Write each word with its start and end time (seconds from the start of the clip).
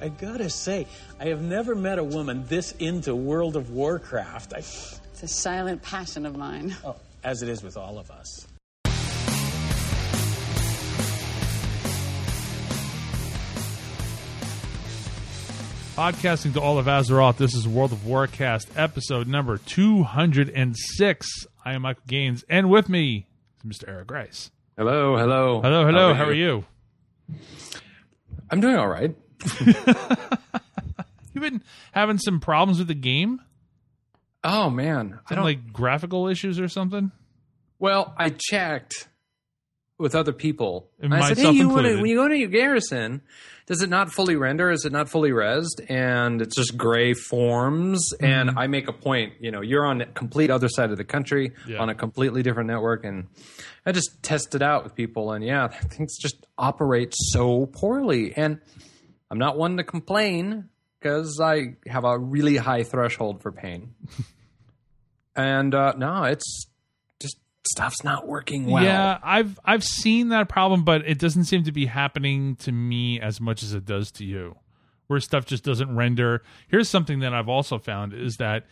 I 0.00 0.08
gotta 0.08 0.48
say, 0.48 0.86
I 1.20 1.26
have 1.26 1.42
never 1.42 1.74
met 1.74 1.98
a 1.98 2.04
woman 2.04 2.44
this 2.46 2.72
into 2.78 3.14
World 3.14 3.56
of 3.56 3.70
Warcraft. 3.70 4.54
I, 4.54 4.58
It's 4.58 5.22
a 5.22 5.28
silent 5.28 5.82
passion 5.82 6.24
of 6.24 6.36
mine. 6.36 6.76
oh, 6.84 6.96
as 7.24 7.42
it 7.42 7.48
is 7.48 7.62
with 7.62 7.76
all 7.76 7.98
of 7.98 8.10
us. 8.10 8.46
Podcasting 15.96 16.52
to 16.52 16.60
all 16.60 16.78
of 16.78 16.86
Azeroth, 16.86 17.38
this 17.38 17.54
is 17.54 17.66
World 17.66 17.90
of 17.90 17.98
Warcast, 18.00 18.68
episode 18.76 19.26
number 19.26 19.58
206. 19.58 21.28
I 21.64 21.72
am 21.74 21.82
Michael 21.82 22.04
Gaines, 22.06 22.44
and 22.48 22.70
with 22.70 22.88
me 22.88 23.26
is 23.64 23.78
Mr. 23.78 23.88
Eric 23.88 24.06
Grice. 24.06 24.52
Hello, 24.76 25.16
hello. 25.16 25.60
Hello, 25.60 25.84
hello, 25.84 26.14
how 26.14 26.24
are 26.26 26.32
you? 26.32 26.64
I'm 28.48 28.60
doing 28.60 28.76
all 28.76 28.86
right. 28.86 29.12
You've 31.34 31.42
been 31.42 31.62
having 31.92 32.18
some 32.18 32.40
problems 32.40 32.78
with 32.78 32.88
the 32.88 32.94
game? 32.94 33.40
Oh 34.44 34.70
man, 34.70 35.18
I 35.26 35.28
Some, 35.30 35.36
don't 35.36 35.44
like 35.44 35.72
graphical 35.72 36.28
issues 36.28 36.58
or 36.60 36.68
something? 36.68 37.10
Well, 37.78 38.14
I 38.16 38.30
checked 38.30 39.08
with 39.98 40.14
other 40.14 40.32
people. 40.32 40.88
And 41.00 41.12
I 41.14 41.28
said, 41.28 41.38
"Hey, 41.38 41.50
you 41.52 41.68
wanna, 41.68 41.94
when 41.96 42.06
you 42.06 42.16
go 42.16 42.28
to 42.28 42.36
your 42.36 42.48
garrison, 42.48 43.20
does 43.66 43.82
it 43.82 43.90
not 43.90 44.12
fully 44.12 44.36
render? 44.36 44.70
Is 44.70 44.84
it 44.84 44.92
not 44.92 45.08
fully 45.08 45.30
resed? 45.30 45.84
And 45.88 46.40
it's 46.40 46.56
just 46.56 46.76
gray 46.76 47.14
forms." 47.14 48.12
Mm-hmm. 48.14 48.24
And 48.24 48.50
I 48.58 48.68
make 48.68 48.88
a 48.88 48.92
point. 48.92 49.34
You 49.40 49.50
know, 49.50 49.60
you're 49.60 49.84
on 49.86 49.98
the 49.98 50.06
complete 50.06 50.50
other 50.50 50.68
side 50.68 50.90
of 50.90 50.96
the 50.98 51.04
country 51.04 51.52
Yeah. 51.66 51.78
on 51.78 51.88
a 51.88 51.94
completely 51.94 52.42
different 52.42 52.68
network, 52.68 53.04
and 53.04 53.26
I 53.84 53.92
just 53.92 54.22
test 54.22 54.54
it 54.54 54.62
out 54.62 54.84
with 54.84 54.94
people. 54.94 55.32
And 55.32 55.44
yeah, 55.44 55.66
things 55.90 56.16
just 56.16 56.46
operate 56.56 57.12
so 57.16 57.66
poorly. 57.66 58.34
And 58.36 58.60
I'm 59.30 59.38
not 59.38 59.58
one 59.58 59.76
to 59.76 59.84
complain 59.84 60.68
because 60.98 61.40
I 61.40 61.76
have 61.86 62.04
a 62.04 62.18
really 62.18 62.56
high 62.56 62.82
threshold 62.82 63.42
for 63.42 63.52
pain. 63.52 63.94
and 65.36 65.74
uh, 65.74 65.94
no, 65.96 66.24
it's 66.24 66.66
just 67.20 67.36
stuff's 67.66 68.02
not 68.04 68.26
working 68.26 68.66
well. 68.66 68.84
Yeah, 68.84 69.18
I've 69.22 69.58
I've 69.64 69.84
seen 69.84 70.28
that 70.30 70.48
problem, 70.48 70.84
but 70.84 71.06
it 71.06 71.18
doesn't 71.18 71.44
seem 71.44 71.64
to 71.64 71.72
be 71.72 71.86
happening 71.86 72.56
to 72.56 72.72
me 72.72 73.20
as 73.20 73.40
much 73.40 73.62
as 73.62 73.74
it 73.74 73.84
does 73.84 74.10
to 74.12 74.24
you. 74.24 74.56
Where 75.06 75.20
stuff 75.20 75.46
just 75.46 75.64
doesn't 75.64 75.94
render. 75.94 76.42
Here's 76.68 76.88
something 76.88 77.20
that 77.20 77.32
I've 77.32 77.48
also 77.48 77.78
found 77.78 78.12
is 78.12 78.36
that 78.36 78.66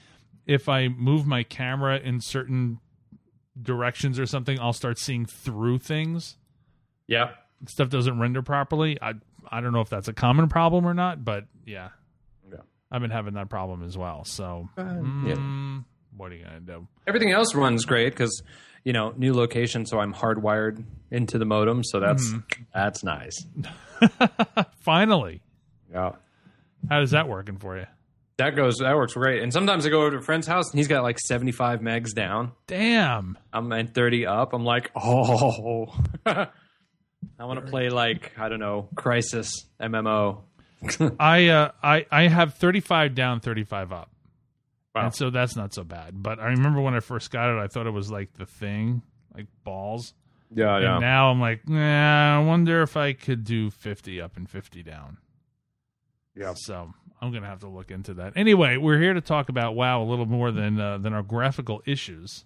if 0.46 0.68
I 0.68 0.88
move 0.88 1.26
my 1.26 1.42
camera 1.42 1.98
in 1.98 2.20
certain 2.20 2.78
directions 3.60 4.18
or 4.18 4.26
something, 4.26 4.60
I'll 4.60 4.74
start 4.74 4.98
seeing 4.98 5.24
through 5.24 5.78
things. 5.78 6.36
Yeah. 7.06 7.30
Stuff 7.66 7.88
doesn't 7.88 8.18
render 8.18 8.42
properly. 8.42 8.98
I 9.00 9.14
I 9.50 9.60
don't 9.60 9.72
know 9.72 9.80
if 9.80 9.88
that's 9.88 10.08
a 10.08 10.12
common 10.12 10.48
problem 10.48 10.86
or 10.86 10.94
not, 10.94 11.24
but 11.24 11.44
yeah. 11.66 11.88
Yeah. 12.50 12.58
I've 12.90 13.00
been 13.00 13.10
having 13.10 13.34
that 13.34 13.48
problem 13.48 13.82
as 13.82 13.96
well. 13.96 14.24
So 14.24 14.68
yeah. 14.76 14.84
mm, 14.84 15.84
what 16.16 16.32
are 16.32 16.34
you 16.34 16.44
gonna 16.44 16.60
do? 16.60 16.86
Everything 17.06 17.32
else 17.32 17.54
runs 17.54 17.84
great 17.84 18.10
because 18.10 18.42
you 18.84 18.92
know 18.92 19.12
new 19.16 19.34
location, 19.34 19.86
so 19.86 19.98
I'm 19.98 20.14
hardwired 20.14 20.84
into 21.10 21.38
the 21.38 21.44
modem, 21.44 21.82
so 21.84 22.00
that's 22.00 22.24
Mm-hmm. 22.28 22.62
that's 22.74 23.02
nice. 23.04 23.44
Finally. 24.80 25.42
Yeah. 25.90 26.12
How 26.88 27.00
is 27.00 27.10
that 27.12 27.28
working 27.28 27.58
for 27.58 27.76
you? 27.76 27.86
That 28.38 28.54
goes 28.54 28.76
that 28.78 28.94
works 28.94 29.14
great. 29.14 29.42
And 29.42 29.52
sometimes 29.52 29.86
I 29.86 29.88
go 29.88 30.02
over 30.02 30.10
to 30.12 30.16
a 30.18 30.20
friend's 30.22 30.46
house 30.46 30.70
and 30.70 30.78
he's 30.78 30.88
got 30.88 31.02
like 31.02 31.18
75 31.18 31.80
megs 31.80 32.14
down. 32.14 32.52
Damn. 32.66 33.38
I'm 33.52 33.72
at 33.72 33.94
30 33.94 34.26
up. 34.26 34.52
I'm 34.52 34.64
like, 34.64 34.90
oh, 34.96 35.86
I 37.38 37.44
want 37.44 37.64
to 37.64 37.70
play 37.70 37.90
like 37.90 38.32
I 38.38 38.48
don't 38.48 38.60
know, 38.60 38.88
Crysis 38.94 39.50
MMO. 39.80 40.42
I 41.20 41.48
uh 41.48 41.70
I 41.82 42.06
I 42.10 42.28
have 42.28 42.54
35 42.54 43.14
down, 43.14 43.40
35 43.40 43.92
up. 43.92 44.10
Wow. 44.94 45.06
And 45.06 45.14
so 45.14 45.30
that's 45.30 45.56
not 45.56 45.74
so 45.74 45.84
bad. 45.84 46.22
But 46.22 46.38
I 46.38 46.46
remember 46.46 46.80
when 46.80 46.94
I 46.94 47.00
first 47.00 47.30
got 47.30 47.50
it, 47.50 47.58
I 47.60 47.66
thought 47.66 47.86
it 47.86 47.90
was 47.90 48.10
like 48.10 48.32
the 48.34 48.46
thing, 48.46 49.02
like 49.34 49.46
balls. 49.64 50.14
Yeah, 50.54 50.76
And 50.76 51.00
now 51.00 51.30
I'm 51.30 51.40
like, 51.40 51.68
nah, 51.68 52.40
I 52.40 52.44
wonder 52.44 52.80
if 52.82 52.96
I 52.96 53.12
could 53.12 53.42
do 53.44 53.68
50 53.68 54.20
up 54.20 54.36
and 54.36 54.48
50 54.48 54.82
down. 54.84 55.18
Yeah. 56.36 56.54
So 56.54 56.94
I'm 57.20 57.32
gonna 57.32 57.46
have 57.46 57.60
to 57.60 57.68
look 57.68 57.90
into 57.90 58.14
that. 58.14 58.34
Anyway, 58.36 58.76
we're 58.76 58.98
here 59.00 59.14
to 59.14 59.20
talk 59.20 59.48
about 59.48 59.74
WoW 59.74 60.02
a 60.02 60.04
little 60.04 60.26
more 60.26 60.52
than 60.52 60.80
uh, 60.80 60.98
than 60.98 61.12
our 61.12 61.22
graphical 61.22 61.82
issues. 61.86 62.44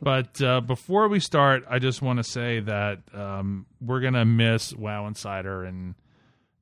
But 0.00 0.40
uh, 0.42 0.60
before 0.62 1.08
we 1.08 1.20
start, 1.20 1.64
I 1.68 1.78
just 1.78 2.02
want 2.02 2.18
to 2.18 2.24
say 2.24 2.60
that 2.60 2.98
um, 3.14 3.66
we're 3.80 4.00
gonna 4.00 4.24
miss 4.24 4.74
WoW 4.74 5.06
Insider 5.06 5.64
and 5.64 5.94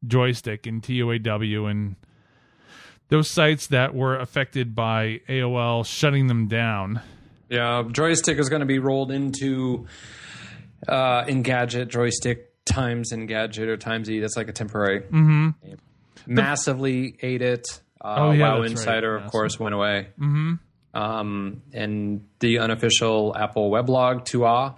Joystiq 0.06 0.66
and 0.66 0.82
TUAW 0.82 1.70
and 1.70 1.96
those 3.08 3.30
sites 3.30 3.68
that 3.68 3.94
were 3.94 4.16
affected 4.18 4.74
by 4.74 5.20
AOL 5.28 5.86
shutting 5.86 6.26
them 6.26 6.46
down. 6.48 7.00
Yeah, 7.48 7.84
Joystiq 7.86 8.38
is 8.38 8.48
going 8.50 8.60
to 8.60 8.66
be 8.66 8.78
rolled 8.78 9.10
into 9.10 9.86
uh, 10.86 11.24
Engadget 11.24 11.86
Joystiq 11.86 12.40
times 12.66 13.12
Engadget 13.12 13.68
or 13.68 13.76
times 13.78 14.10
E. 14.10 14.20
That's 14.20 14.36
like 14.36 14.48
a 14.48 14.52
temporary. 14.52 15.00
Mm-hmm. 15.00 15.50
Massively 16.26 17.16
ate 17.22 17.40
it. 17.42 17.80
Uh, 18.00 18.16
Oh, 18.18 18.30
yeah, 18.32 18.40
WoW 18.52 18.60
that's 18.62 18.74
right. 18.74 18.78
Insider, 18.78 19.16
of 19.16 19.30
course, 19.30 19.58
went 19.58 19.74
away. 19.74 20.08
Mm-hmm. 20.20 20.54
Um, 20.98 21.62
and 21.72 22.26
the 22.40 22.58
unofficial 22.58 23.36
Apple 23.36 23.70
weblog, 23.70 24.24
TUAW. 24.24 24.74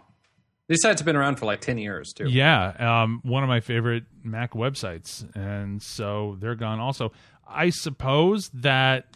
These 0.69 0.82
sites 0.82 1.00
have 1.00 1.06
been 1.06 1.16
around 1.16 1.36
for 1.36 1.47
like 1.47 1.60
ten 1.60 1.78
years 1.78 2.12
too. 2.12 2.28
Yeah, 2.28 3.03
um, 3.03 3.20
one 3.25 3.42
of 3.42 3.48
my 3.48 3.60
favorite 3.60 4.04
Mac 4.22 4.53
websites, 4.53 5.25
and 5.34 5.82
so 5.82 6.36
they're 6.38 6.54
gone. 6.54 6.78
Also, 6.78 7.12
I 7.48 7.70
suppose 7.70 8.50
that 8.50 9.06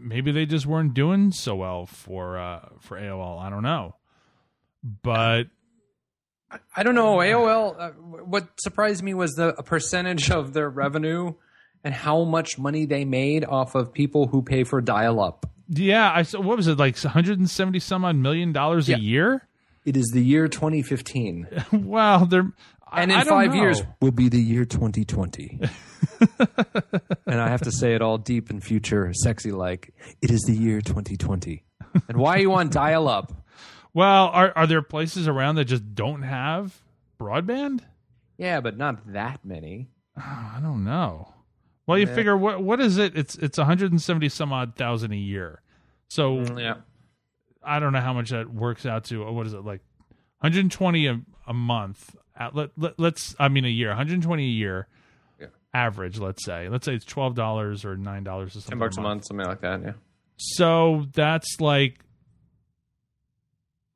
maybe 0.00 0.32
they 0.32 0.46
just 0.46 0.64
weren't 0.64 0.94
doing 0.94 1.32
so 1.32 1.56
well 1.56 1.86
for 1.86 2.38
uh, 2.38 2.68
for 2.80 2.98
AOL. 2.98 3.42
I 3.42 3.50
don't 3.50 3.64
know, 3.64 3.96
but 5.02 5.48
I 6.76 6.82
don't 6.82 6.94
know. 6.94 7.16
AOL. 7.16 7.76
Uh, 7.78 7.90
what 8.24 8.48
surprised 8.60 9.02
me 9.02 9.12
was 9.12 9.32
the 9.32 9.52
percentage 9.64 10.30
of 10.30 10.52
their 10.52 10.70
revenue 10.70 11.34
and 11.82 11.92
how 11.92 12.24
much 12.24 12.58
money 12.58 12.86
they 12.86 13.04
made 13.04 13.44
off 13.44 13.74
of 13.74 13.92
people 13.92 14.28
who 14.28 14.40
pay 14.40 14.64
for 14.64 14.80
dial-up. 14.80 15.46
Yeah, 15.68 16.12
I 16.14 16.22
saw 16.22 16.40
what 16.40 16.56
was 16.56 16.66
it 16.68 16.78
like 16.78 16.96
170 17.02 17.78
some 17.80 18.04
odd 18.04 18.16
million 18.16 18.52
dollars 18.52 18.88
Yeah. 18.88 18.96
a 18.96 18.98
year? 19.00 19.48
It 19.84 19.96
is 19.96 20.06
the 20.14 20.22
year 20.22 20.48
2015. 20.48 21.46
Wow, 21.72 22.24
they're 22.24 22.50
and 22.92 23.10
in 23.12 23.20
five 23.26 23.50
know. 23.54 23.60
years 23.62 23.82
will 24.00 24.12
be 24.12 24.28
the 24.28 24.40
year 24.40 24.64
2020. 24.64 25.60
and 27.26 27.40
I 27.40 27.48
have 27.48 27.62
to 27.62 27.72
say 27.72 27.94
it 27.94 28.02
all 28.02 28.18
deep 28.18 28.50
and 28.50 28.62
future 28.62 29.12
sexy 29.14 29.50
like 29.52 29.92
it 30.22 30.30
is 30.30 30.42
the 30.42 30.54
year 30.54 30.80
2020. 30.80 31.62
and 32.08 32.16
why 32.18 32.36
are 32.36 32.40
you 32.40 32.52
on 32.54 32.68
dial 32.70 33.08
up? 33.08 33.32
Well, 33.96 34.26
are 34.26 34.52
are 34.56 34.66
there 34.66 34.82
places 34.82 35.28
around 35.28 35.54
that 35.54 35.66
just 35.66 35.94
don't 35.94 36.22
have 36.22 36.76
broadband? 37.20 37.82
Yeah, 38.36 38.60
but 38.60 38.76
not 38.76 39.12
that 39.12 39.44
many. 39.44 39.86
I 40.16 40.58
don't 40.60 40.82
know. 40.82 41.32
Well, 41.86 41.98
you 41.98 42.06
figure 42.06 42.36
what 42.36 42.62
what 42.62 42.80
is 42.80 42.96
it? 42.98 43.16
It's 43.16 43.34
it's 43.36 43.58
170 43.58 44.28
some 44.30 44.52
odd 44.52 44.74
thousand 44.74 45.12
a 45.12 45.16
year. 45.16 45.60
So 46.08 46.40
Yeah. 46.56 46.76
I 47.62 47.78
don't 47.78 47.92
know 47.92 48.00
how 48.00 48.12
much 48.12 48.30
that 48.30 48.52
works 48.52 48.84
out 48.86 49.04
to. 49.04 49.24
What 49.30 49.46
is 49.46 49.54
it 49.54 49.64
like? 49.64 49.80
120 50.40 51.06
a, 51.06 51.20
a 51.46 51.54
month. 51.54 52.14
At, 52.36 52.54
let, 52.54 52.70
let, 52.76 52.98
let's. 52.98 53.34
I 53.38 53.48
mean, 53.48 53.64
a 53.64 53.68
year. 53.68 53.88
120 53.88 54.44
a 54.44 54.46
year. 54.46 54.86
Yeah. 55.40 55.46
Average. 55.72 56.18
Let's 56.18 56.44
say. 56.44 56.68
Let's 56.68 56.84
say 56.84 56.94
it's 56.94 57.04
twelve 57.06 57.34
dollars 57.34 57.84
or 57.84 57.96
nine 57.96 58.24
dollars 58.24 58.48
or 58.50 58.60
something. 58.60 58.72
10 58.72 58.78
bucks 58.78 58.96
a 58.98 59.00
month, 59.00 59.24
something 59.26 59.46
like 59.46 59.60
that, 59.62 59.82
yeah. 59.82 59.92
So 60.36 61.06
that's 61.14 61.56
like 61.60 62.00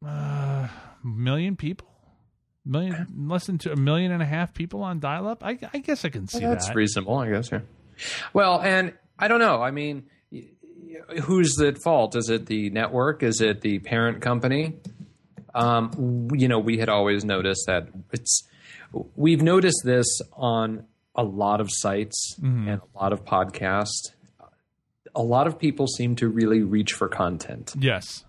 uh, 0.06 0.68
million 1.04 1.56
people. 1.56 1.86
Million, 2.64 3.06
less 3.28 3.46
than 3.46 3.56
two, 3.58 3.72
a 3.72 3.76
million 3.76 4.12
and 4.12 4.22
a 4.22 4.26
half 4.26 4.52
people 4.52 4.82
on 4.82 5.00
dial-up. 5.00 5.42
I, 5.42 5.58
I 5.72 5.78
guess 5.78 6.04
I 6.04 6.10
can 6.10 6.28
see 6.28 6.40
That's 6.40 6.66
that. 6.68 6.76
reasonable, 6.76 7.16
I 7.16 7.30
guess, 7.30 7.50
yeah. 7.50 7.60
Well, 8.32 8.60
and 8.60 8.94
I 9.18 9.28
don't 9.28 9.40
know. 9.40 9.62
I 9.62 9.70
mean, 9.70 10.04
who's 11.22 11.60
at 11.60 11.78
fault? 11.82 12.16
Is 12.16 12.28
it 12.28 12.46
the 12.46 12.70
network? 12.70 13.22
Is 13.22 13.40
it 13.40 13.60
the 13.60 13.78
parent 13.80 14.20
company? 14.20 14.76
Um, 15.54 16.28
you 16.32 16.48
know, 16.48 16.58
we 16.58 16.78
had 16.78 16.88
always 16.88 17.24
noticed 17.24 17.64
that 17.66 17.88
it's. 18.12 18.46
We've 19.16 19.42
noticed 19.42 19.82
this 19.84 20.06
on 20.32 20.86
a 21.14 21.22
lot 21.22 21.60
of 21.60 21.68
sites 21.70 22.36
and 22.42 22.68
a 22.80 22.98
lot 22.98 23.12
of 23.12 23.24
podcasts. 23.24 24.12
A 25.14 25.22
lot 25.22 25.46
of 25.46 25.58
people 25.58 25.86
seem 25.86 26.16
to 26.16 26.28
really 26.28 26.62
reach 26.62 26.92
for 26.92 27.08
content. 27.08 27.74
Yes. 27.78 28.24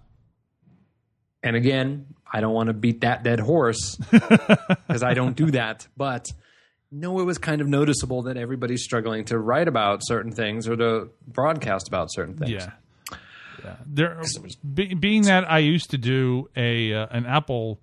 And 1.42 1.56
again, 1.56 2.08
I 2.32 2.42
don't 2.42 2.54
want 2.54 2.68
to 2.68 2.74
beat 2.74 3.02
that 3.02 3.24
dead 3.24 3.40
horse 3.40 3.96
because 4.12 5.04
I 5.04 5.14
don't 5.14 5.36
do 5.36 5.52
that. 5.52 5.88
But 5.96 6.28
no, 6.92 7.20
it 7.20 7.24
was 7.24 7.38
kind 7.38 7.62
of 7.62 7.68
noticeable 7.68 8.24
that 8.24 8.38
everybody's 8.38 8.84
struggling 8.84 9.26
to 9.26 9.38
write 9.38 9.68
about 9.68 10.02
certain 10.04 10.32
things 10.32 10.68
or 10.68 10.76
to 10.76 11.10
broadcast 11.28 11.88
about 11.88 12.12
certain 12.12 12.36
things. 12.36 12.52
Yeah. 12.52 12.72
Yeah. 13.64 13.76
There, 13.86 14.22
be, 14.74 14.94
being 14.94 15.24
that 15.24 15.50
I 15.50 15.60
used 15.60 15.92
to 15.92 15.98
do 15.98 16.50
a 16.56 16.94
uh, 16.94 17.08
an 17.12 17.26
Apple 17.26 17.80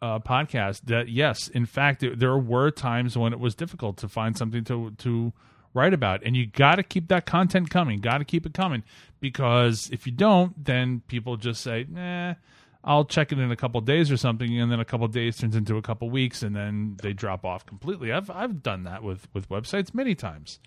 uh, 0.00 0.20
podcast, 0.20 0.82
that 0.84 1.08
yes, 1.08 1.48
in 1.48 1.66
fact, 1.66 2.00
there, 2.00 2.14
there 2.14 2.38
were 2.38 2.70
times 2.70 3.18
when 3.18 3.32
it 3.32 3.40
was 3.40 3.54
difficult 3.54 3.96
to 3.98 4.08
find 4.08 4.36
something 4.36 4.64
to 4.64 4.92
to 4.98 5.32
write 5.74 5.94
about. 5.94 6.22
And 6.24 6.36
you 6.36 6.46
got 6.46 6.76
to 6.76 6.82
keep 6.82 7.08
that 7.08 7.26
content 7.26 7.70
coming. 7.70 8.00
Got 8.00 8.18
to 8.18 8.24
keep 8.24 8.46
it 8.46 8.54
coming 8.54 8.82
because 9.20 9.90
if 9.92 10.06
you 10.06 10.12
don't, 10.12 10.64
then 10.64 11.02
people 11.08 11.36
just 11.36 11.60
say, 11.60 11.86
"Nah, 11.88 12.34
I'll 12.82 13.04
check 13.04 13.30
it 13.32 13.38
in 13.38 13.50
a 13.50 13.56
couple 13.56 13.80
days 13.80 14.10
or 14.10 14.16
something," 14.16 14.58
and 14.60 14.70
then 14.72 14.80
a 14.80 14.84
couple 14.84 15.06
days 15.08 15.36
turns 15.36 15.54
into 15.56 15.76
a 15.76 15.82
couple 15.82 16.08
weeks, 16.10 16.42
and 16.42 16.54
then 16.56 16.96
they 17.02 17.12
drop 17.12 17.44
off 17.44 17.66
completely. 17.66 18.12
I've 18.12 18.30
I've 18.30 18.62
done 18.62 18.84
that 18.84 19.02
with 19.02 19.28
with 19.34 19.48
websites 19.48 19.92
many 19.94 20.14
times. 20.14 20.58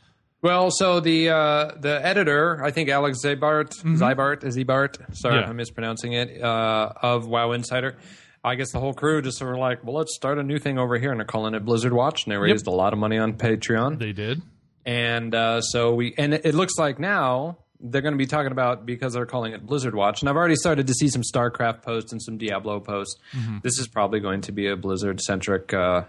Well, 0.42 0.72
so 0.72 1.00
the 1.00 1.30
uh, 1.30 1.72
the 1.80 2.06
editor, 2.06 2.62
I 2.64 2.72
think 2.72 2.90
Alex 2.90 3.20
Zybart, 3.24 3.72
Zybart, 3.84 4.42
Zybart, 4.44 5.16
sorry, 5.16 5.40
Yeah. 5.40 5.48
I'm 5.48 5.56
mispronouncing 5.56 6.12
it, 6.14 6.42
uh, 6.42 6.92
of 7.02 7.26
WoW 7.28 7.54
Insider. 7.54 7.96
I 8.44 8.56
guess 8.56 8.74
the 8.74 8.80
whole 8.82 8.94
crew 8.94 9.22
just 9.22 9.38
sort 9.38 9.54
of 9.54 9.60
like, 9.60 9.86
well, 9.86 9.96
let's 9.96 10.14
start 10.14 10.38
a 10.38 10.44
new 10.44 10.60
thing 10.60 10.78
over 10.78 10.98
here, 11.00 11.12
and 11.12 11.20
they're 11.22 11.26
calling 11.26 11.54
it 11.56 11.64
Blizzard 11.64 11.94
Watch, 11.94 12.26
and 12.26 12.34
they 12.34 12.38
raised 12.38 12.68
a 12.68 12.72
lot 12.72 12.92
of 12.92 13.00
money 13.00 13.18
on 13.18 13.34
Patreon. 13.36 14.00
They 14.00 14.12
did. 14.12 14.42
And 14.86 15.34
uh, 15.34 15.62
so 15.62 15.94
we, 15.94 16.14
and 16.18 16.34
it 16.34 16.54
looks 16.54 16.78
like 16.78 17.00
now 17.00 17.60
they're 17.84 18.02
going 18.02 18.14
to 18.14 18.18
be 18.18 18.26
talking 18.26 18.52
about 18.54 18.86
because 18.86 19.14
they're 19.14 19.26
calling 19.26 19.52
it 19.54 19.66
Blizzard 19.66 19.94
Watch. 19.94 20.22
And 20.22 20.30
I've 20.30 20.38
already 20.38 20.56
started 20.56 20.88
to 20.88 20.94
see 20.94 21.10
some 21.10 21.22
StarCraft 21.22 21.82
posts 21.82 22.14
and 22.14 22.22
some 22.22 22.38
Diablo 22.38 22.80
posts. 22.80 23.20
This 23.62 23.78
is 23.78 23.88
probably 23.88 24.22
going 24.22 24.42
to 24.42 24.52
be 24.54 24.68
a 24.68 24.78
Blizzard 24.78 25.20
centric 25.20 25.74
uh, 25.74 26.04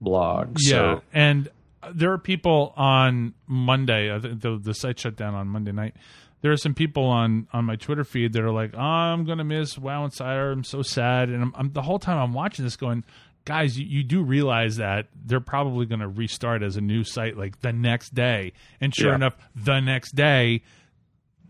blog. 0.00 0.56
Yeah, 0.60 0.96
So, 0.96 1.02
and 1.12 1.48
there 1.94 2.12
are 2.12 2.18
people 2.18 2.72
on 2.76 3.34
Monday. 3.46 4.08
The 4.18 4.58
the 4.60 4.74
site 4.74 4.98
shut 4.98 5.16
down 5.16 5.34
on 5.34 5.48
Monday 5.48 5.72
night. 5.72 5.94
There 6.40 6.52
are 6.52 6.56
some 6.56 6.74
people 6.74 7.04
on 7.06 7.46
on 7.52 7.64
my 7.64 7.76
Twitter 7.76 8.04
feed 8.04 8.32
that 8.34 8.42
are 8.42 8.50
like, 8.50 8.72
oh, 8.74 8.80
"I'm 8.80 9.24
gonna 9.24 9.44
miss 9.44 9.78
WoW 9.78 10.04
Insider. 10.04 10.50
I'm 10.52 10.64
so 10.64 10.82
sad." 10.82 11.28
And 11.28 11.42
I'm, 11.42 11.54
I'm 11.56 11.72
the 11.72 11.82
whole 11.82 11.98
time 11.98 12.18
I'm 12.18 12.32
watching 12.34 12.64
this, 12.64 12.76
going, 12.76 13.04
"Guys, 13.44 13.78
you, 13.78 13.86
you 13.86 14.02
do 14.04 14.22
realize 14.22 14.76
that 14.76 15.08
they're 15.14 15.40
probably 15.40 15.86
gonna 15.86 16.08
restart 16.08 16.62
as 16.62 16.76
a 16.76 16.80
new 16.80 17.04
site 17.04 17.36
like 17.36 17.60
the 17.60 17.72
next 17.72 18.14
day." 18.14 18.52
And 18.80 18.94
sure 18.94 19.10
Yeah. 19.10 19.16
enough, 19.16 19.36
the 19.54 19.80
next 19.80 20.14
day 20.14 20.62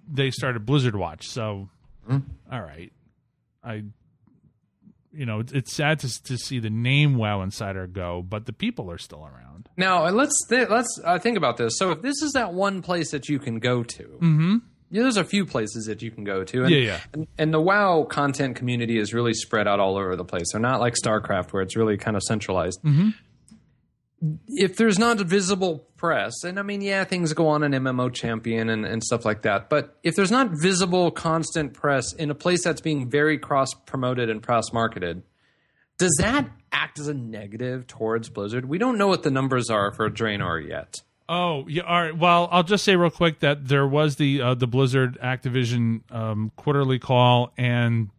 they 0.07 0.31
started 0.31 0.67
Blizzard 0.67 0.97
Watch. 0.97 1.27
So, 1.29 1.69
all 2.11 2.21
right, 2.61 2.93
I 3.63 3.85
you 5.17 5.25
know, 5.27 5.39
it's, 5.39 5.53
it's 5.53 5.73
sad 5.73 6.01
to 6.01 6.23
to 6.25 6.37
see 6.37 6.59
the 6.59 6.71
name 6.71 7.17
WoW 7.17 7.41
Insider 7.43 7.87
go, 7.87 8.21
but 8.23 8.47
the 8.47 8.53
people 8.53 8.91
are 8.91 8.99
still 8.99 9.25
around. 9.25 9.69
Now 9.77 10.09
let's 10.09 10.35
th- 10.49 10.69
let's 10.69 11.01
uh, 11.05 11.19
think 11.21 11.37
about 11.37 11.57
this. 11.57 11.79
So 11.79 11.93
if 11.93 12.03
this 12.03 12.21
is 12.23 12.33
that 12.33 12.53
one 12.53 12.83
place 12.83 13.13
that 13.13 13.29
you 13.29 13.39
can 13.39 13.61
go 13.61 13.85
to, 13.85 14.03
mm-hmm. 14.03 14.57
Yeah, 14.91 15.03
there's 15.03 15.17
a 15.17 15.25
few 15.25 15.45
places 15.45 15.87
that 15.87 16.03
you 16.03 16.11
can 16.11 16.25
go 16.25 16.45
to. 16.45 16.63
And, 16.63 16.71
Yeah, 16.71 16.79
yeah. 16.79 17.01
And, 17.13 17.27
and 17.39 17.55
the 17.55 17.61
WoW 17.61 18.05
content 18.05 18.57
community 18.57 18.99
is 18.99 19.13
really 19.13 19.35
spread 19.35 19.67
out 19.67 19.81
all 19.81 19.97
over 19.97 20.17
the 20.17 20.25
place. 20.25 20.47
They're 20.53 20.61
not 20.61 20.81
like 20.81 20.95
StarCraft 20.95 21.53
where 21.53 21.63
it's 21.63 21.77
really 21.77 21.97
kind 21.97 22.17
of 22.17 22.23
centralized. 22.23 22.81
Mm-hmm. 22.83 23.11
If 24.49 24.77
there's 24.77 24.99
not 24.99 25.21
a 25.21 25.25
visible 25.25 25.87
press, 25.97 26.45
and 26.45 26.59
I 26.59 26.63
mean, 26.63 26.81
yeah, 26.81 27.05
things 27.05 27.33
go 27.35 27.49
on 27.49 27.63
in 27.63 27.73
MMO 27.73 28.13
Champion 28.13 28.71
and, 28.71 28.87
and 28.87 29.03
stuff 29.03 29.25
like 29.25 29.43
that, 29.43 29.69
but 29.69 29.99
if 30.03 30.15
there's 30.15 30.31
not 30.31 30.51
visible, 30.53 31.11
constant 31.11 31.75
press 31.75 32.13
in 32.15 32.31
a 32.31 32.35
place 32.35 32.65
that's 32.65 32.81
being 32.81 33.11
very 33.11 33.37
cross 33.37 33.75
promoted 33.87 34.31
and 34.31 34.43
cross 34.43 34.73
marketed, 34.73 35.23
does 35.99 36.17
that 36.21 36.49
act 36.73 36.99
as 36.99 37.09
a 37.09 37.15
negative 37.15 37.87
towards 37.87 38.29
Blizzard? 38.29 38.65
We 38.67 38.79
don't 38.79 38.99
know 38.99 39.09
what 39.09 39.23
the 39.23 39.31
numbers 39.31 39.71
are 39.71 39.93
for 39.93 40.11
Draenor 40.11 40.67
yet. 40.67 41.03
Oh, 41.29 41.67
yeah. 41.69 41.83
All 41.83 42.03
right. 42.03 42.17
Well, 42.17 42.49
I'll 42.51 42.63
just 42.63 42.85
say 42.85 42.97
real 42.97 43.11
quick 43.11 43.41
that 43.41 43.69
there 43.69 43.87
was 43.87 44.17
the 44.17 44.43
uh, 44.43 44.55
the 44.55 44.67
Blizzard 44.67 45.19
Activision 45.23 46.03
um, 46.13 46.53
quarterly 46.57 46.99
call, 46.99 47.53
and 47.57 48.11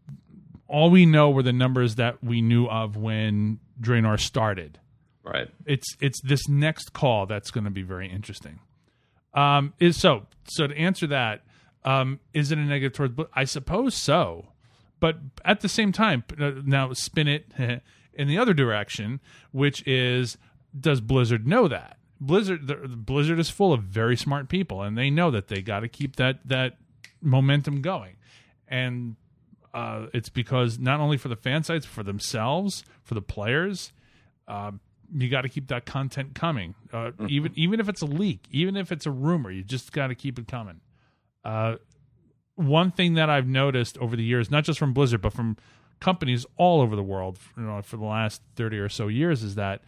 all 0.67 0.89
we 0.89 1.05
know 1.05 1.29
were 1.29 1.43
the 1.43 1.53
numbers 1.53 1.95
that 1.95 2.23
we 2.23 2.41
knew 2.41 2.65
of 2.67 2.97
when 2.97 3.59
Draenor 3.79 4.19
started. 4.19 4.79
Right. 5.23 5.49
It's 5.65 5.95
it's 6.01 6.19
this 6.21 6.47
next 6.47 6.93
call 6.93 7.27
that's 7.27 7.51
going 7.51 7.65
to 7.65 7.71
be 7.71 7.83
very 7.83 8.09
interesting. 8.09 8.59
Um, 9.35 9.73
is 9.79 9.97
so 9.97 10.25
so 10.47 10.65
to 10.65 10.75
answer 10.75 11.05
that, 11.07 11.43
um, 11.83 12.19
is 12.33 12.51
it 12.51 12.57
a 12.57 12.61
negative 12.61 12.93
towards? 12.93 13.19
I 13.35 13.43
suppose 13.43 13.93
so, 13.93 14.47
but 14.99 15.17
at 15.43 15.61
the 15.61 15.69
same 15.69 15.91
time, 15.91 16.23
uh, 16.39 16.53
now 16.63 16.91
spin 16.93 17.27
it 17.27 17.51
in 18.13 18.27
the 18.27 18.37
other 18.39 18.53
direction, 18.55 19.19
which 19.51 19.87
is 19.87 20.37
does 20.79 21.01
Blizzard 21.01 21.45
know 21.45 21.67
that 21.67 21.97
Blizzard 22.19 22.67
the, 22.67 22.75
Blizzard 22.75 23.39
is 23.39 23.49
full 23.49 23.73
of 23.73 23.83
very 23.83 24.15
smart 24.15 24.49
people, 24.49 24.81
and 24.81 24.97
they 24.97 25.09
know 25.09 25.31
that 25.31 25.47
they 25.47 25.61
got 25.61 25.81
to 25.81 25.87
keep 25.87 26.15
that 26.15 26.39
that 26.47 26.77
momentum 27.21 27.81
going, 27.81 28.15
and 28.67 29.15
uh, 29.73 30.07
it's 30.13 30.29
because 30.29 30.79
not 30.79 30.99
only 30.99 31.17
for 31.17 31.27
the 31.27 31.35
fan 31.35 31.63
sites, 31.63 31.85
for 31.85 32.03
themselves, 32.03 32.83
for 33.03 33.13
the 33.13 33.21
players, 33.21 33.91
uh, 34.47 34.71
you 35.13 35.29
got 35.29 35.41
to 35.41 35.49
keep 35.49 35.67
that 35.67 35.85
content 35.85 36.33
coming. 36.33 36.75
Uh, 36.93 37.11
Even 37.27 37.51
even 37.55 37.79
if 37.79 37.89
it's 37.89 38.01
a 38.01 38.05
leak, 38.05 38.45
even 38.49 38.77
if 38.77 38.91
it's 38.91 39.05
a 39.05 39.11
rumor, 39.11 39.51
you 39.51 39.63
just 39.63 39.91
got 39.91 40.07
to 40.07 40.15
keep 40.15 40.39
it 40.39 40.47
coming. 40.47 40.79
Uh, 41.43 41.75
one 42.55 42.91
thing 42.91 43.15
that 43.15 43.29
I've 43.29 43.47
noticed 43.47 43.97
over 43.97 44.15
the 44.15 44.23
years, 44.23 44.49
not 44.49 44.63
just 44.63 44.79
from 44.79 44.93
Blizzard, 44.93 45.21
but 45.21 45.33
from 45.33 45.57
companies 45.99 46.45
all 46.57 46.81
over 46.81 46.95
the 46.95 47.03
world, 47.03 47.37
you 47.57 47.63
know, 47.63 47.81
for 47.81 47.97
the 47.97 48.05
last 48.05 48.41
thirty 48.55 48.77
or 48.77 48.87
so 48.89 49.09
years, 49.09 49.43
is 49.43 49.55
that 49.55 49.81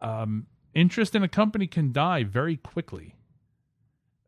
um, 0.00 0.46
interest 0.74 1.14
in 1.14 1.22
a 1.22 1.28
company 1.28 1.66
can 1.66 1.92
die 1.92 2.24
very 2.24 2.56
quickly. 2.56 3.14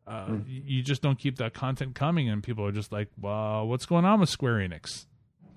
Uh, 0.07 0.25
y- 0.29 0.61
You 0.65 0.81
just 0.83 1.01
don't 1.01 1.17
keep 1.17 1.37
that 1.37 1.53
content 1.53 1.95
coming, 1.95 2.29
and 2.29 2.43
people 2.43 2.65
are 2.65 2.71
just 2.71 2.91
like, 2.91 3.09
"Well, 3.19 3.67
what's 3.67 3.85
going 3.85 4.05
on 4.05 4.19
with 4.19 4.29
Square 4.29 4.59
Enix?" 4.67 5.05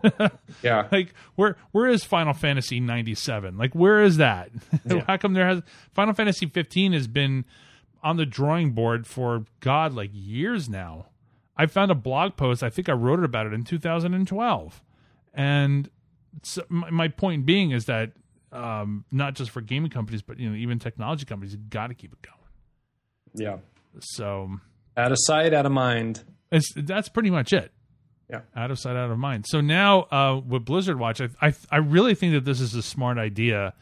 Yeah. 0.62 0.86
like 0.92 1.12
where 1.34 1.56
where 1.72 1.88
is 1.88 2.04
Final 2.04 2.32
Fantasy 2.32 2.78
97? 2.80 3.58
Like 3.58 3.74
where 3.74 4.00
is 4.02 4.16
that? 4.18 4.50
How 5.06 5.16
come 5.16 5.34
there 5.34 5.46
has 5.46 5.62
Final 5.92 6.14
Fantasy 6.14 6.46
15 6.46 6.92
has 6.92 7.08
been 7.08 7.44
on 8.02 8.16
the 8.16 8.24
drawing 8.26 8.70
board 8.72 9.06
for 9.06 9.44
god 9.60 9.92
like 9.92 10.10
years 10.12 10.68
now. 10.68 11.06
I 11.56 11.66
found 11.66 11.90
a 11.90 11.96
blog 11.96 12.36
post, 12.36 12.62
I 12.62 12.70
think 12.70 12.88
I 12.88 12.92
wrote 12.92 13.18
it 13.18 13.24
about 13.24 13.46
it 13.46 13.52
in 13.52 13.64
2012. 13.64 14.82
And 15.34 15.90
so 16.44 16.62
my, 16.68 16.90
my 16.90 17.08
point 17.08 17.44
being 17.44 17.72
is 17.72 17.86
that 17.86 18.12
um, 18.52 19.04
not 19.10 19.34
just 19.34 19.50
for 19.50 19.60
gaming 19.60 19.90
companies 19.90 20.22
but 20.22 20.38
you 20.38 20.48
know 20.48 20.56
even 20.56 20.78
technology 20.78 21.24
companies 21.24 21.52
you 21.52 21.58
got 21.70 21.88
to 21.88 21.94
keep 21.94 22.12
it 22.12 22.22
going. 22.22 22.36
Yeah. 23.34 23.58
So 24.00 24.50
Out 24.96 25.12
of 25.12 25.18
sight, 25.20 25.52
out 25.54 25.66
of 25.66 25.72
mind. 25.72 26.24
it's, 26.50 26.72
that's 26.74 27.08
pretty 27.08 27.30
much 27.30 27.52
it. 27.52 27.72
Yeah. 28.30 28.40
out 28.54 28.70
of 28.70 28.78
sight, 28.78 28.94
out 28.96 29.10
of 29.10 29.18
mind. 29.18 29.46
So 29.48 29.60
now 29.62 30.02
uh, 30.10 30.40
with 30.46 30.64
Blizzard 30.66 30.98
Watch, 30.98 31.20
I, 31.22 31.28
I 31.40 31.54
I 31.70 31.76
really 31.78 32.14
think 32.14 32.34
that 32.34 32.44
this 32.44 32.60
is 32.60 32.74
a 32.74 32.82
smart 32.82 33.16
idea 33.16 33.72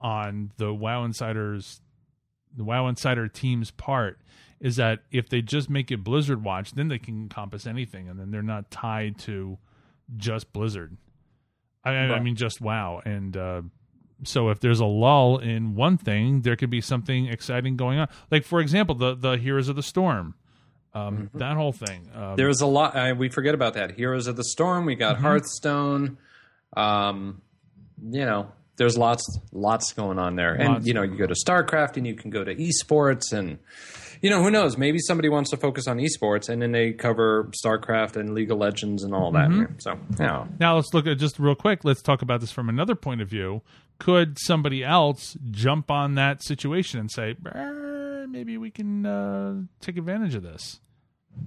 on 0.00 0.50
the 0.56 0.72
WoW 0.74 1.04
Insiders, 1.04 1.80
the 2.56 2.64
WoW 2.64 2.88
Insider 2.88 3.28
team's 3.28 3.70
part. 3.70 4.18
Is 4.60 4.74
that 4.76 5.00
if 5.12 5.28
they 5.28 5.40
just 5.42 5.70
make 5.70 5.92
it 5.92 6.02
Blizzard 6.02 6.42
Watch, 6.42 6.72
then 6.72 6.88
they 6.88 6.98
can 6.98 7.14
encompass 7.22 7.64
anything, 7.68 8.08
and 8.08 8.18
then 8.18 8.32
they're 8.32 8.42
not 8.42 8.72
tied 8.72 9.16
to 9.20 9.58
just 10.16 10.52
Blizzard. 10.52 10.96
I, 11.84 11.90
I- 11.92 12.14
I 12.16 12.20
mean, 12.20 12.34
just 12.34 12.60
WoW, 12.60 13.00
and 13.04 13.36
uh, 13.36 13.62
so 14.24 14.48
if 14.50 14.60
there's 14.60 14.80
a 14.80 14.84
lull 14.86 15.38
in 15.38 15.74
one 15.74 15.96
thing, 15.96 16.42
there 16.42 16.56
could 16.56 16.70
be 16.70 16.80
something 16.80 17.26
exciting 17.26 17.76
going 17.76 17.98
on. 17.98 18.08
Like 18.30 18.44
for 18.44 18.60
example, 18.60 18.94
the 18.94 19.14
the 19.14 19.36
Heroes 19.36 19.68
of 19.68 19.76
the 19.76 19.82
Storm, 19.82 20.34
um, 20.94 21.30
that 21.34 21.56
whole 21.56 21.72
thing. 21.72 22.10
Um, 22.14 22.36
There 22.36 22.48
was 22.48 22.60
a 22.60 22.66
lot. 22.66 22.96
Uh, 22.96 23.14
we 23.16 23.28
forget 23.28 23.54
about 23.54 23.74
that. 23.74 23.92
Heroes 23.92 24.26
of 24.26 24.36
the 24.36 24.44
Storm. 24.44 24.84
We 24.84 24.94
got 24.94 25.18
Hearthstone. 25.18 26.18
Um, 26.76 27.42
you 28.10 28.24
know, 28.24 28.52
there's 28.76 28.96
lots, 28.96 29.38
lots 29.52 29.92
going 29.92 30.18
on 30.18 30.36
there. 30.36 30.54
And 30.54 30.86
you 30.86 30.94
know, 30.94 31.02
you 31.02 31.16
go 31.16 31.26
to 31.26 31.34
StarCraft, 31.34 31.96
and 31.96 32.06
you 32.06 32.14
can 32.14 32.30
go 32.30 32.44
to 32.44 32.54
esports, 32.54 33.32
and 33.32 33.58
you 34.20 34.30
know, 34.30 34.42
who 34.42 34.50
knows? 34.50 34.76
Maybe 34.76 34.98
somebody 34.98 35.28
wants 35.28 35.50
to 35.50 35.56
focus 35.56 35.86
on 35.86 35.98
esports, 35.98 36.48
and 36.48 36.60
then 36.60 36.72
they 36.72 36.92
cover 36.92 37.50
StarCraft 37.64 38.16
and 38.16 38.34
League 38.34 38.50
of 38.50 38.58
Legends 38.58 39.04
and 39.04 39.14
all 39.14 39.32
that. 39.32 39.50
So, 39.78 39.98
yeah, 40.18 40.46
Now 40.58 40.76
let's 40.76 40.92
look 40.94 41.06
at 41.06 41.18
just 41.18 41.38
real 41.38 41.54
quick. 41.54 41.84
Let's 41.84 42.02
talk 42.02 42.22
about 42.22 42.40
this 42.40 42.50
from 42.52 42.68
another 42.68 42.94
point 42.94 43.20
of 43.20 43.28
view. 43.28 43.62
Could 43.98 44.38
somebody 44.40 44.84
else 44.84 45.36
jump 45.50 45.90
on 45.90 46.14
that 46.14 46.42
situation 46.42 47.00
and 47.00 47.10
say, 47.10 47.34
"Eh, 47.54 48.26
maybe 48.28 48.56
we 48.56 48.70
can 48.70 49.04
uh, 49.06 49.62
take 49.80 49.96
advantage 49.96 50.34
of 50.34 50.42
this? 50.42 50.80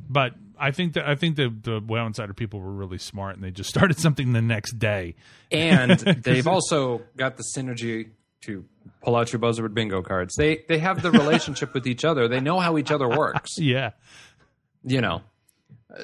But 0.10 0.34
I 0.58 0.72
think 0.72 0.94
that 0.94 1.08
I 1.08 1.16
think 1.16 1.36
the 1.36 1.50
the 1.50 1.82
WoW 1.86 2.06
Insider 2.08 2.34
people 2.34 2.60
were 2.62 2.72
really 2.72 2.98
smart 2.98 3.36
and 3.36 3.44
they 3.44 3.52
just 3.52 3.70
started 3.76 4.00
something 4.00 4.34
the 4.34 4.42
next 4.42 4.74
day. 4.80 5.16
and 5.52 5.92
they've 6.24 6.48
also 6.48 7.02
got 7.18 7.38
the 7.38 7.44
synergy 7.56 8.10
to 8.42 8.66
pull 9.02 9.16
out 9.16 9.32
your 9.32 9.40
buzzword 9.40 9.74
bingo 9.74 10.02
cards. 10.02 10.36
They 10.38 10.64
they 10.68 10.80
have 10.80 11.02
the 11.02 11.12
relationship 11.12 11.74
with 11.74 11.88
each 11.88 12.04
other. 12.06 12.28
They 12.28 12.40
know 12.40 12.60
how 12.60 12.78
each 12.78 12.92
other 12.92 13.08
works. 13.08 13.52
Yeah, 13.58 13.92
You 14.84 15.02
know, 15.02 15.22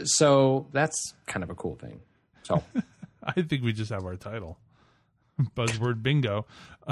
so 0.03 0.67
that's 0.72 1.13
kind 1.25 1.44
of 1.44 1.50
a 1.50 1.56
cool 1.56 1.75
thing. 1.75 2.01
So 2.44 2.63
I 3.24 3.41
think 3.41 3.63
we 3.63 3.74
just 3.74 3.91
have 3.91 4.06
our 4.06 4.15
title, 4.15 4.58
buzzword 5.56 6.03
bingo. 6.03 6.46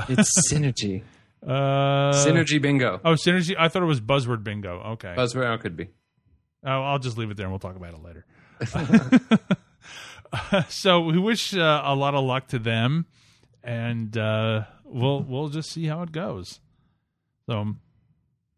it's 0.10 0.52
synergy, 0.52 1.04
Uh, 1.46 2.12
synergy 2.14 2.62
bingo. 2.62 3.00
Oh, 3.06 3.14
synergy. 3.14 3.56
I 3.58 3.68
thought 3.70 3.84
it 3.84 3.88
was 3.88 4.02
buzzword 4.02 4.44
bingo. 4.44 4.82
Okay. 4.94 5.14
Buzzword 5.16 5.54
oh, 5.54 5.58
could 5.58 5.78
be. 5.78 5.90
Oh, 6.64 6.82
I'll 6.82 7.00
just 7.00 7.18
leave 7.18 7.30
it 7.30 7.38
there 7.38 7.46
and 7.46 7.52
we'll 7.52 7.60
talk 7.60 7.76
about 7.76 7.94
it 7.94 8.04
later. 8.04 8.26
so 10.70 11.02
we 11.02 11.20
wish 11.20 11.54
uh, 11.54 11.82
a 11.86 11.94
lot 11.96 12.16
of 12.16 12.24
luck 12.24 12.48
to 12.48 12.60
them, 12.60 13.06
and 13.64 14.18
uh, 14.18 14.64
we'll 14.86 15.22
we'll 15.22 15.50
just 15.50 15.72
see 15.72 15.86
how 15.86 16.02
it 16.02 16.12
goes. 16.12 16.60
So, 17.50 17.76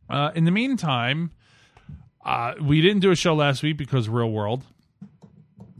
Uh, 0.09 0.31
in 0.35 0.45
the 0.45 0.51
meantime, 0.51 1.31
uh, 2.23 2.53
we 2.61 2.81
didn't 2.81 3.01
do 3.01 3.11
a 3.11 3.15
show 3.15 3.35
last 3.35 3.63
week 3.63 3.77
because 3.77 4.07
real 4.07 4.31
world. 4.31 4.63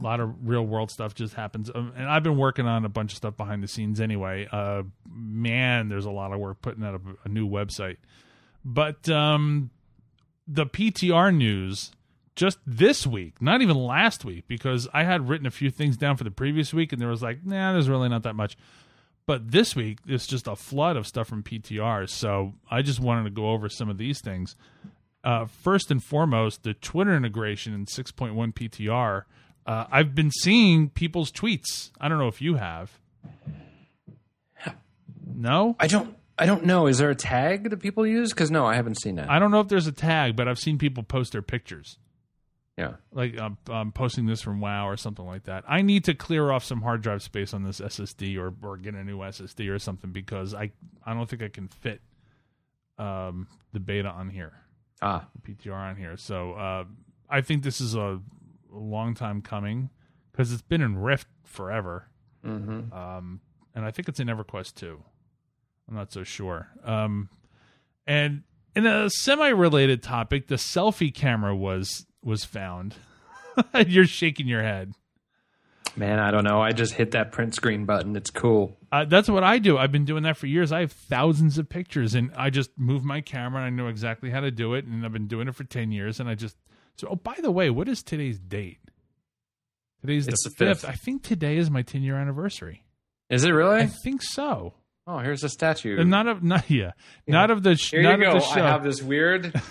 A 0.00 0.02
lot 0.02 0.20
of 0.20 0.48
real 0.48 0.64
world 0.64 0.90
stuff 0.90 1.14
just 1.14 1.34
happens, 1.34 1.70
um, 1.74 1.92
and 1.96 2.08
I've 2.08 2.22
been 2.22 2.36
working 2.36 2.66
on 2.66 2.84
a 2.84 2.88
bunch 2.88 3.12
of 3.12 3.16
stuff 3.16 3.36
behind 3.36 3.62
the 3.64 3.68
scenes 3.68 4.00
anyway. 4.00 4.46
Uh, 4.50 4.84
man, 5.10 5.88
there's 5.88 6.04
a 6.04 6.10
lot 6.10 6.32
of 6.32 6.38
work 6.38 6.62
putting 6.62 6.84
out 6.84 6.94
a, 6.94 7.00
a 7.24 7.28
new 7.28 7.48
website, 7.48 7.96
but 8.64 9.08
um, 9.08 9.70
the 10.46 10.66
PTR 10.66 11.34
news 11.34 11.90
just 12.36 12.58
this 12.64 13.04
week, 13.08 13.42
not 13.42 13.60
even 13.60 13.76
last 13.76 14.24
week, 14.24 14.44
because 14.46 14.86
I 14.94 15.02
had 15.02 15.28
written 15.28 15.46
a 15.48 15.50
few 15.50 15.70
things 15.70 15.96
down 15.96 16.16
for 16.16 16.22
the 16.22 16.30
previous 16.30 16.72
week, 16.72 16.92
and 16.92 17.02
there 17.02 17.08
was 17.08 17.22
like, 17.22 17.44
nah, 17.44 17.72
there's 17.72 17.88
really 17.88 18.08
not 18.08 18.22
that 18.22 18.36
much. 18.36 18.56
But 19.28 19.50
this 19.50 19.76
week, 19.76 19.98
it's 20.06 20.26
just 20.26 20.46
a 20.46 20.56
flood 20.56 20.96
of 20.96 21.06
stuff 21.06 21.28
from 21.28 21.42
PTR. 21.42 22.08
So 22.08 22.54
I 22.70 22.80
just 22.80 22.98
wanted 22.98 23.24
to 23.24 23.30
go 23.30 23.50
over 23.50 23.68
some 23.68 23.90
of 23.90 23.98
these 23.98 24.22
things. 24.22 24.56
Uh, 25.22 25.44
first 25.44 25.90
and 25.90 26.02
foremost, 26.02 26.62
the 26.62 26.72
Twitter 26.72 27.14
integration 27.14 27.74
in 27.74 27.84
6.1 27.84 28.54
PTR. 28.54 29.24
Uh, 29.66 29.84
I've 29.92 30.14
been 30.14 30.30
seeing 30.30 30.88
people's 30.88 31.30
tweets. 31.30 31.90
I 32.00 32.08
don't 32.08 32.16
know 32.16 32.28
if 32.28 32.40
you 32.40 32.54
have. 32.54 32.98
No, 35.26 35.76
I 35.78 35.88
don't. 35.88 36.16
I 36.38 36.46
don't 36.46 36.64
know. 36.64 36.86
Is 36.86 36.96
there 36.96 37.10
a 37.10 37.14
tag 37.14 37.68
that 37.68 37.76
people 37.80 38.06
use? 38.06 38.30
Because 38.30 38.50
no, 38.50 38.64
I 38.64 38.76
haven't 38.76 38.98
seen 38.98 39.16
that. 39.16 39.28
I 39.30 39.38
don't 39.38 39.50
know 39.50 39.60
if 39.60 39.68
there's 39.68 39.86
a 39.86 39.92
tag, 39.92 40.36
but 40.36 40.48
I've 40.48 40.58
seen 40.58 40.78
people 40.78 41.02
post 41.02 41.32
their 41.32 41.42
pictures. 41.42 41.98
Yeah. 42.78 42.92
like 43.12 43.38
I'm, 43.38 43.58
I'm 43.68 43.92
posting 43.92 44.24
this 44.26 44.40
from 44.40 44.60
WoW 44.60 44.88
or 44.88 44.96
something 44.96 45.26
like 45.26 45.44
that. 45.44 45.64
I 45.68 45.82
need 45.82 46.04
to 46.04 46.14
clear 46.14 46.50
off 46.50 46.64
some 46.64 46.80
hard 46.80 47.02
drive 47.02 47.22
space 47.22 47.52
on 47.52 47.64
this 47.64 47.80
SSD 47.80 48.38
or 48.38 48.54
or 48.66 48.76
get 48.78 48.94
a 48.94 49.02
new 49.04 49.18
SSD 49.18 49.68
or 49.70 49.78
something 49.78 50.12
because 50.12 50.54
I 50.54 50.70
I 51.04 51.12
don't 51.14 51.28
think 51.28 51.42
I 51.42 51.48
can 51.48 51.68
fit 51.68 52.00
um 52.98 53.46
the 53.72 53.80
beta 53.80 54.08
on 54.08 54.30
here, 54.30 54.52
Ah. 55.02 55.26
PTR 55.42 55.74
on 55.74 55.96
here. 55.96 56.16
So 56.16 56.52
uh, 56.52 56.84
I 57.28 57.40
think 57.42 57.62
this 57.62 57.80
is 57.80 57.94
a, 57.94 58.20
a 58.72 58.78
long 58.78 59.14
time 59.14 59.42
coming 59.42 59.90
because 60.32 60.52
it's 60.52 60.62
been 60.62 60.80
in 60.82 60.98
Rift 60.98 61.28
forever, 61.44 62.06
Mm-hmm. 62.46 62.92
um, 62.92 63.40
and 63.74 63.84
I 63.84 63.90
think 63.90 64.08
it's 64.08 64.20
in 64.20 64.28
EverQuest 64.28 64.74
too. 64.74 65.02
I'm 65.88 65.94
not 65.96 66.12
so 66.12 66.22
sure. 66.24 66.68
Um, 66.84 67.28
and 68.06 68.42
in 68.76 68.86
a 68.86 69.10
semi-related 69.10 70.02
topic, 70.02 70.46
the 70.48 70.54
selfie 70.56 71.12
camera 71.14 71.54
was 71.56 72.06
was 72.28 72.44
found. 72.44 72.94
You're 73.86 74.06
shaking 74.06 74.46
your 74.46 74.62
head. 74.62 74.92
Man, 75.96 76.20
I 76.20 76.30
don't 76.30 76.44
know. 76.44 76.60
I 76.60 76.70
just 76.70 76.94
hit 76.94 77.10
that 77.12 77.32
print 77.32 77.54
screen 77.56 77.84
button. 77.84 78.14
It's 78.14 78.30
cool. 78.30 78.76
Uh, 78.92 79.04
that's 79.04 79.28
what 79.28 79.42
I 79.42 79.58
do. 79.58 79.76
I've 79.76 79.90
been 79.90 80.04
doing 80.04 80.22
that 80.22 80.36
for 80.36 80.46
years. 80.46 80.70
I 80.70 80.80
have 80.80 80.92
thousands 80.92 81.58
of 81.58 81.68
pictures, 81.68 82.14
and 82.14 82.30
I 82.36 82.50
just 82.50 82.70
move 82.78 83.04
my 83.04 83.20
camera. 83.20 83.64
and 83.64 83.66
I 83.66 83.70
know 83.82 83.88
exactly 83.88 84.30
how 84.30 84.40
to 84.40 84.52
do 84.52 84.74
it, 84.74 84.84
and 84.84 85.04
I've 85.04 85.12
been 85.12 85.26
doing 85.26 85.48
it 85.48 85.56
for 85.56 85.64
ten 85.64 85.90
years. 85.90 86.20
And 86.20 86.28
I 86.28 86.36
just 86.36 86.56
so. 86.96 87.08
Oh, 87.10 87.16
by 87.16 87.34
the 87.42 87.50
way, 87.50 87.68
what 87.70 87.88
is 87.88 88.02
today's 88.04 88.38
date? 88.38 88.78
Today's 90.02 90.28
It's 90.28 90.44
the 90.44 90.50
fifth. 90.50 90.84
I 90.84 90.92
think 90.92 91.24
today 91.24 91.56
is 91.56 91.68
my 91.70 91.82
ten 91.82 92.02
year 92.02 92.14
anniversary. 92.16 92.84
Is 93.28 93.42
it 93.44 93.50
really? 93.50 93.78
I 93.80 93.86
think 94.04 94.22
so. 94.22 94.74
Oh, 95.06 95.18
here's 95.18 95.42
a 95.42 95.48
statue. 95.48 95.98
And 95.98 96.10
not 96.10 96.28
of 96.28 96.42
not 96.44 96.70
yeah, 96.70 96.92
not 97.26 97.50
of 97.50 97.62
the 97.62 97.74
sh- 97.74 97.90
Here 97.92 98.02
not 98.02 98.20
you 98.20 98.26
of 98.26 98.34
go. 98.34 98.38
the 98.40 98.60
I 98.62 98.68
have 98.68 98.84
this 98.84 99.02
weird 99.02 99.52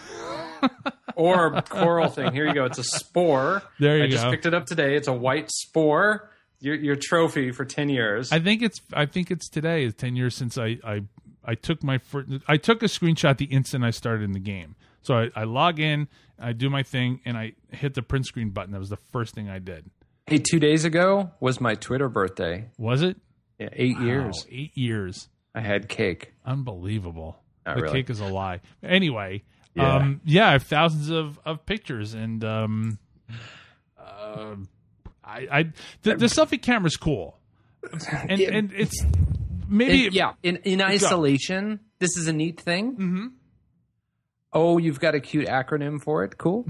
orb 1.15 1.67
coral 1.69 2.09
thing. 2.09 2.33
Here 2.33 2.47
you 2.47 2.53
go. 2.53 2.65
It's 2.65 2.77
a 2.77 2.83
spore. 2.83 3.63
There 3.79 3.97
you 3.97 4.03
go. 4.03 4.07
I 4.07 4.09
just 4.09 4.27
picked 4.29 4.45
it 4.45 4.53
up 4.53 4.65
today. 4.65 4.95
It's 4.95 5.07
a 5.07 5.13
white 5.13 5.49
spore. 5.51 6.29
Your 6.59 6.75
your 6.75 6.95
trophy 6.95 7.51
for 7.51 7.65
ten 7.65 7.89
years. 7.89 8.31
I 8.31 8.39
think 8.39 8.61
it's 8.61 8.81
I 8.93 9.05
think 9.05 9.29
it's 9.29 9.47
today 9.49 9.83
is 9.85 9.93
ten 9.93 10.15
years 10.15 10.35
since 10.35 10.57
I 10.57 10.77
I 10.83 11.03
I 11.43 11.55
took 11.55 11.83
my 11.83 11.97
first 11.99 12.29
I 12.47 12.57
took 12.57 12.81
a 12.81 12.87
screenshot 12.87 13.37
the 13.37 13.45
instant 13.45 13.83
I 13.83 13.91
started 13.91 14.23
in 14.23 14.31
the 14.31 14.39
game. 14.39 14.75
So 15.03 15.15
I, 15.15 15.29
I 15.35 15.43
log 15.43 15.79
in, 15.79 16.07
I 16.39 16.51
do 16.53 16.69
my 16.69 16.83
thing, 16.83 17.21
and 17.25 17.37
I 17.37 17.53
hit 17.71 17.93
the 17.93 18.01
print 18.01 18.25
screen 18.25 18.49
button. 18.49 18.73
That 18.73 18.79
was 18.79 18.89
the 18.89 18.97
first 18.97 19.35
thing 19.35 19.49
I 19.49 19.59
did. 19.59 19.89
hey, 20.25 20.39
two 20.39 20.59
days 20.59 20.83
ago 20.83 21.31
was 21.39 21.61
my 21.61 21.75
Twitter 21.75 22.09
birthday. 22.09 22.69
Was 22.77 23.01
it? 23.03 23.17
Yeah, 23.59 23.69
eight 23.73 23.97
years. 23.99 24.45
Eight 24.51 24.75
years. 24.77 25.29
I 25.55 25.61
had 25.61 25.87
cake. 25.89 26.33
Unbelievable. 26.45 27.39
Not 27.65 27.77
the 27.77 27.83
really. 27.83 27.93
cake 27.99 28.09
is 28.09 28.19
a 28.19 28.25
lie. 28.25 28.61
Anyway, 28.83 29.43
Yeah. 29.77 29.95
um, 29.95 30.21
yeah, 30.25 30.49
I 30.49 30.51
have 30.53 30.63
thousands 30.63 31.09
of, 31.09 31.39
of 31.45 31.65
pictures, 31.65 32.13
and 32.13 32.43
um, 32.43 32.99
uh, 33.99 34.55
I, 35.23 35.47
I 35.51 35.63
the, 36.01 36.15
the 36.15 36.25
selfie 36.25 36.61
camera's 36.61 36.97
cool, 36.97 37.37
and 38.27 38.39
Yeah. 38.39 38.49
and 38.53 38.73
it's 38.73 39.05
maybe 39.67 40.07
In- 40.07 40.13
yeah, 40.13 40.33
in 40.43 40.57
in 40.57 40.81
isolation, 40.81 41.79
this 41.99 42.17
is 42.17 42.27
a 42.27 42.33
neat 42.33 42.59
thing. 42.59 42.95
Mhm. 42.97 43.31
Oh, 44.53 44.77
you've 44.77 44.99
got 44.99 45.13
a 45.13 45.19
cute 45.19 45.47
acronym 45.47 46.01
for 46.01 46.23
it. 46.23 46.37
Cool. 46.37 46.65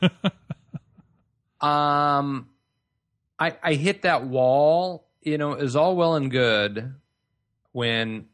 um, 1.60 2.48
I 3.38 3.56
I 3.62 3.74
hit 3.74 4.02
that 4.02 4.24
wall. 4.26 5.08
You 5.22 5.38
know, 5.38 5.54
is 5.54 5.76
all 5.76 5.96
well 5.96 6.14
and 6.16 6.30
good 6.30 6.94
when 7.72 8.26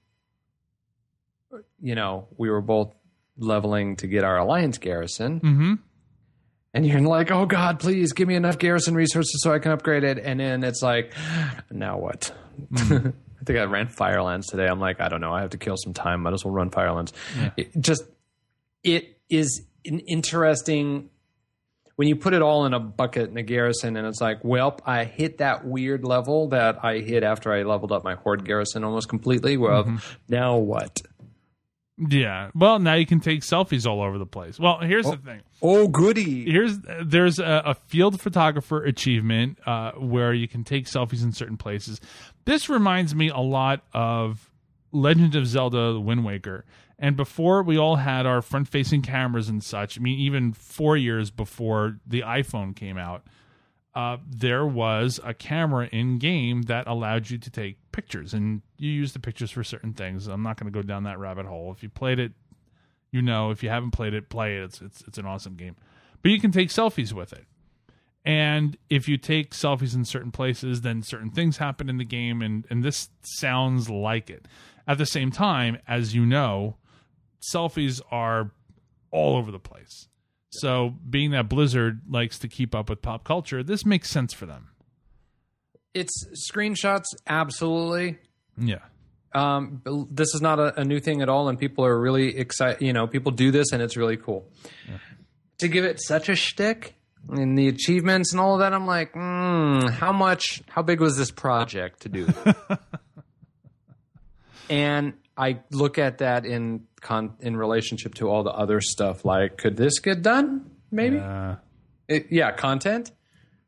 you 1.80 1.94
know 1.94 2.28
we 2.37 2.50
were 2.50 2.61
both 2.62 2.94
leveling 3.38 3.97
to 3.97 4.07
get 4.07 4.25
our 4.25 4.38
alliance 4.38 4.78
garrison, 4.78 5.38
hmm 5.38 5.75
and 6.75 6.87
you're 6.87 7.00
like, 7.00 7.30
"Oh 7.30 7.47
God, 7.47 7.80
please 7.80 8.12
give 8.12 8.28
me 8.28 8.35
enough 8.35 8.59
garrison 8.59 8.95
resources 8.95 9.40
so 9.42 9.52
I 9.52 9.59
can 9.59 9.73
upgrade 9.73 10.04
it." 10.04 10.18
And 10.18 10.38
then 10.38 10.62
it's 10.62 10.83
like, 10.83 11.14
"Now 11.71 11.99
what?" 11.99 12.30
I 12.76 13.45
think 13.45 13.59
I 13.59 13.64
ran 13.64 13.88
Firelands 13.88 14.49
today. 14.49 14.66
I'm 14.66 14.80
like, 14.80 15.00
I 15.00 15.09
don't 15.09 15.21
know. 15.21 15.33
I 15.33 15.40
have 15.40 15.50
to 15.50 15.59
kill 15.59 15.76
some 15.76 15.95
time. 15.95 16.23
Might 16.23 16.35
as 16.35 16.45
well 16.45 16.52
run 16.52 16.71
Firelands. 16.71 17.12
It 17.57 17.71
just 17.80 18.02
it 18.85 19.18
is 19.30 19.62
an 19.87 20.00
interesting 20.00 21.09
when 21.97 22.07
you 22.07 22.14
put 22.14 22.33
it 22.33 22.42
all 22.42 22.64
in 22.64 22.75
a 22.75 22.78
bucket 22.80 23.28
in 23.30 23.37
a 23.38 23.42
garrison, 23.42 23.97
and 23.97 24.07
it's 24.07 24.21
like, 24.21 24.45
well, 24.45 24.78
I 24.87 25.02
hit 25.04 25.38
that 25.38 25.64
weird 25.64 26.04
level 26.04 26.49
that 26.50 26.85
I 26.85 26.99
hit 26.99 27.25
after 27.25 27.52
I 27.52 27.62
leveled 27.62 27.90
up 27.90 28.04
my 28.04 28.14
horde 28.14 28.45
garrison 28.45 28.85
almost 28.85 29.09
completely. 29.09 29.57
Well, 29.57 29.99
now 30.28 30.59
what? 30.59 31.00
Yeah. 31.99 32.50
Well, 32.55 32.78
now 32.78 32.95
you 32.95 33.07
can 33.07 33.21
take 33.21 33.40
selfies 33.40 33.87
all 33.87 34.02
over 34.02 34.19
the 34.19 34.26
place. 34.26 34.59
Well, 34.59 34.78
here's 34.81 35.07
the 35.07 35.17
thing. 35.17 35.40
Oh, 35.61 35.88
goody! 35.88 36.50
Here's 36.50 36.78
there's 37.05 37.38
a, 37.38 37.62
a 37.67 37.75
field 37.75 38.21
photographer 38.21 38.85
achievement 38.85 39.59
uh, 39.67 39.93
where 39.93 40.33
you 40.33 40.47
can 40.47 40.62
take 40.62 40.87
selfies 40.87 41.25
in 41.25 41.33
certain 41.33 41.57
places. 41.57 42.00
This 42.45 42.69
reminds 42.69 43.14
me 43.14 43.31
a 43.31 43.38
lot 43.38 43.83
of 43.93 44.50
Legend 44.93 45.35
of 45.35 45.47
Zelda: 45.47 45.93
The 45.93 46.00
Wind 46.00 46.25
Waker. 46.25 46.64
And 47.00 47.17
before 47.17 47.62
we 47.62 47.78
all 47.78 47.95
had 47.95 48.26
our 48.26 48.43
front-facing 48.43 49.02
cameras 49.02 49.49
and 49.49 49.62
such, 49.62 49.99
I 49.99 50.02
mean, 50.02 50.19
even 50.19 50.52
four 50.52 50.97
years 50.97 51.31
before 51.31 51.99
the 52.05 52.23
iPhone 52.23 52.75
came 52.75 52.99
out, 52.99 53.25
uh, 53.99 54.17
there 54.31 54.64
was 54.64 55.19
a 55.25 55.35
camera 55.35 55.88
in 55.90 56.19
game 56.19 56.62
that 56.62 56.87
allowed 56.87 57.31
you 57.31 57.37
to 57.37 57.50
take 57.50 57.78
pictures, 57.90 58.33
and 58.33 58.62
you 58.76 58.93
use 58.93 59.12
the 59.12 59.19
pictures 59.19 59.50
for 59.50 59.64
certain 59.64 59.93
things. 59.93 60.28
I'm 60.28 60.45
not 60.45 60.57
going 60.57 60.73
to 60.73 60.76
go 60.76 60.83
down 60.87 61.02
that 61.02 61.19
rabbit 61.19 61.47
hole. 61.47 61.73
If 61.73 61.83
you 61.83 61.88
played 61.88 62.21
it, 62.21 62.31
you 63.11 63.21
know. 63.23 63.50
If 63.50 63.64
you 63.64 63.71
haven't 63.71 63.90
played 63.90 64.14
it, 64.14 64.28
play 64.28 64.57
it. 64.57 64.62
It's 64.62 64.81
it's 64.81 65.02
it's 65.09 65.19
an 65.19 65.26
awesome 65.26 65.57
game. 65.57 65.75
But 66.23 66.31
you 66.31 66.38
can 66.38 66.52
take 66.52 66.69
selfies 66.69 67.12
with 67.12 67.33
it. 67.33 67.47
And 68.25 68.76
if 68.88 69.09
you 69.09 69.17
take 69.17 69.50
selfies 69.50 69.97
in 69.97 70.05
certain 70.05 70.31
places, 70.31 70.83
then 70.83 71.02
certain 71.02 71.31
things 71.31 71.57
happen 71.57 71.88
in 71.88 71.97
the 71.97 72.05
game 72.05 72.40
and 72.40 72.64
and 72.71 72.85
this 72.85 73.09
sounds 73.23 73.90
like 73.90 74.31
it. 74.31 74.47
At 74.87 74.99
the 74.99 75.07
same 75.07 75.33
time, 75.33 75.78
as 75.88 76.14
you 76.14 76.25
know, 76.25 76.76
selfies 77.52 78.00
are 78.12 78.52
all 79.11 79.37
over 79.37 79.50
the 79.50 79.59
place. 79.59 80.07
So, 80.50 80.95
being 81.09 81.33
that 81.33 81.49
Blizzard 81.49 82.00
likes 82.09 82.38
to 82.38 82.49
keep 82.49 82.75
up 82.75 82.88
with 82.88 83.02
pop 83.02 83.25
culture, 83.25 83.62
this 83.62 83.85
makes 83.85 84.11
sense 84.11 84.33
for 84.33 84.47
them. 84.47 84.69
It's 85.95 86.26
screenshots, 86.50 87.05
absolutely. 87.26 88.19
Yeah. 88.57 88.78
Um, 89.35 89.83
this 90.11 90.35
is 90.35 90.40
not 90.40 90.59
a, 90.59 90.81
a 90.81 90.85
new 90.85 91.00
thing 91.00 91.21
at 91.21 91.28
all, 91.28 91.49
and 91.49 91.59
people 91.59 91.85
are 91.85 91.99
really 91.99 92.37
excited. 92.37 92.81
You 92.81 92.93
know, 92.93 93.07
people 93.07 93.31
do 93.33 93.50
this, 93.50 93.73
and 93.73 93.83
it's 93.83 93.97
really 93.97 94.17
cool. 94.17 94.50
To 95.59 95.69
give 95.69 95.85
it 95.85 96.00
such 96.00 96.28
a 96.28 96.35
shtick 96.35 96.95
and 97.28 97.59
the 97.59 97.69
achievements 97.69 98.33
and 98.33 98.40
all 98.40 98.55
of 98.55 98.61
that, 98.61 98.73
I'm 98.73 98.87
like, 98.87 99.12
mm, 99.12 99.90
how 99.90 100.12
much? 100.12 100.62
How 100.69 100.83
big 100.83 101.00
was 101.00 101.17
this 101.17 101.31
project 101.31 102.02
to 102.02 102.09
do? 102.09 102.28
and 104.71 105.14
I 105.37 105.61
look 105.71 105.99
at 105.99 106.19
that 106.19 106.47
in 106.47 106.87
con- 107.00 107.35
in 107.40 107.57
relationship 107.57 108.14
to 108.17 108.28
all 108.28 108.43
the 108.43 108.50
other 108.52 108.81
stuff. 108.81 109.25
Like, 109.25 109.57
could 109.59 109.76
this 109.76 109.99
get 109.99 110.23
done? 110.23 110.71
Maybe. 110.90 111.19
Uh, 111.19 111.57
It- 112.09 112.26
yeah, 112.31 112.52
content. 112.52 113.12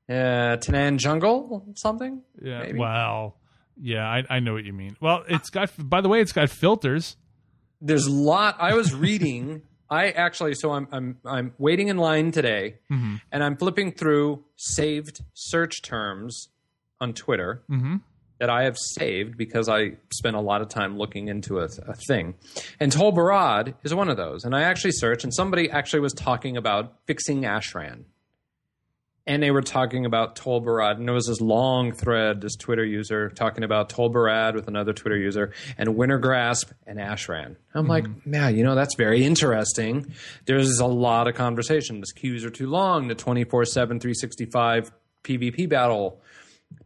Uh, 0.08 0.56
Tanaan 0.56 0.96
Jungle, 0.99 1.64
something. 1.76 2.22
yeah. 2.42 2.62
Maybe. 2.62 2.78
Wow. 2.78 3.34
Yeah, 3.80 4.06
I, 4.08 4.25
I 4.28 4.40
know 4.40 4.52
what 4.54 4.64
you 4.64 4.72
mean. 4.72 4.96
Well, 5.00 5.25
it's 5.28 5.50
got. 5.50 5.70
By 5.78 6.00
the 6.00 6.08
way, 6.08 6.20
it's 6.20 6.32
got 6.32 6.50
filters. 6.50 7.16
there's 7.80 8.06
a 8.06 8.10
lot 8.12 8.56
i 8.60 8.75
was 8.75 8.92
reading 8.94 9.62
i 9.90 10.10
actually 10.10 10.54
so 10.54 10.70
i'm 10.72 10.87
i'm 10.92 11.16
i'm 11.25 11.54
waiting 11.56 11.88
in 11.88 11.96
line 11.96 12.30
today 12.30 12.76
and 12.90 13.42
i'm 13.44 13.56
flipping 13.56 13.90
through 13.90 14.44
saved 14.56 15.22
search 15.32 15.80
terms 15.80 16.50
on 17.00 17.14
twitter 17.14 17.62
Mhm. 17.70 18.02
That 18.40 18.49
I 18.50 18.64
have 18.64 18.76
saved 18.78 19.37
because 19.37 19.68
I 19.68 19.92
spent 20.11 20.35
a 20.35 20.40
lot 20.40 20.62
of 20.62 20.68
time 20.68 20.97
looking 20.97 21.28
into 21.28 21.59
a, 21.59 21.68
a 21.87 21.94
thing. 21.94 22.35
And 22.80 22.90
Tol 22.90 23.12
Barad 23.12 23.75
is 23.82 23.94
one 23.94 24.09
of 24.09 24.16
those. 24.16 24.44
And 24.44 24.56
I 24.56 24.62
actually 24.62 24.92
searched, 24.92 25.25
and 25.25 25.35
somebody 25.35 25.70
actually 25.70 26.00
was 26.00 26.14
talking 26.14 26.56
about 26.56 26.94
fixing 27.06 27.42
Ashran. 27.42 28.04
And 29.26 29.42
they 29.42 29.50
were 29.50 29.61
talking 29.61 30.06
about 30.06 30.37
Tol 30.37 30.62
Barad. 30.62 30.97
And 30.97 31.06
there 31.06 31.14
was 31.14 31.26
this 31.26 31.42
long 31.42 31.92
thread, 31.92 32.40
this 32.40 32.56
Twitter 32.56 32.85
user 32.85 33.28
talking 33.28 33.62
about 33.62 33.90
Tol 33.90 34.11
Barad 34.11 34.54
with 34.54 34.68
another 34.68 34.94
Twitter 34.94 35.18
user 35.18 35.52
and 35.76 35.90
Wintergrasp 35.90 36.73
and 36.87 36.99
Ashran. 36.99 37.56
I'm 37.75 37.87
like, 37.87 38.04
mm-hmm. 38.04 38.30
man, 38.30 38.56
you 38.56 38.64
know, 38.64 38.75
that's 38.75 38.94
very 38.97 39.23
interesting. 39.23 40.14
There's 40.47 40.78
a 40.78 40.87
lot 40.87 41.28
of 41.28 41.35
conversation. 41.35 42.00
The 42.00 42.06
queues 42.16 42.44
are 42.44 42.50
too 42.50 42.68
long. 42.68 43.09
The 43.09 43.14
24 43.14 43.66
7, 43.66 44.00
365 44.00 44.90
PvP 45.23 45.68
battle 45.68 46.23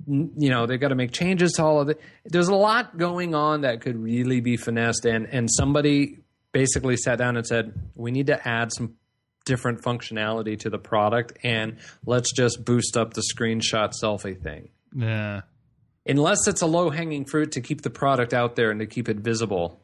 you 0.06 0.50
know 0.50 0.66
they've 0.66 0.80
got 0.80 0.88
to 0.88 0.94
make 0.94 1.12
changes 1.12 1.52
to 1.52 1.64
all 1.64 1.80
of 1.80 1.88
it. 1.88 2.00
There's 2.24 2.48
a 2.48 2.54
lot 2.54 2.96
going 2.98 3.34
on 3.34 3.62
that 3.62 3.80
could 3.80 3.96
really 3.96 4.40
be 4.40 4.56
finessed 4.56 5.04
and 5.06 5.26
and 5.26 5.48
somebody 5.50 6.18
basically 6.52 6.96
sat 6.96 7.18
down 7.18 7.36
and 7.36 7.46
said 7.46 7.72
we 7.94 8.10
need 8.10 8.28
to 8.28 8.48
add 8.48 8.72
some 8.72 8.94
different 9.44 9.82
functionality 9.82 10.58
to 10.58 10.70
the 10.70 10.78
product 10.78 11.36
and 11.42 11.76
let's 12.06 12.32
just 12.32 12.64
boost 12.64 12.96
up 12.96 13.12
the 13.14 13.22
screenshot 13.34 13.92
selfie 14.02 14.40
thing. 14.40 14.70
Yeah. 14.96 15.42
unless 16.06 16.46
it's 16.46 16.62
a 16.62 16.66
low 16.66 16.88
hanging 16.90 17.24
fruit 17.24 17.52
to 17.52 17.60
keep 17.60 17.82
the 17.82 17.90
product 17.90 18.32
out 18.32 18.56
there 18.56 18.70
and 18.70 18.80
to 18.80 18.86
keep 18.86 19.08
it 19.08 19.16
visible 19.18 19.83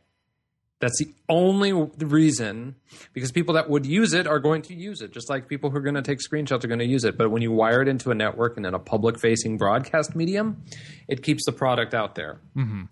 that's 0.81 0.99
the 0.99 1.13
only 1.29 1.73
reason 1.73 2.75
because 3.13 3.31
people 3.31 3.55
that 3.55 3.69
would 3.71 3.87
use 3.87 4.13
it 4.15 4.27
are 4.27 4.41
going 4.41 4.63
to 4.63 4.75
use 4.75 5.01
it 5.03 5.13
just 5.13 5.31
like 5.31 5.47
people 5.47 5.71
who 5.71 5.77
are 5.77 5.83
going 5.83 5.95
to 5.95 6.03
take 6.03 6.19
screenshots 6.19 6.65
are 6.65 6.69
going 6.69 6.81
to 6.81 6.87
use 6.87 7.05
it 7.05 7.17
but 7.17 7.31
when 7.31 7.43
you 7.43 7.53
wire 7.53 7.83
it 7.83 7.89
into 7.89 8.11
a 8.11 8.15
network 8.15 8.57
and 8.57 8.65
then 8.65 8.75
a 8.75 8.79
public 8.79 9.19
facing 9.21 9.57
broadcast 9.57 10.17
medium 10.17 10.63
it 11.07 11.23
keeps 11.23 11.45
the 11.47 11.53
product 11.53 11.95
out 11.95 12.15
there 12.15 12.41
mm-hmm. 12.57 12.83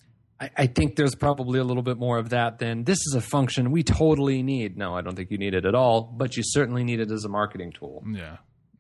I, 0.41 0.51
I 0.57 0.67
think 0.67 0.97
there's 0.97 1.15
probably 1.15 1.59
a 1.59 1.65
little 1.65 1.83
bit 1.83 1.99
more 1.99 2.19
of 2.19 2.29
that 2.31 2.59
than 2.59 2.85
this 2.85 2.99
is 2.99 3.15
a 3.17 3.21
function 3.21 3.71
we 3.71 3.83
totally 3.83 4.43
need 4.43 4.77
no 4.77 4.95
i 4.95 5.01
don't 5.01 5.17
think 5.17 5.31
you 5.31 5.39
need 5.39 5.55
it 5.55 5.65
at 5.65 5.75
all 5.75 6.03
but 6.03 6.37
you 6.37 6.43
certainly 6.45 6.85
need 6.85 7.01
it 7.01 7.11
as 7.11 7.25
a 7.25 7.29
marketing 7.29 7.73
tool 7.73 8.05
Yeah. 8.07 8.37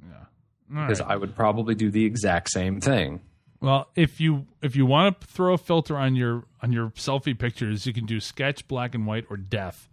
Yeah. 0.06 0.76
All 0.76 0.86
because 0.86 1.00
right. 1.00 1.10
i 1.10 1.16
would 1.16 1.34
probably 1.34 1.74
do 1.74 1.90
the 1.90 2.04
exact 2.04 2.50
same 2.50 2.80
thing 2.80 3.22
Well, 3.60 3.88
if 3.96 4.20
you 4.20 4.46
if 4.62 4.76
you 4.76 4.86
want 4.86 5.20
to 5.20 5.26
throw 5.26 5.54
a 5.54 5.58
filter 5.58 5.96
on 5.96 6.14
your 6.16 6.44
on 6.62 6.72
your 6.72 6.90
selfie 6.90 7.36
pictures, 7.38 7.86
you 7.86 7.92
can 7.92 8.06
do 8.06 8.20
sketch, 8.20 8.66
black 8.68 8.94
and 8.94 9.06
white, 9.06 9.26
or 9.30 9.36
death. 9.36 9.88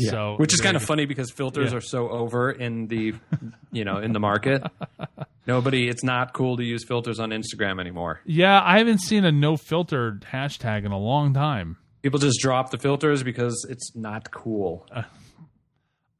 So, 0.00 0.36
which 0.36 0.54
is 0.54 0.60
kind 0.60 0.76
of 0.76 0.82
funny 0.84 1.06
because 1.06 1.28
filters 1.32 1.72
Yeah. 1.72 1.78
are 1.78 1.80
so 1.80 2.08
over 2.08 2.52
in 2.52 2.86
the 2.86 3.14
you 3.72 3.84
know 3.84 3.98
in 3.98 4.12
the 4.12 4.20
market 4.20 4.62
nobody 5.48 5.88
it's 5.88 6.04
not 6.04 6.32
cool 6.34 6.56
to 6.56 6.62
use 6.62 6.84
filters 6.84 7.18
on 7.18 7.30
instagram 7.30 7.80
anymore 7.80 8.20
Yeah, 8.24 8.62
I 8.64 8.78
haven't 8.78 8.98
seen 9.00 9.24
a 9.24 9.32
no 9.32 9.56
filter 9.56 10.20
hashtag 10.32 10.84
in 10.86 10.92
a 10.92 10.98
long 10.98 11.34
time. 11.34 11.78
people 12.00 12.20
just 12.20 12.38
drop 12.38 12.70
the 12.70 12.78
filters 12.78 13.24
because 13.24 13.66
it's 13.68 13.90
not 13.96 14.30
cool 14.30 14.86
uh, 14.92 15.02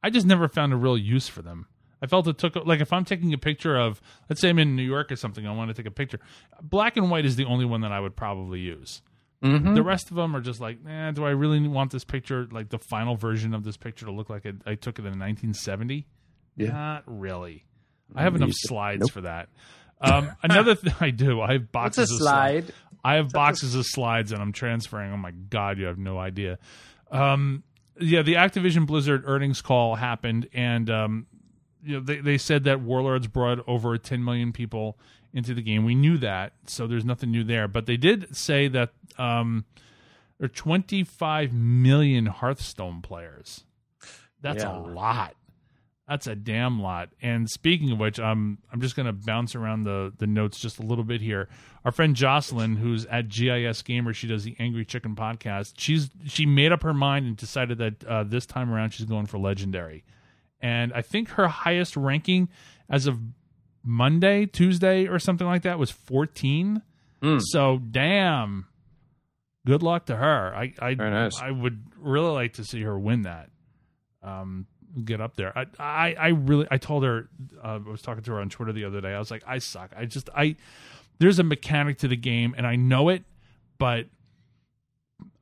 I 0.03 0.09
just 0.09 0.25
never 0.27 0.49
found 0.49 0.73
a 0.73 0.75
real 0.75 0.97
use 0.97 1.29
for 1.29 1.41
them. 1.41 1.67
I 2.01 2.07
felt 2.07 2.27
it 2.27 2.37
took 2.37 2.55
like 2.55 2.81
if 2.81 2.93
I'm 2.93 3.05
taking 3.05 3.33
a 3.33 3.37
picture 3.37 3.77
of, 3.77 4.01
let's 4.29 4.41
say 4.41 4.49
I'm 4.49 4.59
in 4.59 4.75
New 4.75 4.83
York 4.83 5.11
or 5.11 5.15
something, 5.15 5.45
I 5.45 5.51
want 5.51 5.69
to 5.69 5.73
take 5.73 5.85
a 5.85 5.91
picture. 5.91 6.19
Black 6.61 6.97
and 6.97 7.11
white 7.11 7.25
is 7.25 7.35
the 7.35 7.45
only 7.45 7.65
one 7.65 7.81
that 7.81 7.91
I 7.91 7.99
would 7.99 8.15
probably 8.15 8.59
use. 8.59 9.01
Mm-hmm. 9.43 9.73
The 9.73 9.83
rest 9.83 10.09
of 10.09 10.17
them 10.17 10.35
are 10.35 10.41
just 10.41 10.59
like, 10.59 10.79
eh, 10.87 11.11
do 11.11 11.25
I 11.25 11.29
really 11.29 11.65
want 11.67 11.91
this 11.91 12.03
picture, 12.03 12.47
like 12.51 12.69
the 12.69 12.79
final 12.79 13.15
version 13.15 13.53
of 13.53 13.63
this 13.63 13.77
picture, 13.77 14.05
to 14.05 14.11
look 14.11 14.29
like 14.29 14.45
it, 14.45 14.55
I 14.65 14.75
took 14.75 14.99
it 14.99 15.03
in 15.03 15.17
1970? 15.17 16.05
Yeah. 16.57 16.71
Not 16.71 17.03
really. 17.05 17.65
I 18.15 18.23
have 18.23 18.35
enough 18.35 18.51
slides 18.53 19.09
for 19.09 19.21
that. 19.21 19.49
Um, 20.01 20.31
another 20.43 20.75
thing 20.75 20.93
I 20.99 21.11
do, 21.11 21.41
I 21.41 21.53
have 21.53 21.71
boxes 21.71 22.11
of 22.11 22.17
slides. 22.17 22.71
I 23.03 23.15
have 23.15 23.29
boxes 23.29 23.75
of 23.75 23.85
slides 23.85 24.31
and 24.31 24.41
I'm 24.41 24.51
transferring. 24.51 25.13
Oh 25.13 25.17
my 25.17 25.31
god, 25.31 25.77
you 25.77 25.85
have 25.85 25.97
no 25.97 26.17
idea. 26.17 26.57
Um, 27.11 27.63
yeah, 27.99 28.21
the 28.21 28.35
Activision 28.35 28.85
Blizzard 28.85 29.23
earnings 29.25 29.61
call 29.61 29.95
happened, 29.95 30.47
and 30.53 30.89
um, 30.89 31.27
you 31.83 31.95
know 31.95 31.99
they 32.01 32.17
they 32.17 32.37
said 32.37 32.63
that 32.65 32.81
Warlords 32.81 33.27
brought 33.27 33.59
over 33.67 33.97
10 33.97 34.23
million 34.23 34.51
people 34.51 34.97
into 35.33 35.53
the 35.53 35.61
game. 35.61 35.85
We 35.85 35.95
knew 35.95 36.17
that, 36.19 36.53
so 36.65 36.87
there's 36.87 37.05
nothing 37.05 37.31
new 37.31 37.43
there. 37.43 37.67
But 37.67 37.85
they 37.85 37.97
did 37.97 38.35
say 38.35 38.67
that 38.69 38.91
um, 39.17 39.65
there 40.39 40.45
are 40.45 40.49
25 40.49 41.53
million 41.53 42.25
Hearthstone 42.27 43.01
players. 43.01 43.63
That's 44.41 44.63
Yeah. 44.63 44.77
a 44.77 44.79
lot. 44.79 45.35
That's 46.07 46.25
a 46.25 46.35
damn 46.35 46.81
lot. 46.81 47.09
And 47.21 47.47
speaking 47.47 47.91
of 47.91 47.99
which, 47.99 48.19
um, 48.19 48.57
I'm 48.73 48.81
just 48.81 48.95
going 48.95 49.05
to 49.05 49.13
bounce 49.13 49.53
around 49.53 49.83
the 49.83 50.11
the 50.17 50.25
notes 50.25 50.59
just 50.59 50.79
a 50.79 50.81
little 50.81 51.03
bit 51.03 51.21
here. 51.21 51.47
Our 51.85 51.91
friend 51.91 52.15
Jocelyn, 52.15 52.77
who's 52.77 53.05
at 53.05 53.29
GIS 53.29 53.83
Gamer, 53.83 54.13
she 54.13 54.25
does 54.25 54.43
the 54.43 54.55
Angry 54.57 54.85
Chicken 54.85 55.15
podcast. 55.15 55.73
She's 55.77 56.09
she 56.25 56.47
made 56.47 56.71
up 56.71 56.81
her 56.81 56.95
mind 56.95 57.27
and 57.27 57.37
decided 57.37 57.77
that 57.77 58.03
uh, 58.05 58.23
this 58.23 58.47
time 58.47 58.71
around 58.71 58.89
she's 58.91 59.05
going 59.05 59.27
for 59.27 59.37
Legendary. 59.37 60.03
And 60.61 60.91
I 60.93 61.01
think 61.01 61.29
her 61.31 61.47
highest 61.47 61.95
ranking 61.95 62.49
as 62.89 63.07
of 63.07 63.19
Monday, 63.83 64.45
Tuesday, 64.45 65.07
or 65.07 65.19
something 65.19 65.47
like 65.47 65.61
that 65.63 65.79
was 65.79 65.91
14. 65.91 66.81
So 67.39 67.79
damn. 67.91 68.65
Good 69.65 69.83
luck 69.83 70.05
to 70.07 70.15
her. 70.15 70.53
I 70.55 70.73
I 70.79 70.93
nice. 70.95 71.39
I 71.41 71.51
would 71.51 71.83
really 71.97 72.31
like 72.31 72.53
to 72.53 72.63
see 72.63 72.81
her 72.83 72.97
win 72.97 73.23
that. 73.23 73.49
Um, 74.23 74.67
get 75.03 75.21
up 75.21 75.35
there. 75.35 75.57
I, 75.57 75.65
I, 75.79 76.13
I 76.13 76.27
really, 76.29 76.67
I 76.71 76.77
told 76.77 77.03
her, 77.03 77.29
uh, 77.63 77.79
I 77.85 77.89
was 77.89 78.01
talking 78.01 78.23
to 78.23 78.31
her 78.31 78.39
on 78.39 78.49
Twitter 78.49 78.73
the 78.73 78.85
other 78.85 79.01
day. 79.01 79.13
I 79.13 79.19
was 79.19 79.31
like, 79.31 79.43
I 79.45 79.59
suck. 79.59 79.91
I 79.95 80.05
just, 80.05 80.29
I, 80.35 80.55
there's 81.19 81.39
a 81.39 81.43
mechanic 81.43 81.99
to 81.99 82.07
the 82.07 82.15
game 82.15 82.55
and 82.57 82.65
I 82.65 82.75
know 82.75 83.09
it, 83.09 83.23
but 83.77 84.07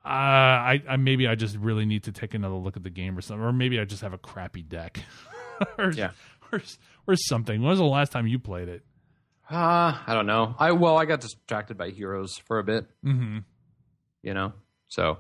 uh, 0.08 0.10
I, 0.10 0.82
I, 0.90 0.96
maybe 0.98 1.28
I 1.28 1.36
just 1.36 1.58
really 1.58 1.86
need 1.86 2.04
to 2.04 2.12
take 2.12 2.34
another 2.34 2.56
look 2.56 2.78
at 2.78 2.84
the 2.84 2.90
game 2.90 3.18
or 3.18 3.22
something, 3.22 3.44
or 3.44 3.52
maybe 3.54 3.80
I 3.80 3.86
just 3.86 4.02
have 4.02 4.14
a 4.14 4.18
crappy 4.18 4.62
deck 4.62 5.00
or, 5.78 5.92
Yeah. 5.92 6.12
or, 6.52 6.62
or 7.08 7.16
something. 7.16 7.62
When 7.62 7.70
was 7.70 7.80
the 7.80 7.86
last 7.86 8.12
time 8.12 8.28
you 8.28 8.40
played 8.40 8.70
it? 8.70 8.84
uh, 9.50 9.98
i 10.06 10.14
don't 10.14 10.26
know 10.26 10.54
i 10.60 10.74
well 10.74 10.98
i 10.98 11.06
got 11.06 11.22
distracted 11.22 11.78
by 11.78 11.90
heroes 11.90 12.38
for 12.38 12.60
a 12.60 12.64
bit 12.66 12.86
Mm-hmm. 13.06 13.38
you 14.22 14.34
know 14.34 14.52
so 14.90 15.20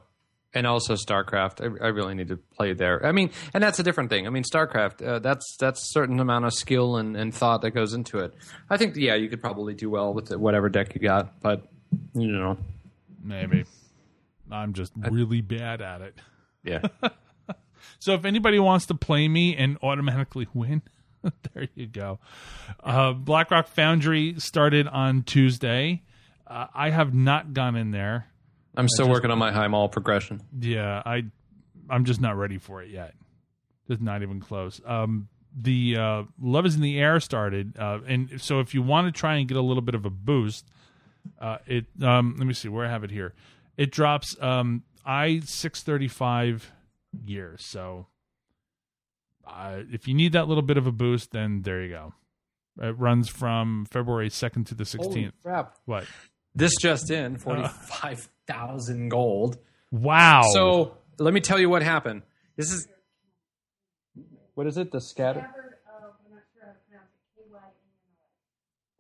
and 0.53 0.67
also 0.67 0.95
starcraft 0.95 1.61
I, 1.61 1.85
I 1.85 1.87
really 1.91 2.13
need 2.13 2.27
to 2.27 2.35
play 2.35 2.73
there 2.73 3.05
i 3.05 3.13
mean 3.13 3.29
and 3.53 3.63
that's 3.63 3.79
a 3.79 3.83
different 3.83 4.09
thing 4.09 4.27
i 4.27 4.29
mean 4.29 4.43
starcraft 4.43 5.01
uh, 5.01 5.19
that's 5.19 5.55
that's 5.61 5.81
a 5.81 5.85
certain 5.93 6.19
amount 6.19 6.43
of 6.43 6.53
skill 6.53 6.97
and, 6.97 7.15
and 7.15 7.33
thought 7.33 7.61
that 7.61 7.71
goes 7.71 7.93
into 7.93 8.19
it 8.19 8.33
i 8.69 8.75
think 8.75 8.97
yeah 8.97 9.15
you 9.15 9.29
could 9.29 9.39
probably 9.39 9.73
do 9.73 9.89
well 9.89 10.13
with 10.13 10.29
it, 10.29 10.37
whatever 10.37 10.67
deck 10.67 10.93
you 10.93 10.99
got 10.99 11.39
but 11.39 11.65
you 12.13 12.27
know 12.27 12.57
Maybe. 13.23 13.63
I'm 14.51 14.73
just 14.73 14.93
really 14.95 15.41
bad 15.41 15.81
at 15.81 16.01
it. 16.01 16.15
yeah 16.63 16.81
So 17.99 18.13
if 18.13 18.25
anybody 18.25 18.59
wants 18.59 18.85
to 18.87 18.95
play 18.95 19.27
me 19.27 19.55
and 19.55 19.77
automatically 19.81 20.47
win, 20.53 20.81
there 21.53 21.67
you 21.75 21.87
go. 21.87 22.19
Uh, 22.83 23.13
Blackrock 23.13 23.67
Foundry 23.69 24.35
started 24.39 24.87
on 24.87 25.23
Tuesday. 25.23 26.03
Uh, 26.45 26.67
I 26.73 26.89
have 26.91 27.13
not 27.13 27.53
gone 27.53 27.75
in 27.75 27.91
there. 27.91 28.27
i'm 28.75 28.87
still 28.89 29.09
working 29.09 29.31
on 29.31 29.37
my 29.39 29.51
high 29.51 29.67
mall 29.67 29.89
progression 29.89 30.41
Yeah, 30.59 31.01
I 31.05 31.23
I'm 31.89 32.05
just 32.05 32.19
not 32.21 32.37
ready 32.37 32.57
for 32.57 32.81
it 32.83 32.89
yet. 32.89 33.13
Just 33.87 34.01
not 34.01 34.21
even 34.21 34.39
close. 34.41 34.81
Um, 34.85 35.29
the 35.59 35.97
uh, 35.97 36.23
Love 36.41 36.65
is 36.65 36.75
in 36.75 36.81
the 36.81 36.99
Air 36.99 37.19
started, 37.19 37.77
uh, 37.79 37.99
and 38.05 38.39
so 38.41 38.59
if 38.59 38.73
you 38.75 38.81
want 38.81 39.07
to 39.07 39.17
try 39.17 39.37
and 39.37 39.47
get 39.47 39.57
a 39.57 39.61
little 39.61 39.81
bit 39.81 39.95
of 39.95 40.05
a 40.05 40.09
boost, 40.09 40.67
uh, 41.41 41.57
it 41.65 41.85
um, 42.03 42.35
let 42.37 42.45
me 42.45 42.53
see 42.53 42.67
where 42.67 42.85
I 42.85 42.89
have 42.89 43.03
it 43.03 43.11
here. 43.11 43.33
It 43.77 43.91
drops 43.91 44.35
um, 44.41 44.83
I 45.05 45.41
six 45.45 45.83
thirty 45.83 46.07
five 46.07 46.71
gears. 47.25 47.65
So 47.65 48.07
uh, 49.45 49.81
if 49.91 50.07
you 50.07 50.13
need 50.13 50.33
that 50.33 50.47
little 50.47 50.63
bit 50.63 50.77
of 50.77 50.87
a 50.87 50.91
boost, 50.91 51.31
then 51.31 51.61
there 51.61 51.83
you 51.83 51.89
go. 51.89 52.13
It 52.81 52.97
runs 52.97 53.29
from 53.29 53.85
February 53.89 54.29
second 54.29 54.65
to 54.67 54.75
the 54.75 54.85
sixteenth. 54.85 55.33
crap 55.43 55.77
What? 55.85 56.05
this 56.53 56.73
just 56.81 57.11
in 57.11 57.37
45000 57.37 59.09
gold 59.09 59.57
Wow. 59.91 60.41
So 60.53 60.97
let 61.17 61.33
me 61.33 61.39
tell 61.39 61.59
you 61.59 61.69
what 61.69 61.81
happened. 61.81 62.23
This 62.55 62.71
is 62.71 62.87
what 64.53 64.67
is 64.67 64.77
it? 64.77 64.91
The 64.91 64.99
scatter 64.99 65.49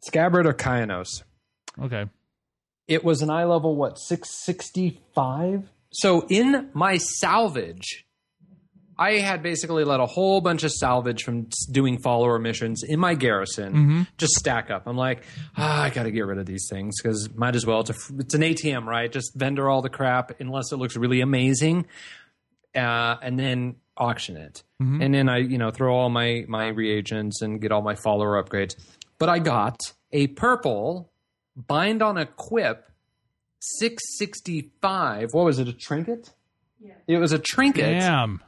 Scabbard 0.01 0.45
of 0.45 0.55
Kyanos. 0.55 1.23
okay. 1.81 2.05
It 2.87 3.03
was 3.03 3.21
an 3.21 3.29
eye 3.29 3.45
level 3.45 3.75
what 3.75 3.97
six 3.99 4.29
sixty 4.29 5.01
five. 5.13 5.69
So 5.91 6.25
in 6.29 6.69
my 6.73 6.97
salvage, 6.97 8.05
I 8.99 9.13
had 9.19 9.43
basically 9.43 9.83
let 9.83 9.99
a 9.99 10.05
whole 10.05 10.41
bunch 10.41 10.63
of 10.63 10.71
salvage 10.71 11.23
from 11.23 11.49
doing 11.71 11.99
follower 11.99 12.39
missions 12.39 12.83
in 12.83 12.99
my 12.99 13.13
garrison 13.13 14.07
just 14.17 14.33
stack 14.33 14.71
up. 14.71 14.83
I'm 14.87 14.97
like, 14.97 15.23
ah, 15.55 15.83
I 15.83 15.89
got 15.91 16.03
to 16.03 16.11
get 16.11 16.25
rid 16.25 16.39
of 16.39 16.45
these 16.45 16.67
things 16.69 17.01
because 17.01 17.29
might 17.35 17.55
as 17.55 17.65
well. 17.65 17.81
It's, 17.81 17.89
a, 17.91 18.15
it's 18.19 18.33
an 18.33 18.41
ATM, 18.41 18.85
right? 18.85 19.11
Just 19.11 19.35
vendor 19.35 19.69
all 19.69 19.81
the 19.81 19.89
crap 19.89 20.39
unless 20.39 20.71
it 20.71 20.77
looks 20.77 20.95
really 20.97 21.21
amazing, 21.21 21.85
uh, 22.75 23.15
and 23.21 23.37
then 23.39 23.75
auction 23.95 24.37
it. 24.37 24.63
And 25.01 25.13
then 25.13 25.29
I, 25.29 25.37
you 25.37 25.57
know, 25.57 25.71
throw 25.71 25.95
all 25.95 26.09
my 26.09 26.45
my 26.47 26.67
reagents 26.67 27.41
and 27.41 27.61
get 27.61 27.71
all 27.71 27.81
my 27.81 27.95
follower 27.95 28.41
upgrades. 28.43 28.75
But 29.19 29.29
I 29.29 29.39
got 29.39 29.79
a 30.11 30.27
purple 30.27 31.11
bind 31.57 32.01
on 32.01 32.17
equip 32.17 32.85
six 33.59 34.03
sixty 34.17 34.71
five. 34.81 35.33
What 35.33 35.45
was 35.45 35.59
it? 35.59 35.67
A 35.67 35.73
trinket? 35.73 36.31
Yeah. 36.79 36.93
It 37.07 37.17
was 37.17 37.31
a 37.31 37.39
trinket. 37.39 37.99
Damn. 37.99 38.41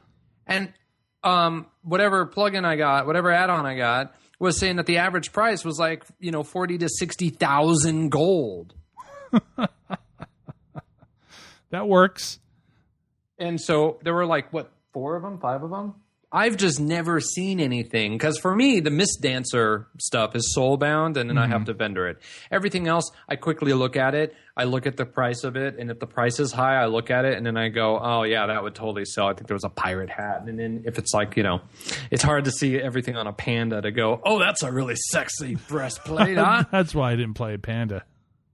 And 0.46 0.72
um, 1.22 1.66
whatever 1.82 2.26
plugin 2.26 2.64
I 2.64 2.76
got, 2.76 3.06
whatever 3.06 3.30
add-on 3.30 3.66
I 3.66 3.76
got, 3.76 4.14
was 4.38 4.58
saying 4.58 4.76
that 4.76 4.86
the 4.86 4.98
average 4.98 5.32
price 5.32 5.64
was 5.64 5.78
like 5.78 6.04
you 6.18 6.30
know 6.30 6.42
forty 6.42 6.78
to 6.78 6.88
sixty 6.88 7.30
thousand 7.30 8.10
gold. 8.10 8.74
That 11.70 11.86
works. 11.88 12.38
And 13.38 13.60
so 13.60 13.98
there 14.02 14.14
were 14.14 14.26
like 14.26 14.52
what 14.52 14.72
four 14.92 15.16
of 15.16 15.22
them, 15.22 15.38
five 15.38 15.62
of 15.62 15.70
them. 15.70 15.94
I've 16.32 16.56
just 16.56 16.78
never 16.78 17.20
seen 17.20 17.58
anything 17.58 18.12
because 18.12 18.38
for 18.38 18.54
me 18.54 18.78
the 18.78 18.90
Mist 18.90 19.18
Dancer 19.20 19.88
stuff 19.98 20.36
is 20.36 20.54
soulbound, 20.56 21.16
and 21.16 21.28
then 21.28 21.38
I 21.38 21.48
have 21.48 21.62
mm-hmm. 21.62 21.64
to 21.64 21.74
vendor 21.74 22.08
it. 22.08 22.18
Everything 22.52 22.86
else, 22.86 23.10
I 23.28 23.34
quickly 23.34 23.72
look 23.72 23.96
at 23.96 24.14
it. 24.14 24.34
I 24.56 24.64
look 24.64 24.86
at 24.86 24.96
the 24.96 25.06
price 25.06 25.42
of 25.42 25.56
it, 25.56 25.76
and 25.78 25.90
if 25.90 25.98
the 25.98 26.06
price 26.06 26.38
is 26.38 26.52
high, 26.52 26.76
I 26.76 26.86
look 26.86 27.10
at 27.10 27.24
it, 27.24 27.36
and 27.36 27.44
then 27.44 27.56
I 27.56 27.68
go, 27.68 27.98
"Oh 27.98 28.22
yeah, 28.22 28.46
that 28.46 28.62
would 28.62 28.76
totally 28.76 29.04
sell." 29.04 29.26
I 29.26 29.34
think 29.34 29.48
there 29.48 29.56
was 29.56 29.64
a 29.64 29.70
pirate 29.70 30.10
hat, 30.10 30.44
and 30.46 30.58
then 30.58 30.84
if 30.86 30.98
it's 30.98 31.12
like 31.12 31.36
you 31.36 31.42
know, 31.42 31.62
it's 32.12 32.22
hard 32.22 32.44
to 32.44 32.52
see 32.52 32.78
everything 32.78 33.16
on 33.16 33.26
a 33.26 33.32
panda 33.32 33.82
to 33.82 33.90
go, 33.90 34.20
"Oh, 34.24 34.38
that's 34.38 34.62
a 34.62 34.70
really 34.70 34.96
sexy 34.96 35.56
breastplate, 35.56 36.36
huh?" 36.36 36.64
That's 36.70 36.94
why 36.94 37.12
I 37.12 37.16
didn't 37.16 37.34
play 37.34 37.56
Panda. 37.56 38.04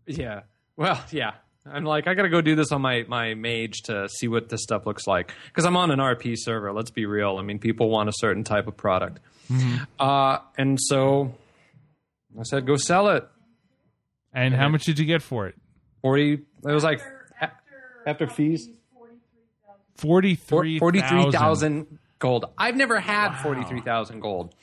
Yeah. 0.06 0.42
Well, 0.76 1.02
yeah. 1.10 1.32
I'm 1.72 1.85
like, 1.85 2.07
I 2.07 2.14
got 2.14 2.22
to 2.22 2.29
go 2.29 2.40
do 2.40 2.55
this 2.55 2.70
on 2.72 2.81
my, 2.81 3.05
my 3.09 3.35
mage 3.35 3.83
to 3.85 4.09
see 4.09 4.29
what 4.29 4.48
this 4.48 4.62
stuff 4.62 4.87
looks 4.87 5.07
like. 5.07 5.33
Because 5.48 5.64
I'm 5.64 5.76
on 5.76 5.90
an 5.90 5.98
RP 5.98 6.35
server. 6.38 6.72
Let's 6.72 6.90
be 6.90 7.07
real. 7.07 7.38
I 7.38 7.42
mean, 7.42 7.59
people 7.59 7.88
want 7.90 8.09
a 8.09 8.12
certain 8.14 8.44
type 8.44 8.66
of 8.66 8.76
product. 8.76 9.20
Uh, 9.98 10.38
and 10.57 10.79
so 10.81 11.35
I 12.38 12.42
said, 12.44 12.66
go 12.66 12.76
sell 12.76 13.09
it. 13.09 13.26
And 14.33 14.55
how 14.55 14.68
much 14.68 14.85
did 14.85 14.98
you 14.98 15.07
get 15.07 15.22
for 15.22 15.46
it? 15.46 15.55
40, 16.02 16.33
it 16.35 16.40
was 16.62 16.85
like 16.85 17.00
after 18.07 18.26
fees, 18.29 18.68
Forty-three. 19.96 20.79
43,000 20.79 21.98
gold. 22.18 22.44
I've 22.59 22.76
never 22.76 23.00
had 23.00 23.40
43,000 23.42 24.20
gold. 24.20 24.55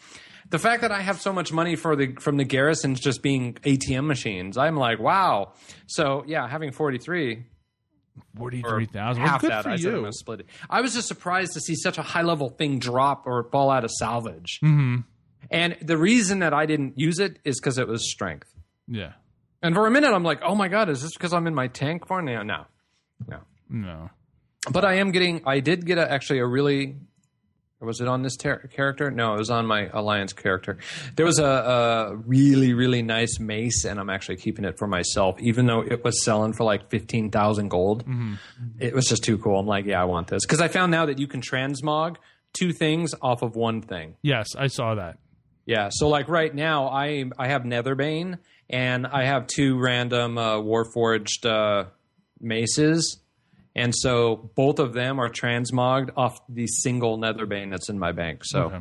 The 0.49 0.59
fact 0.59 0.81
that 0.81 0.91
I 0.91 1.01
have 1.01 1.21
so 1.21 1.33
much 1.33 1.51
money 1.51 1.75
for 1.75 1.95
the 1.95 2.15
from 2.19 2.37
the 2.37 2.43
garrisons 2.43 2.99
just 2.99 3.21
being 3.21 3.53
ATM 3.55 4.05
machines, 4.05 4.57
I'm 4.57 4.75
like, 4.75 4.99
wow. 4.99 5.53
So 5.87 6.23
yeah, 6.27 6.47
having 6.47 6.71
43 6.71 7.45
Forty-three 8.37 8.85
thousand. 8.85 9.23
Half 9.23 9.41
that. 9.41 9.65
I 9.65 9.75
said 9.75 9.93
I'm 9.93 10.01
gonna 10.01 10.13
split 10.13 10.41
it. 10.41 10.45
I 10.69 10.81
was 10.81 10.93
just 10.93 11.07
surprised 11.07 11.53
to 11.53 11.59
see 11.59 11.75
such 11.75 11.97
a 11.97 12.03
high 12.03 12.21
level 12.21 12.49
thing 12.49 12.79
drop 12.79 13.25
or 13.25 13.49
fall 13.51 13.71
out 13.71 13.83
of 13.83 13.91
salvage. 13.91 14.59
Mm-hmm. 14.63 14.97
And 15.49 15.77
the 15.81 15.97
reason 15.97 16.39
that 16.39 16.53
I 16.53 16.65
didn't 16.65 16.97
use 16.97 17.19
it 17.19 17.39
is 17.43 17.59
because 17.59 17.77
it 17.77 17.87
was 17.87 18.09
strength. 18.09 18.53
Yeah. 18.87 19.13
And 19.61 19.73
for 19.73 19.87
a 19.87 19.91
minute, 19.91 20.11
I'm 20.11 20.23
like, 20.23 20.41
oh 20.43 20.55
my 20.55 20.67
god, 20.67 20.89
is 20.89 21.01
this 21.01 21.13
because 21.13 21.33
I'm 21.33 21.47
in 21.47 21.55
my 21.55 21.67
tank 21.67 22.07
form? 22.07 22.25
now? 22.25 22.43
no, 22.43 22.65
no. 23.27 23.39
No. 23.69 24.09
But 24.71 24.85
I 24.85 24.95
am 24.95 25.11
getting. 25.11 25.41
I 25.45 25.59
did 25.59 25.85
get 25.85 25.97
a, 25.97 26.09
actually 26.09 26.39
a 26.39 26.45
really. 26.45 26.97
Was 27.83 28.01
it 28.01 28.07
on 28.07 28.21
this 28.21 28.35
ter- 28.37 28.67
character? 28.67 29.11
No, 29.11 29.35
it 29.35 29.37
was 29.37 29.49
on 29.49 29.65
my 29.65 29.89
alliance 29.93 30.33
character. 30.33 30.77
There 31.15 31.25
was 31.25 31.39
a, 31.39 31.45
a 31.45 32.15
really 32.15 32.73
really 32.73 33.01
nice 33.01 33.39
mace, 33.39 33.85
and 33.85 33.99
I'm 33.99 34.09
actually 34.09 34.37
keeping 34.37 34.65
it 34.65 34.77
for 34.77 34.87
myself, 34.87 35.39
even 35.41 35.65
though 35.65 35.81
it 35.81 36.03
was 36.03 36.23
selling 36.23 36.53
for 36.53 36.63
like 36.63 36.89
fifteen 36.89 37.29
thousand 37.29 37.69
gold. 37.69 38.05
It 38.79 38.93
was 38.93 39.05
just 39.07 39.23
too 39.23 39.37
cool. 39.37 39.59
I'm 39.59 39.67
like, 39.67 39.85
yeah, 39.85 40.01
I 40.01 40.05
want 40.05 40.27
this 40.27 40.45
because 40.45 40.61
I 40.61 40.67
found 40.67 40.91
now 40.91 41.05
that 41.07 41.19
you 41.19 41.27
can 41.27 41.41
transmog 41.41 42.17
two 42.53 42.71
things 42.71 43.13
off 43.21 43.41
of 43.41 43.55
one 43.55 43.81
thing. 43.81 44.15
Yes, 44.21 44.49
I 44.57 44.67
saw 44.67 44.95
that. 44.95 45.17
Yeah. 45.65 45.89
So 45.91 46.07
like 46.09 46.27
right 46.29 46.53
now, 46.53 46.87
I 46.87 47.25
I 47.37 47.47
have 47.47 47.63
Netherbane 47.63 48.37
and 48.69 49.07
I 49.07 49.25
have 49.25 49.47
two 49.47 49.79
random 49.79 50.37
uh, 50.37 50.55
Warforged 50.57 51.45
uh, 51.45 51.89
maces, 52.39 53.19
and 53.75 53.93
so 53.95 54.49
both 54.55 54.79
of 54.79 54.93
them 54.93 55.19
are 55.19 55.29
transmogged 55.29 56.11
off 56.15 56.39
the 56.49 56.67
single 56.67 57.17
Netherbane 57.17 57.69
that's 57.71 57.89
in 57.89 57.97
my 57.99 58.11
bank. 58.11 58.41
So 58.45 58.63
Okay. 58.63 58.79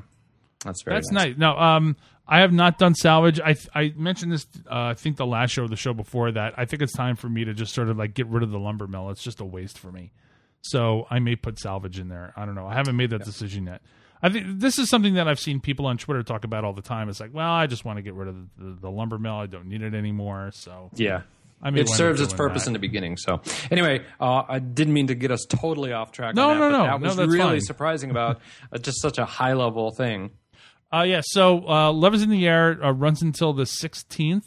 that's 0.65 0.83
very 0.83 0.97
That's 0.97 1.11
nice. 1.11 1.37
No, 1.37 1.57
um, 1.57 1.97
I 2.27 2.41
have 2.41 2.53
not 2.53 2.79
done 2.79 2.95
salvage. 2.95 3.41
I 3.41 3.57
I 3.75 3.93
mentioned 3.97 4.33
this. 4.33 4.47
Uh, 4.71 4.75
I 4.91 4.95
think 4.95 5.17
the 5.17 5.27
last 5.27 5.51
show, 5.51 5.65
or 5.65 5.69
the 5.69 5.77
show 5.77 5.93
before 5.93 6.31
that. 6.33 6.55
I 6.57 6.65
think 6.67 6.83
it's 6.83 6.93
time 6.93 7.17
for 7.17 7.29
me 7.29 7.45
to 7.45 7.53
just 7.53 7.75
sort 7.75 7.89
of 7.89 7.97
like 7.99 8.15
get 8.15 8.27
rid 8.29 8.43
of 8.43 8.51
the 8.51 8.59
lumber 8.61 8.87
mill. 8.87 9.11
It's 9.11 9.23
just 9.23 9.41
a 9.41 9.45
waste 9.45 9.79
for 9.79 9.91
me. 9.91 10.13
So 10.63 11.07
I 11.11 11.19
may 11.19 11.35
put 11.35 11.59
salvage 11.59 11.99
in 11.99 12.09
there. 12.09 12.33
I 12.37 12.45
don't 12.47 12.55
know. 12.55 12.67
I 12.69 12.75
haven't 12.75 12.97
made 12.97 13.11
that 13.11 13.25
decision 13.25 13.67
yet. 13.67 13.83
I 14.23 14.29
think 14.29 14.61
this 14.61 14.79
is 14.79 14.89
something 14.89 15.15
that 15.15 15.27
I've 15.27 15.41
seen 15.41 15.59
people 15.59 15.85
on 15.87 15.99
Twitter 15.99 16.23
talk 16.23 16.45
about 16.45 16.63
all 16.63 16.73
the 16.73 16.81
time. 16.83 17.09
It's 17.09 17.19
like, 17.19 17.35
well, 17.35 17.51
I 17.51 17.67
just 17.67 17.85
want 17.85 17.97
to 17.97 18.03
get 18.03 18.15
rid 18.15 18.29
of 18.29 18.37
the, 18.37 18.65
the, 18.65 18.81
the 18.83 18.91
lumber 18.91 19.19
mill. 19.19 19.35
I 19.35 19.47
don't 19.47 19.67
need 19.67 19.83
it 19.83 19.93
anymore. 19.95 20.53
So 20.55 20.91
Yeah. 20.95 21.23
I 21.63 21.71
may 21.71 21.81
It 21.83 21.89
serves 21.89 22.21
its 22.21 22.33
purpose 22.33 22.65
that. 22.65 22.71
in 22.71 22.73
the 22.73 22.79
beginning. 22.79 23.17
So, 23.17 23.41
anyway, 23.71 24.05
uh, 24.21 24.43
I 24.49 24.59
didn't 24.59 24.95
mean 24.95 25.07
to 25.09 25.15
get 25.15 25.31
us 25.31 25.47
totally 25.49 25.93
off 25.93 26.11
track. 26.11 26.35
No, 26.35 26.51
on 26.51 26.59
that, 26.59 26.71
no, 26.71 26.71
but 26.71 26.79
no. 26.79 26.85
That 26.85 27.01
was 27.01 27.17
that's 27.17 27.31
really 27.31 27.59
fine. 27.59 27.61
surprising 27.61 28.11
about 28.11 28.41
uh, 28.73 28.79
just 28.79 29.01
such 29.01 29.19
a 29.19 29.25
high 29.25 29.53
level 29.53 29.91
thing. 29.93 30.31
Uh, 30.93 31.03
yeah, 31.03 31.23
so 31.25 31.67
uh, 31.69 31.93
Love 31.93 32.15
is 32.15 32.23
in 32.23 32.31
the 32.31 32.47
Air 32.47 32.85
uh, 32.85 32.91
runs 32.93 33.23
until 33.23 33.53
the 33.53 33.63
16th. 33.65 34.45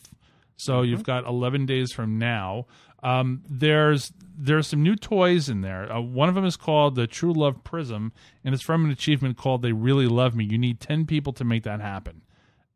So 0.57 0.83
you've 0.83 1.03
got 1.03 1.25
11 1.25 1.65
days 1.65 1.91
from 1.91 2.17
now. 2.17 2.65
Um, 3.03 3.43
there's 3.49 4.11
there's 4.37 4.67
some 4.67 4.83
new 4.83 4.95
toys 4.95 5.47
in 5.47 5.61
there. 5.61 5.91
Uh, 5.91 6.01
one 6.01 6.27
of 6.27 6.35
them 6.35 6.45
is 6.45 6.57
called 6.57 6.95
the 6.95 7.07
True 7.07 7.33
Love 7.33 7.63
Prism, 7.63 8.11
and 8.43 8.53
it's 8.53 8.63
from 8.63 8.83
an 8.85 8.91
achievement 8.91 9.37
called 9.37 9.61
They 9.61 9.71
Really 9.71 10.07
Love 10.07 10.35
Me. 10.35 10.43
You 10.43 10.57
need 10.57 10.79
10 10.79 11.05
people 11.05 11.31
to 11.33 11.43
make 11.43 11.63
that 11.63 11.81
happen. 11.81 12.21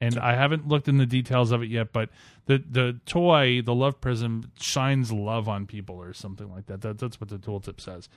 And 0.02 0.18
I 0.18 0.36
haven't 0.36 0.68
looked 0.68 0.88
in 0.88 0.98
the 0.98 1.06
details 1.06 1.52
of 1.52 1.62
it 1.62 1.70
yet, 1.70 1.92
but 1.92 2.10
the 2.46 2.64
the 2.70 3.00
toy, 3.06 3.62
the 3.62 3.76
Love 3.76 4.00
Prism, 4.00 4.52
shines 4.60 5.12
love 5.12 5.50
on 5.50 5.66
people 5.66 5.96
or 5.96 6.14
something 6.14 6.50
like 6.50 6.68
that. 6.68 6.82
that 6.82 7.00
that's 7.00 7.20
what 7.20 7.30
the 7.30 7.38
tooltip 7.38 7.82
says. 7.82 8.08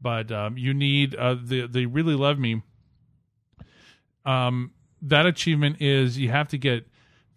But 0.00 0.32
um, 0.32 0.58
you 0.58 0.74
need 0.74 1.14
uh, 1.14 1.36
the 1.40 1.66
They 1.66 1.86
Really 1.86 2.14
Love 2.14 2.38
Me 2.38 2.62
um, 4.28 4.72
that 5.00 5.26
achievement 5.26 5.76
is 5.80 6.18
you 6.18 6.30
have 6.30 6.48
to 6.48 6.58
get 6.58 6.86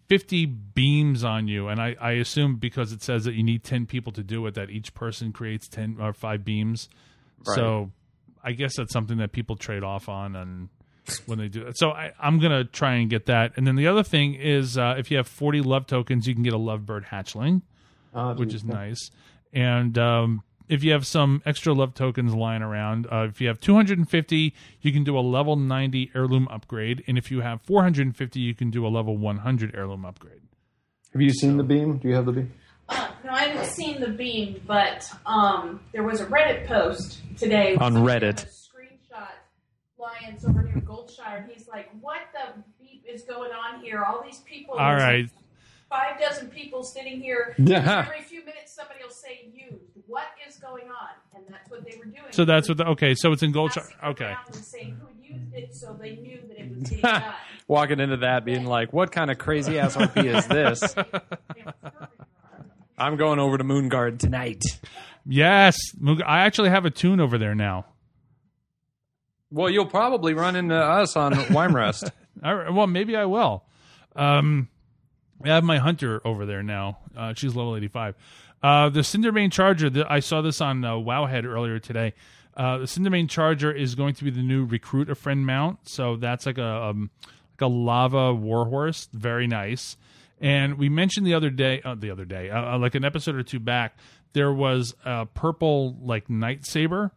50 0.08 0.44
beams 0.46 1.24
on 1.24 1.48
you 1.48 1.68
and 1.68 1.80
I, 1.80 1.96
I 1.98 2.12
assume 2.12 2.56
because 2.56 2.92
it 2.92 3.02
says 3.02 3.24
that 3.24 3.34
you 3.34 3.42
need 3.42 3.64
10 3.64 3.86
people 3.86 4.12
to 4.12 4.22
do 4.22 4.46
it 4.46 4.54
that 4.54 4.68
each 4.68 4.92
person 4.92 5.32
creates 5.32 5.68
10 5.68 5.96
or 5.98 6.12
5 6.12 6.44
beams 6.44 6.88
so 7.44 7.90
i 8.44 8.52
guess 8.52 8.76
that's 8.76 8.92
something 8.92 9.16
that 9.18 9.32
people 9.32 9.56
trade 9.56 9.82
off 9.82 10.08
on 10.08 10.36
and 10.36 10.68
when 11.26 11.38
they 11.38 11.48
do 11.48 11.66
it 11.66 11.76
so 11.76 11.90
I, 11.90 12.12
i'm 12.20 12.38
going 12.38 12.52
to 12.52 12.64
try 12.64 12.94
and 12.94 13.10
get 13.10 13.26
that 13.26 13.52
and 13.56 13.66
then 13.66 13.74
the 13.76 13.88
other 13.88 14.02
thing 14.04 14.34
is 14.34 14.78
uh, 14.78 14.94
if 14.96 15.10
you 15.10 15.16
have 15.16 15.26
40 15.26 15.60
love 15.60 15.86
tokens 15.86 16.28
you 16.28 16.34
can 16.34 16.42
get 16.42 16.52
a 16.52 16.58
lovebird 16.58 17.06
hatchling 17.06 17.62
which 18.36 18.54
is 18.54 18.64
nice. 18.64 19.10
And 19.52 19.96
um, 19.98 20.42
if 20.68 20.84
you 20.84 20.92
have 20.92 21.06
some 21.06 21.42
extra 21.44 21.72
love 21.72 21.94
tokens 21.94 22.34
lying 22.34 22.62
around, 22.62 23.06
uh, 23.10 23.26
if 23.28 23.40
you 23.40 23.48
have 23.48 23.60
250, 23.60 24.54
you 24.80 24.92
can 24.92 25.04
do 25.04 25.18
a 25.18 25.20
level 25.20 25.56
90 25.56 26.12
heirloom 26.14 26.48
upgrade. 26.48 27.02
And 27.06 27.18
if 27.18 27.30
you 27.30 27.40
have 27.40 27.62
450, 27.62 28.40
you 28.40 28.54
can 28.54 28.70
do 28.70 28.86
a 28.86 28.88
level 28.88 29.16
100 29.16 29.74
heirloom 29.74 30.04
upgrade. 30.04 30.40
Have 31.12 31.20
you 31.20 31.30
seen 31.30 31.56
the 31.58 31.64
beam? 31.64 31.98
Do 31.98 32.08
you 32.08 32.14
have 32.14 32.26
the 32.26 32.32
beam? 32.32 32.52
No, 33.24 33.30
I 33.30 33.44
haven't 33.44 33.70
seen 33.70 34.00
the 34.00 34.08
beam, 34.08 34.60
but 34.66 35.08
um, 35.24 35.80
there 35.92 36.02
was 36.02 36.20
a 36.20 36.26
Reddit 36.26 36.66
post 36.66 37.20
today 37.38 37.76
On 37.76 37.92
somebody 37.92 38.26
Reddit. 38.26 38.61
Had 40.04 40.34
a 40.34 40.36
Screenshot 40.36 40.42
Lions 40.42 40.44
over 40.44 40.62
near 40.62 40.74
Goldshire, 40.76 41.42
and 41.42 41.50
he's 41.50 41.68
like, 41.68 41.90
"What 42.00 42.20
the 42.32 42.62
beep 42.78 43.04
is 43.08 43.22
going 43.22 43.52
on 43.52 43.82
here? 43.82 44.02
All 44.02 44.22
these 44.22 44.40
people." 44.40 44.74
All 44.74 44.90
there's 44.90 45.02
right. 45.02 45.22
like 45.24 45.30
five 45.88 46.20
dozen 46.20 46.48
people 46.48 46.82
sitting 46.82 47.20
here. 47.20 47.54
Yeah. 47.58 48.04
Every 48.06 48.22
few 48.22 48.40
minutes, 48.40 48.74
somebody 48.74 49.00
will 49.02 49.10
say 49.10 49.50
"used." 49.52 49.84
What 50.06 50.26
is 50.46 50.56
going 50.56 50.88
on? 50.88 51.08
And 51.34 51.44
that's 51.48 51.70
what 51.70 51.84
they 51.84 51.96
were 51.96 52.04
doing. 52.04 52.32
So 52.32 52.44
that's 52.44 52.68
what 52.68 52.76
the, 52.76 52.86
okay. 52.88 53.14
So 53.14 53.32
it's 53.32 53.42
in 53.42 53.52
Goldshire. 53.52 53.88
Okay. 54.04 54.34
saying 54.52 55.00
who 55.00 55.34
used 55.34 55.54
it, 55.54 55.74
so 55.74 55.96
they 55.98 56.16
knew 56.16 56.38
that 56.48 56.60
it 56.60 56.68
was 56.68 56.90
getting 56.90 57.00
done. 57.00 57.34
Walking 57.68 58.00
into 58.00 58.18
that 58.18 58.44
being 58.44 58.66
like, 58.66 58.92
what 58.92 59.12
kind 59.12 59.30
of 59.30 59.38
crazy 59.38 59.78
ass 59.78 59.96
RP 59.96 60.24
is 60.36 60.46
this? 60.48 60.94
I'm 62.98 63.16
going 63.16 63.38
over 63.38 63.56
to 63.56 63.64
Moon 63.64 63.88
Moonguard 63.88 64.18
tonight. 64.18 64.62
Yes. 65.24 65.78
I 66.26 66.40
actually 66.40 66.70
have 66.70 66.84
a 66.84 66.90
tune 66.90 67.20
over 67.20 67.38
there 67.38 67.54
now. 67.54 67.86
Well, 69.52 69.70
you'll 69.70 69.86
probably 69.86 70.34
run 70.34 70.56
into 70.56 70.76
us 70.76 71.16
on 71.16 71.34
right, 72.54 72.72
well, 72.72 72.86
maybe 72.86 73.16
I 73.16 73.26
will. 73.26 73.64
Um, 74.16 74.68
I 75.44 75.48
have 75.48 75.64
my 75.64 75.78
hunter 75.78 76.20
over 76.24 76.46
there 76.46 76.62
now. 76.62 76.98
Uh, 77.16 77.34
she's 77.34 77.54
level 77.54 77.76
85. 77.76 78.14
Uh, 78.62 78.88
the 78.88 79.00
Cindermane 79.00 79.52
Charger, 79.52 79.90
the, 79.90 80.10
I 80.10 80.20
saw 80.20 80.40
this 80.40 80.60
on 80.60 80.84
uh, 80.84 80.92
Wowhead 80.92 81.44
earlier 81.44 81.78
today. 81.78 82.14
Uh, 82.56 82.78
the 82.78 82.84
Cindermane 82.84 83.28
Charger 83.28 83.72
is 83.72 83.94
going 83.94 84.14
to 84.14 84.24
be 84.24 84.30
the 84.30 84.42
new 84.42 84.64
recruit 84.64 85.10
a 85.10 85.14
friend 85.14 85.44
mount. 85.44 85.80
So 85.88 86.16
that's 86.16 86.46
like 86.46 86.58
a 86.58 86.82
um, 86.84 87.10
like 87.54 87.62
a 87.62 87.66
lava 87.66 88.34
warhorse. 88.34 89.08
Very 89.12 89.46
nice. 89.46 89.96
And 90.40 90.78
we 90.78 90.88
mentioned 90.88 91.26
the 91.26 91.34
other 91.34 91.50
day, 91.50 91.80
uh, 91.84 91.94
the 91.94 92.10
other 92.10 92.24
day, 92.24 92.50
uh, 92.50 92.74
uh, 92.74 92.78
like 92.78 92.94
an 92.94 93.04
episode 93.04 93.36
or 93.36 93.42
two 93.42 93.60
back, 93.60 93.96
there 94.32 94.52
was 94.52 94.94
a 95.04 95.26
purple 95.26 95.96
like 96.02 96.28
night 96.28 96.66
saber 96.66 97.12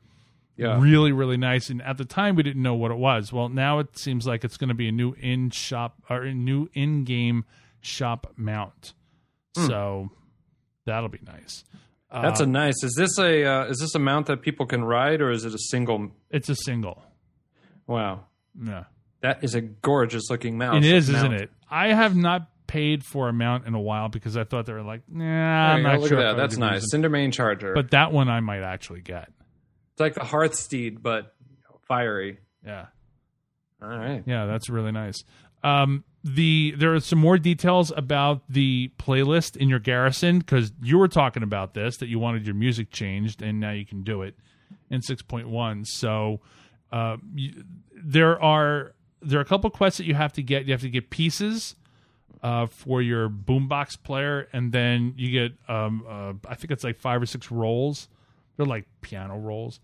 Yeah. 0.57 0.79
really 0.81 1.11
really 1.11 1.37
nice 1.37 1.69
and 1.69 1.81
at 1.81 1.97
the 1.97 2.05
time 2.05 2.35
we 2.35 2.43
didn't 2.43 2.61
know 2.63 2.75
what 2.75 2.91
it 2.91 2.97
was 2.97 3.33
well 3.33 3.49
now 3.49 3.79
it 3.79 3.97
seems 3.97 4.25
like 4.25 4.43
it's 4.45 4.55
going 4.57 4.69
to 4.69 4.73
be 4.73 4.87
a 4.87 4.91
new 4.91 5.13
in 5.19 5.49
shop 5.49 6.01
or 6.09 6.21
a 6.23 6.33
new 6.33 6.69
in 6.73 7.03
game 7.03 7.43
shop 7.81 8.31
mount 8.37 8.93
so 9.55 10.09
that'll 10.85 11.09
be 11.09 11.19
nice 11.25 11.63
That's 12.11 12.39
a 12.39 12.45
nice. 12.45 12.81
Is 12.83 12.95
this 12.97 13.17
a 13.19 13.43
uh, 13.43 13.65
is 13.65 13.79
this 13.79 13.93
a 13.95 13.99
mount 13.99 14.27
that 14.27 14.41
people 14.41 14.65
can 14.65 14.85
ride, 14.85 15.19
or 15.21 15.31
is 15.31 15.43
it 15.43 15.53
a 15.53 15.57
single? 15.57 16.11
It's 16.29 16.47
a 16.47 16.55
single. 16.55 17.03
Wow, 17.87 18.25
Yeah. 18.57 18.85
that 19.21 19.43
is 19.43 19.53
a 19.55 19.59
gorgeous 19.61 20.29
looking 20.29 20.57
mount. 20.57 20.85
It 20.85 20.91
is, 20.93 21.09
mount. 21.09 21.33
isn't 21.33 21.43
it? 21.43 21.51
I 21.69 21.89
have 21.93 22.15
not 22.15 22.49
paid 22.67 23.03
for 23.03 23.27
a 23.27 23.33
mount 23.33 23.67
in 23.67 23.73
a 23.73 23.79
while 23.81 24.07
because 24.09 24.37
I 24.37 24.43
thought 24.45 24.65
they 24.65 24.71
were 24.73 24.81
like, 24.81 25.01
nah, 25.09 25.73
I'm 25.73 25.83
not 25.83 25.99
look 25.99 26.09
sure. 26.09 26.19
at 26.19 26.23
that. 26.23 26.37
That's 26.37 26.57
nice. 26.57 26.93
Cindermane 26.93 27.33
charger. 27.33 27.73
But 27.73 27.91
that 27.91 28.11
one 28.13 28.29
I 28.29 28.39
might 28.39 28.63
actually 28.63 29.01
get. 29.01 29.29
It's 29.95 30.01
like 30.01 30.13
the 30.13 30.25
Hearthsteed, 30.25 31.01
but 31.01 31.33
fiery. 31.87 32.39
Yeah. 32.65 32.87
All 33.81 33.87
right. 33.87 34.23
Yeah, 34.25 34.45
that's 34.45 34.69
really 34.69 34.91
nice. 34.91 35.23
Um, 35.63 36.03
the 36.21 36.73
there 36.77 36.93
are 36.93 36.99
some 36.99 37.19
more 37.19 37.37
details 37.37 37.93
about 37.95 38.41
the 38.49 38.91
playlist 38.99 39.55
in 39.55 39.69
your 39.69 39.79
garrison 39.79 40.39
because 40.39 40.73
you 40.83 40.97
were 40.97 41.07
talking 41.07 41.43
about 41.43 41.75
this 41.75 41.95
that 41.97 42.09
you 42.09 42.19
wanted 42.19 42.45
your 42.45 42.55
music 42.55 42.91
changed 42.91 43.41
and 43.41 43.61
now 43.61 43.71
you 43.71 43.85
can 43.85 44.03
do 44.03 44.21
it 44.21 44.35
in 44.89 45.01
six 45.01 45.21
point 45.21 45.47
one. 45.47 45.85
So 45.85 46.41
uh, 46.91 47.15
you, 47.33 47.63
there 47.95 48.41
are 48.43 48.95
there 49.21 49.39
are 49.39 49.43
a 49.43 49.45
couple 49.45 49.69
quests 49.69 49.99
that 49.99 50.05
you 50.05 50.13
have 50.15 50.33
to 50.33 50.43
get. 50.43 50.65
You 50.65 50.73
have 50.73 50.81
to 50.81 50.89
get 50.89 51.09
pieces 51.09 51.75
uh, 52.43 52.65
for 52.65 53.01
your 53.01 53.29
boombox 53.29 54.03
player, 54.03 54.49
and 54.51 54.73
then 54.73 55.13
you 55.15 55.31
get 55.31 55.53
um, 55.69 56.03
uh, 56.05 56.33
I 56.49 56.55
think 56.55 56.71
it's 56.71 56.83
like 56.83 56.99
five 56.99 57.21
or 57.21 57.25
six 57.25 57.49
rolls. 57.49 58.09
They're 58.57 58.65
like 58.65 58.85
piano 59.01 59.37
rolls. 59.37 59.79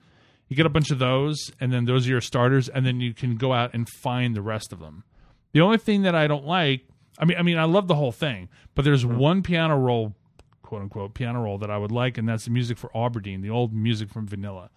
You 0.47 0.55
get 0.55 0.65
a 0.65 0.69
bunch 0.69 0.91
of 0.91 0.99
those, 0.99 1.51
and 1.59 1.71
then 1.71 1.85
those 1.85 2.07
are 2.07 2.11
your 2.11 2.21
starters, 2.21 2.67
and 2.67 2.85
then 2.85 2.99
you 2.99 3.13
can 3.13 3.37
go 3.37 3.53
out 3.53 3.73
and 3.73 3.87
find 3.87 4.35
the 4.35 4.41
rest 4.41 4.73
of 4.73 4.79
them. 4.79 5.05
The 5.53 5.61
only 5.61 5.77
thing 5.77 6.01
that 6.01 6.15
I 6.15 6.27
don't 6.27 6.45
like, 6.45 6.85
I 7.17 7.25
mean, 7.25 7.37
I 7.37 7.41
mean, 7.41 7.57
I 7.57 7.63
love 7.63 7.87
the 7.87 7.95
whole 7.95 8.11
thing, 8.11 8.49
but 8.75 8.83
there's 8.83 9.05
one 9.05 9.43
piano 9.43 9.77
roll, 9.77 10.15
quote 10.61 10.81
unquote, 10.81 11.13
piano 11.13 11.41
roll 11.41 11.57
that 11.59 11.71
I 11.71 11.77
would 11.77 11.91
like, 11.91 12.17
and 12.17 12.27
that's 12.27 12.45
the 12.45 12.51
music 12.51 12.77
for 12.77 12.89
Auberdine, 12.89 13.41
the 13.41 13.49
old 13.49 13.73
music 13.73 14.09
from 14.09 14.27
Vanilla. 14.27 14.69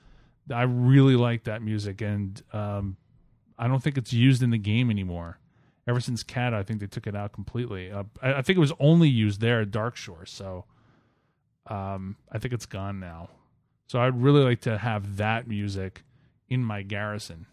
I 0.52 0.62
really 0.62 1.16
like 1.16 1.44
that 1.44 1.62
music, 1.62 2.00
and 2.00 2.40
um, 2.52 2.96
I 3.58 3.66
don't 3.66 3.82
think 3.82 3.96
it's 3.96 4.12
used 4.12 4.42
in 4.42 4.50
the 4.50 4.58
game 4.58 4.90
anymore. 4.90 5.38
Ever 5.86 6.00
since 6.00 6.22
Cat, 6.22 6.54
I 6.54 6.62
think 6.62 6.80
they 6.80 6.86
took 6.86 7.06
it 7.06 7.16
out 7.16 7.32
completely. 7.32 7.90
Uh, 7.90 8.04
I, 8.22 8.34
I 8.34 8.42
think 8.42 8.56
it 8.56 8.60
was 8.60 8.72
only 8.78 9.08
used 9.08 9.40
there 9.40 9.60
at 9.60 9.70
Darkshore, 9.70 10.28
so 10.28 10.64
um, 11.66 12.16
I 12.30 12.38
think 12.38 12.54
it's 12.54 12.66
gone 12.66 13.00
now. 13.00 13.30
So 13.86 14.00
I'd 14.00 14.20
really 14.20 14.42
like 14.42 14.62
to 14.62 14.78
have 14.78 15.18
that 15.18 15.46
music 15.46 16.02
in 16.48 16.64
my 16.64 16.82
garrison. 16.82 17.46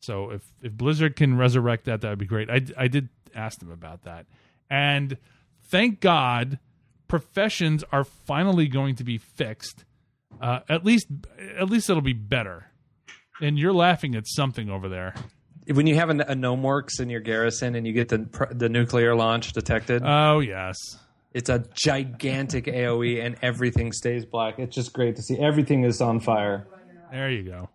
So 0.00 0.30
if 0.30 0.42
if 0.62 0.72
Blizzard 0.72 1.16
can 1.16 1.36
resurrect 1.36 1.84
that, 1.84 2.00
that 2.00 2.08
would 2.08 2.18
be 2.18 2.26
great. 2.26 2.50
I 2.50 2.62
I 2.76 2.88
did 2.88 3.08
ask 3.34 3.58
them 3.58 3.70
about 3.70 4.04
that, 4.04 4.26
and 4.68 5.18
thank 5.68 6.00
God, 6.00 6.58
professions 7.06 7.84
are 7.92 8.04
finally 8.04 8.66
going 8.66 8.96
to 8.96 9.04
be 9.04 9.18
fixed. 9.18 9.84
Uh, 10.40 10.60
at 10.68 10.84
least 10.84 11.06
at 11.58 11.68
least 11.68 11.90
it'll 11.90 12.02
be 12.02 12.12
better. 12.12 12.66
And 13.42 13.58
you're 13.58 13.72
laughing 13.72 14.14
at 14.14 14.26
something 14.26 14.68
over 14.68 14.88
there. 14.88 15.14
When 15.66 15.86
you 15.86 15.94
have 15.96 16.10
a, 16.10 16.18
a 16.20 16.34
Gnomeworks 16.34 17.00
in 17.00 17.08
your 17.08 17.20
garrison 17.20 17.74
and 17.74 17.86
you 17.86 17.92
get 17.92 18.08
the 18.08 18.48
the 18.50 18.68
nuclear 18.68 19.14
launch 19.14 19.52
detected, 19.52 20.02
Oh 20.04 20.40
yes, 20.40 20.76
it's 21.32 21.48
a 21.48 21.64
gigantic 21.74 22.66
AOE 22.66 23.24
and 23.24 23.36
everything 23.42 23.92
stays 23.92 24.24
black. 24.24 24.58
It's 24.58 24.74
just 24.74 24.92
great 24.92 25.16
to 25.16 25.22
see. 25.22 25.38
Everything 25.38 25.84
is 25.84 26.00
on 26.00 26.20
fire. 26.20 26.66
there 27.10 27.30
you 27.30 27.42
go. 27.44 27.68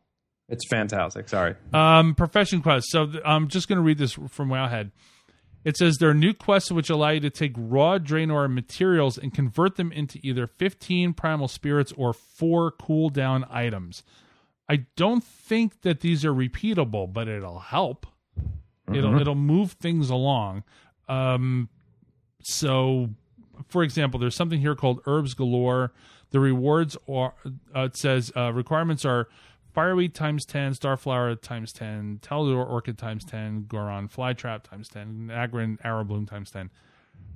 It's 0.47 0.67
fantastic. 0.67 1.27
Sorry. 1.29 1.55
Um, 1.73 2.13
profession 2.15 2.61
quest. 2.61 2.87
So 2.89 3.07
th- 3.07 3.23
I'm 3.25 3.47
just 3.47 3.67
going 3.67 3.77
to 3.77 3.83
read 3.83 3.97
this 3.97 4.13
from 4.13 4.49
Wowhead. 4.49 4.91
It 5.63 5.77
says 5.77 5.97
there 5.97 6.11
are 6.11 6.13
new 6.13 6.33
quests 6.33 6.71
which 6.71 6.91
allow 6.91 7.09
you 7.09 7.19
to 7.21 7.31
take 7.31 7.53
raw 7.57 7.97
Draenor 7.97 8.53
materials 8.53 9.17
and 9.17 9.33
convert 9.33 9.77
them 9.77 9.91
into 9.91 10.19
either 10.21 10.45
15 10.45 11.13
primal 11.13 11.47
spirits 11.47 11.91
or 11.97 12.13
four 12.13 12.71
cooldown 12.71 13.47
items. 13.49 14.03
I 14.69 14.85
don't 14.95 15.23
think 15.23 15.81
that 15.81 16.01
these 16.01 16.23
are 16.23 16.33
repeatable, 16.33 17.11
but 17.11 17.27
it'll 17.27 17.59
help. 17.59 18.05
It'll 18.93 19.19
it'll 19.19 19.33
move 19.33 19.71
things 19.73 20.11
along. 20.11 20.63
Um, 21.09 21.69
so, 22.43 23.09
for 23.67 23.83
example, 23.83 24.19
there's 24.19 24.35
something 24.35 24.59
here 24.59 24.75
called 24.75 25.01
Herbs 25.05 25.33
Galore. 25.33 25.91
The 26.31 26.39
rewards 26.39 26.97
are 27.07 27.33
uh, 27.75 27.81
it 27.81 27.97
says 27.97 28.31
uh, 28.35 28.51
requirements 28.53 29.05
are 29.05 29.27
Fireweed 29.75 30.13
times 30.13 30.45
10, 30.45 30.75
Starflower 30.75 31.39
times 31.41 31.73
10, 31.73 32.19
Talador 32.21 32.65
Orchid 32.65 32.97
times 32.97 33.25
10, 33.25 33.65
Gorgrond 33.67 34.09
Flytrap 34.09 34.63
times 34.63 34.87
10, 34.87 35.27
Nagrand 35.29 35.81
Arrowbloom 35.81 36.29
times 36.29 36.49
10. 36.51 36.69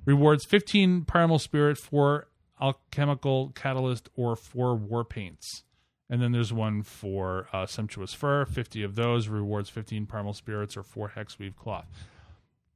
Rewards 0.06 0.46
15 0.46 1.04
Primal 1.04 1.38
Spirit, 1.38 1.76
4 1.76 2.26
Alchemical 2.60 3.52
Catalyst, 3.54 4.08
or 4.16 4.36
4 4.36 4.74
War 4.74 5.04
Paints. 5.04 5.64
And 6.08 6.22
then 6.22 6.32
there's 6.32 6.52
one 6.52 6.82
for 6.82 7.46
uh, 7.52 7.66
Sumptuous 7.66 8.14
Fur, 8.14 8.46
50 8.46 8.82
of 8.82 8.94
those. 8.94 9.28
Rewards 9.28 9.68
15 9.68 10.06
Primal 10.06 10.32
Spirits 10.32 10.78
or 10.78 10.82
4 10.82 11.12
Hexweave 11.16 11.56
Cloth. 11.56 11.86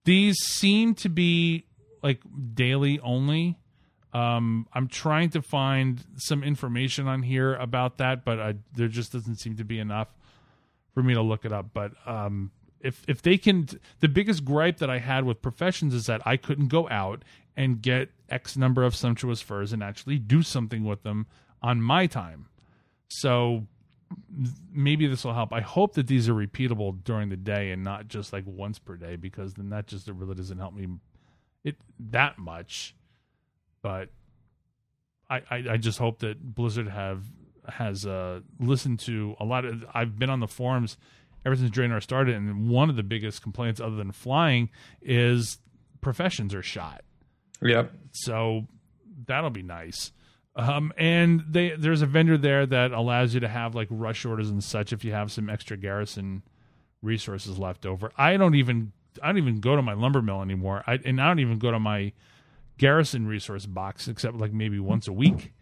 These 0.04 0.36
seem 0.36 0.94
to 0.96 1.08
be 1.08 1.64
like 2.04 2.20
daily 2.54 3.00
only. 3.00 3.58
Um, 4.12 4.68
I'm 4.72 4.86
trying 4.86 5.30
to 5.30 5.42
find 5.42 6.00
some 6.16 6.44
information 6.44 7.08
on 7.08 7.22
here 7.22 7.54
about 7.54 7.98
that, 7.98 8.24
but 8.24 8.38
I, 8.38 8.54
there 8.76 8.86
just 8.86 9.10
doesn't 9.10 9.36
seem 9.36 9.56
to 9.56 9.64
be 9.64 9.80
enough 9.80 10.06
for 10.92 11.02
me 11.02 11.14
to 11.14 11.22
look 11.22 11.44
it 11.44 11.52
up. 11.52 11.70
But 11.72 11.92
um, 12.06 12.52
if 12.80 13.02
if 13.08 13.22
they 13.22 13.38
can, 13.38 13.68
the 13.98 14.08
biggest 14.08 14.44
gripe 14.44 14.78
that 14.78 14.90
I 14.90 14.98
had 14.98 15.24
with 15.24 15.42
professions 15.42 15.94
is 15.94 16.06
that 16.06 16.20
I 16.24 16.36
couldn't 16.36 16.68
go 16.68 16.88
out 16.90 17.24
and 17.56 17.82
get 17.82 18.10
X 18.28 18.56
number 18.56 18.84
of 18.84 18.94
sumptuous 18.94 19.40
furs 19.40 19.72
and 19.72 19.82
actually 19.82 20.18
do 20.18 20.42
something 20.42 20.84
with 20.84 21.02
them 21.02 21.26
on 21.62 21.80
my 21.80 22.06
time. 22.06 22.46
So 23.08 23.66
maybe 24.72 25.06
this 25.06 25.24
will 25.24 25.34
help. 25.34 25.52
I 25.52 25.60
hope 25.60 25.94
that 25.94 26.06
these 26.06 26.28
are 26.28 26.34
repeatable 26.34 27.02
during 27.02 27.30
the 27.30 27.36
day 27.36 27.70
and 27.70 27.82
not 27.82 28.08
just 28.08 28.32
like 28.32 28.44
once 28.46 28.78
per 28.78 28.96
day, 28.96 29.16
because 29.16 29.54
then 29.54 29.70
that 29.70 29.86
just 29.86 30.06
really 30.08 30.34
doesn't 30.34 30.58
help 30.58 30.74
me 30.74 30.86
it 31.64 31.76
that 31.98 32.38
much 32.38 32.94
but 33.84 34.08
I, 35.28 35.42
I, 35.50 35.64
I 35.72 35.76
just 35.76 35.98
hope 35.98 36.20
that 36.20 36.42
Blizzard 36.42 36.88
have 36.88 37.22
has 37.68 38.06
uh, 38.06 38.40
listened 38.58 38.98
to 39.00 39.36
a 39.38 39.44
lot 39.44 39.66
of. 39.66 39.84
I've 39.92 40.18
been 40.18 40.30
on 40.30 40.40
the 40.40 40.48
forums 40.48 40.96
ever 41.44 41.54
since 41.54 41.70
Draenor 41.70 42.02
started, 42.02 42.34
and 42.34 42.70
one 42.70 42.88
of 42.88 42.96
the 42.96 43.02
biggest 43.02 43.42
complaints, 43.42 43.82
other 43.82 43.96
than 43.96 44.10
flying, 44.10 44.70
is 45.02 45.58
professions 46.00 46.54
are 46.54 46.62
shot. 46.62 47.04
Yep. 47.60 47.92
So 48.12 48.68
that'll 49.26 49.50
be 49.50 49.62
nice. 49.62 50.12
Um, 50.56 50.90
and 50.96 51.44
they 51.46 51.74
there's 51.76 52.00
a 52.00 52.06
vendor 52.06 52.38
there 52.38 52.64
that 52.64 52.92
allows 52.92 53.34
you 53.34 53.40
to 53.40 53.48
have 53.48 53.74
like 53.74 53.88
rush 53.90 54.24
orders 54.24 54.48
and 54.48 54.64
such 54.64 54.94
if 54.94 55.04
you 55.04 55.12
have 55.12 55.30
some 55.30 55.50
extra 55.50 55.76
garrison 55.76 56.42
resources 57.02 57.58
left 57.58 57.84
over. 57.84 58.12
I 58.16 58.38
don't 58.38 58.54
even 58.54 58.92
I 59.22 59.26
don't 59.28 59.38
even 59.38 59.60
go 59.60 59.76
to 59.76 59.82
my 59.82 59.94
lumber 59.94 60.22
mill 60.22 60.42
anymore. 60.42 60.82
I 60.86 60.98
and 61.04 61.20
I 61.20 61.26
don't 61.28 61.40
even 61.40 61.58
go 61.58 61.70
to 61.70 61.78
my 61.80 62.12
garrison 62.78 63.26
resource 63.26 63.66
box 63.66 64.08
except 64.08 64.36
like 64.36 64.52
maybe 64.52 64.78
once 64.80 65.06
a 65.08 65.12
week 65.12 65.52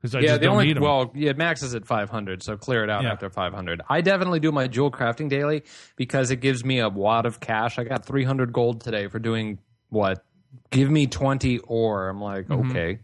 because 0.00 0.14
I 0.16 0.18
yeah, 0.20 0.26
just 0.28 0.40
the 0.40 0.46
don't 0.46 0.54
only 0.54 0.66
need 0.66 0.76
them. 0.76 0.82
well, 0.82 1.12
yeah, 1.14 1.32
max 1.34 1.62
is 1.62 1.74
at 1.76 1.86
500, 1.86 2.42
so 2.42 2.56
clear 2.56 2.82
it 2.82 2.90
out 2.90 3.04
Yeah. 3.04 3.12
after 3.12 3.30
500. 3.30 3.82
I 3.88 4.00
definitely 4.00 4.40
do 4.40 4.50
my 4.50 4.66
jewel 4.66 4.90
crafting 4.90 5.28
daily 5.28 5.62
because 5.96 6.30
it 6.32 6.36
gives 6.40 6.64
me 6.64 6.80
a 6.80 6.88
wad 6.88 7.24
of 7.26 7.38
cash. 7.38 7.78
I 7.78 7.84
got 7.84 8.04
300 8.04 8.52
gold 8.52 8.80
today 8.80 9.06
for 9.06 9.20
doing 9.20 9.58
what? 9.90 10.24
Give 10.70 10.90
me 10.90 11.06
20 11.06 11.58
ore. 11.60 12.08
I'm 12.08 12.20
like, 12.20 12.48
Mm-hmm. 12.48 12.70
okay. 12.70 12.98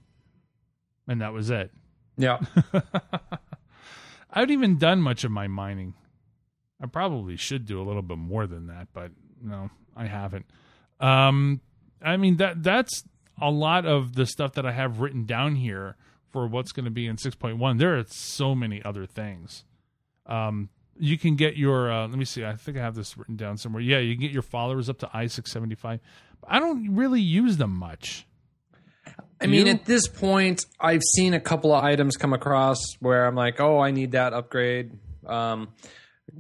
and 1.06 1.20
that 1.22 1.32
was 1.32 1.50
it. 1.50 1.70
Yeah. 2.16 2.38
I 4.30 4.40
haven't 4.40 4.50
even 4.50 4.76
done 4.78 5.00
much 5.00 5.22
of 5.24 5.30
my 5.30 5.46
mining. 5.46 5.94
I 6.82 6.86
probably 6.86 7.36
should 7.36 7.64
do 7.64 7.80
a 7.80 7.84
little 7.84 8.02
bit 8.02 8.18
more 8.18 8.46
than 8.46 8.66
that, 8.66 8.88
but 8.92 9.12
no, 9.42 9.70
I 9.96 10.06
haven't. 10.06 10.46
Um, 11.00 11.60
I 12.02 12.16
mean 12.16 12.36
that 12.38 12.62
that's 12.62 13.04
a 13.40 13.50
lot 13.50 13.86
of 13.86 14.14
the 14.14 14.26
stuff 14.26 14.54
that 14.54 14.66
I 14.66 14.72
have 14.72 15.00
written 15.00 15.24
down 15.24 15.56
here 15.56 15.96
for 16.32 16.46
what's 16.46 16.72
going 16.72 16.84
to 16.84 16.90
be 16.90 17.06
in 17.06 17.16
6.1. 17.16 17.78
There 17.78 17.96
are 17.98 18.04
so 18.08 18.54
many 18.54 18.82
other 18.84 19.06
things. 19.06 19.64
Um, 20.26 20.68
you 20.98 21.16
can 21.16 21.36
get 21.36 21.56
your 21.56 21.90
uh, 21.90 22.08
let 22.08 22.18
me 22.18 22.24
see. 22.24 22.44
I 22.44 22.56
think 22.56 22.76
I 22.76 22.80
have 22.80 22.94
this 22.94 23.16
written 23.16 23.36
down 23.36 23.56
somewhere. 23.56 23.82
Yeah, 23.82 23.98
you 23.98 24.14
can 24.14 24.22
get 24.22 24.32
your 24.32 24.42
followers 24.42 24.88
up 24.90 24.98
to 24.98 25.10
I 25.12 25.26
six 25.26 25.52
seventy 25.52 25.74
five. 25.76 26.00
I 26.46 26.58
don't 26.58 26.94
really 26.94 27.20
use 27.20 27.56
them 27.56 27.76
much. 27.76 28.26
I 29.40 29.46
mean, 29.46 29.66
You? 29.66 29.72
at 29.72 29.84
this 29.84 30.08
point, 30.08 30.66
I've 30.80 31.02
seen 31.14 31.32
a 31.32 31.40
couple 31.40 31.72
of 31.72 31.82
items 31.84 32.16
come 32.16 32.32
across 32.32 32.78
where 32.98 33.24
I'm 33.26 33.36
like, 33.36 33.60
oh, 33.60 33.78
I 33.78 33.92
need 33.92 34.12
that 34.12 34.32
upgrade. 34.32 34.98
Um, 35.26 35.68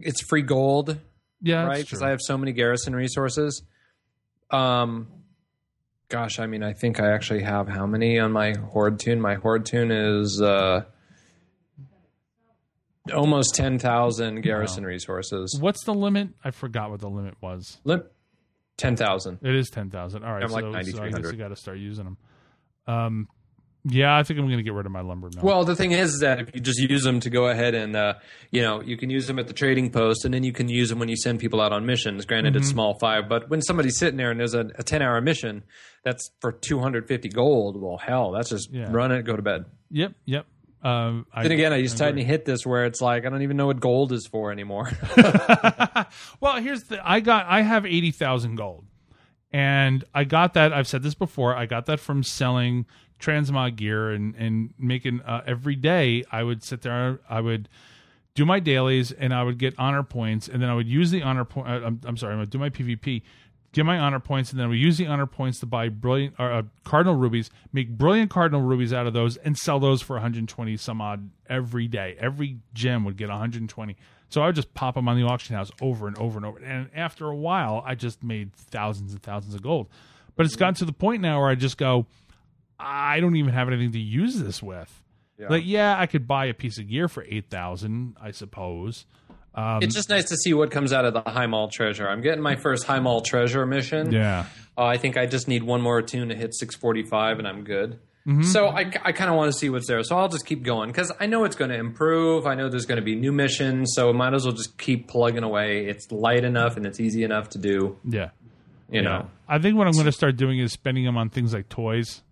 it's 0.00 0.20
free 0.22 0.42
gold, 0.42 0.98
Yeah, 1.40 1.64
right? 1.64 1.84
Because. 1.84 2.02
I 2.02 2.10
have 2.10 2.20
so 2.22 2.36
many 2.36 2.52
garrison 2.52 2.94
resources. 2.94 3.62
Um, 4.50 5.08
gosh, 6.08 6.38
I 6.38 6.46
mean, 6.46 6.62
I 6.62 6.72
think 6.72 7.00
I 7.00 7.12
actually 7.12 7.42
have 7.42 7.68
how 7.68 7.86
many 7.86 8.18
on 8.18 8.32
my 8.32 8.52
horde 8.52 8.98
tune? 8.98 9.20
My 9.20 9.34
horde 9.34 9.66
tune 9.66 9.90
is 9.90 10.40
uh, 10.42 10.84
almost 13.14 13.54
ten 13.54 13.78
thousand 13.78 14.40
garrison 14.42 14.84
resources. 14.84 15.58
What's 15.60 15.84
the 15.84 15.94
limit? 15.94 16.30
I 16.42 16.50
forgot 16.50 16.90
what 16.90 17.00
the 17.00 17.10
limit 17.10 17.34
was. 17.40 17.78
Limp, 17.84 18.06
ten 18.76 18.96
thousand. 18.96 19.38
It 19.42 19.54
is 19.54 19.68
ten 19.70 19.90
thousand. 19.90 20.24
All 20.24 20.32
right, 20.32 20.42
I'm 20.42 20.48
so, 20.48 20.54
like 20.54 20.64
so 20.64 20.70
I 20.70 20.82
guess 20.82 20.94
9,300. 20.94 21.32
you 21.32 21.38
got 21.38 21.48
to 21.48 21.56
start 21.56 21.78
using 21.78 22.04
them. 22.04 22.16
Um, 22.86 23.28
Yeah, 23.88 24.16
I 24.16 24.22
think 24.22 24.38
I'm 24.38 24.46
going 24.46 24.58
to 24.58 24.62
get 24.62 24.72
rid 24.74 24.86
of 24.86 24.92
my 24.92 25.00
lumber 25.00 25.30
mill. 25.34 25.42
Well, 25.44 25.64
the 25.64 25.74
thing 25.76 25.92
is 25.92 26.18
that 26.20 26.40
if 26.40 26.50
you 26.54 26.60
just 26.60 26.78
use 26.78 27.02
them 27.04 27.20
to 27.20 27.30
go 27.30 27.46
ahead 27.48 27.74
and, 27.74 27.96
uh, 27.96 28.14
you 28.50 28.60
know, 28.62 28.82
you 28.82 28.96
can 28.96 29.08
use 29.10 29.26
them 29.26 29.38
at 29.38 29.46
the 29.46 29.52
trading 29.54 29.90
post, 29.90 30.24
and 30.24 30.34
then 30.34 30.42
you 30.44 30.52
can 30.52 30.68
use 30.68 30.88
them 30.88 30.98
when 30.98 31.08
you 31.08 31.16
send 31.16 31.38
people 31.40 31.60
out 31.60 31.72
on 31.72 31.86
missions. 31.86 32.24
Granted, 32.26 32.56
it's 32.56 32.68
small 32.68 32.98
five, 32.98 33.28
but 33.28 33.48
when 33.48 33.62
somebody's 33.62 33.98
sitting 33.98 34.16
there 34.16 34.30
and 34.30 34.38
there's 34.40 34.54
a, 34.54 34.70
a 34.76 34.82
ten 34.82 35.00
hour 35.02 35.20
mission 35.20 35.62
that's 36.04 36.30
for 36.40 36.52
250 36.52 37.28
gold, 37.30 37.80
well, 37.80 37.96
hell, 37.98 38.32
that's 38.32 38.50
just 38.50 38.70
Yeah. 38.72 38.88
run 38.90 39.12
it, 39.12 39.22
go 39.24 39.36
to 39.36 39.42
bed. 39.42 39.64
yep, 39.90 40.12
yep. 40.24 40.46
Um, 40.80 41.26
I, 41.32 41.42
again, 41.44 41.72
I 41.72 41.82
just 41.82 41.98
tiny 41.98 42.22
hit 42.22 42.44
this 42.44 42.64
where 42.64 42.84
it's 42.84 43.00
like 43.00 43.26
I 43.26 43.30
don't 43.30 43.42
even 43.42 43.56
know 43.56 43.66
what 43.66 43.80
gold 43.80 44.12
is 44.12 44.28
for 44.28 44.52
anymore. 44.52 44.88
well, 46.40 46.56
here's 46.60 46.84
the 46.84 47.00
I 47.04 47.20
got 47.20 47.46
I 47.46 47.62
have 47.62 47.84
eighty 47.84 48.10
thousand 48.12 48.54
gold, 48.54 48.84
and 49.52 50.04
I 50.14 50.24
got 50.24 50.54
that. 50.54 50.72
I've 50.72 50.86
said 50.86 51.02
this 51.02 51.14
before. 51.14 51.56
I 51.56 51.66
got 51.66 51.86
that 51.86 52.00
from 52.00 52.22
selling 52.22 52.86
transmog 53.18 53.76
gear 53.76 54.10
and 54.10 54.34
and 54.36 54.74
making 54.78 55.20
uh, 55.22 55.42
every 55.46 55.76
day. 55.76 56.24
I 56.30 56.42
would 56.42 56.62
sit 56.62 56.82
there. 56.82 57.20
I 57.28 57.40
would 57.40 57.68
do 58.34 58.46
my 58.46 58.60
dailies 58.60 59.10
and 59.10 59.34
I 59.34 59.42
would 59.42 59.58
get 59.58 59.74
honor 59.78 60.02
points, 60.02 60.48
and 60.48 60.62
then 60.62 60.70
I 60.70 60.74
would 60.74 60.88
use 60.88 61.10
the 61.10 61.22
honor 61.22 61.44
point. 61.44 61.68
Uh, 61.68 61.86
I'm, 61.86 62.00
sorry 62.00 62.08
I'm 62.08 62.16
sorry, 62.16 62.40
I 62.40 62.44
do 62.44 62.58
my 62.58 62.70
PvP, 62.70 63.22
get 63.72 63.84
my 63.84 63.98
honor 63.98 64.20
points, 64.20 64.50
and 64.50 64.58
then 64.58 64.66
I 64.66 64.68
would 64.68 64.78
use 64.78 64.96
the 64.96 65.06
honor 65.06 65.26
points 65.26 65.58
to 65.60 65.66
buy 65.66 65.88
brilliant 65.88 66.36
or 66.38 66.52
uh, 66.52 66.62
cardinal 66.84 67.16
rubies, 67.16 67.50
make 67.72 67.88
brilliant 67.90 68.30
cardinal 68.30 68.60
rubies 68.60 68.92
out 68.92 69.06
of 69.06 69.12
those, 69.12 69.36
and 69.38 69.56
sell 69.56 69.80
those 69.80 70.02
for 70.02 70.14
120 70.14 70.76
some 70.76 71.00
odd 71.00 71.30
every 71.48 71.88
day. 71.88 72.16
Every 72.20 72.58
gem 72.74 73.04
would 73.04 73.16
get 73.16 73.28
120. 73.28 73.96
So 74.30 74.42
I 74.42 74.46
would 74.46 74.54
just 74.54 74.72
pop 74.74 74.94
them 74.94 75.08
on 75.08 75.16
the 75.16 75.26
auction 75.26 75.56
house 75.56 75.70
over 75.80 76.06
and 76.06 76.16
over 76.18 76.38
and 76.38 76.46
over. 76.46 76.58
And 76.58 76.90
after 76.94 77.26
a 77.26 77.34
while, 77.34 77.82
I 77.84 77.94
just 77.94 78.22
made 78.22 78.52
thousands 78.54 79.12
and 79.12 79.22
thousands 79.22 79.54
of 79.54 79.62
gold. 79.62 79.88
But 80.36 80.46
it's 80.46 80.54
gotten 80.54 80.74
to 80.76 80.84
the 80.84 80.92
point 80.92 81.22
now 81.22 81.40
where 81.40 81.48
I 81.48 81.54
just 81.54 81.78
go, 81.78 82.06
I 82.78 83.20
don't 83.20 83.36
even 83.36 83.52
have 83.52 83.68
anything 83.68 83.92
to 83.92 83.98
use 84.00 84.38
this 84.38 84.62
with. 84.62 85.02
Like, 85.48 85.62
yeah, 85.66 85.96
I 85.98 86.06
could 86.06 86.26
buy 86.26 86.46
a 86.46 86.54
piece 86.54 86.78
of 86.78 86.88
gear 86.88 87.06
for 87.08 87.24
eight 87.28 87.48
thousand, 87.48 88.16
I 88.20 88.32
suppose. 88.32 89.06
Um, 89.54 89.80
it's 89.82 89.94
just 89.94 90.08
nice 90.08 90.26
to 90.28 90.36
see 90.36 90.52
what 90.54 90.70
comes 90.70 90.92
out 90.92 91.04
of 91.04 91.14
the 91.14 91.22
Highmaul 91.22 91.70
treasure. 91.70 92.08
I'm 92.08 92.20
getting 92.20 92.42
my 92.42 92.56
first 92.56 92.86
Highmaul 92.86 93.24
treasure 93.24 93.64
mission. 93.66 94.12
yeah, 94.12 94.46
Uh, 94.76 94.84
I 94.84 94.98
think 94.98 95.16
I 95.16 95.26
just 95.26 95.48
need 95.48 95.62
one 95.64 95.80
more 95.80 96.00
tune 96.02 96.28
to 96.28 96.34
hit 96.36 96.54
645 96.54 97.38
and 97.38 97.48
I'm 97.48 97.64
good. 97.64 97.98
Mm-hmm. 98.26 98.42
So 98.42 98.66
I, 98.68 98.80
I 99.02 99.12
kind 99.12 99.30
of 99.30 99.36
want 99.36 99.50
to 99.50 99.58
see 99.58 99.70
what's 99.70 99.86
there. 99.88 100.02
So 100.02 100.16
I'll 100.16 100.28
just 100.28 100.44
keep 100.46 100.62
going 100.62 100.90
because 100.90 101.10
I 101.18 101.26
know 101.26 101.44
it's 101.44 101.56
going 101.56 101.70
to 101.70 101.76
improve. 101.78 102.46
I 102.46 102.54
know 102.54 102.68
there's 102.68 102.84
going 102.86 102.98
to 103.00 103.04
be 103.04 103.14
new 103.16 103.32
missions. 103.32 103.92
So 103.94 104.12
might 104.12 104.34
as 104.34 104.44
well 104.44 104.54
just 104.54 104.76
keep 104.78 105.08
plugging 105.08 105.42
away. 105.44 105.86
It's 105.86 106.12
light 106.12 106.44
enough 106.44 106.76
and 106.76 106.84
it's 106.86 107.00
easy 107.00 107.24
enough 107.24 107.48
to 107.50 107.58
do. 107.58 107.96
yeah. 108.04 108.30
You 108.90 109.02
know, 109.02 109.28
I 109.48 109.58
think 109.58 109.76
what 109.76 109.86
I'm 109.86 109.92
going 109.92 110.06
to 110.06 110.12
start 110.12 110.36
doing 110.36 110.58
is 110.60 110.72
spending 110.72 111.04
them 111.04 111.16
on 111.16 111.28
things 111.30 111.52
like 111.52 111.68
toys. 111.68 112.22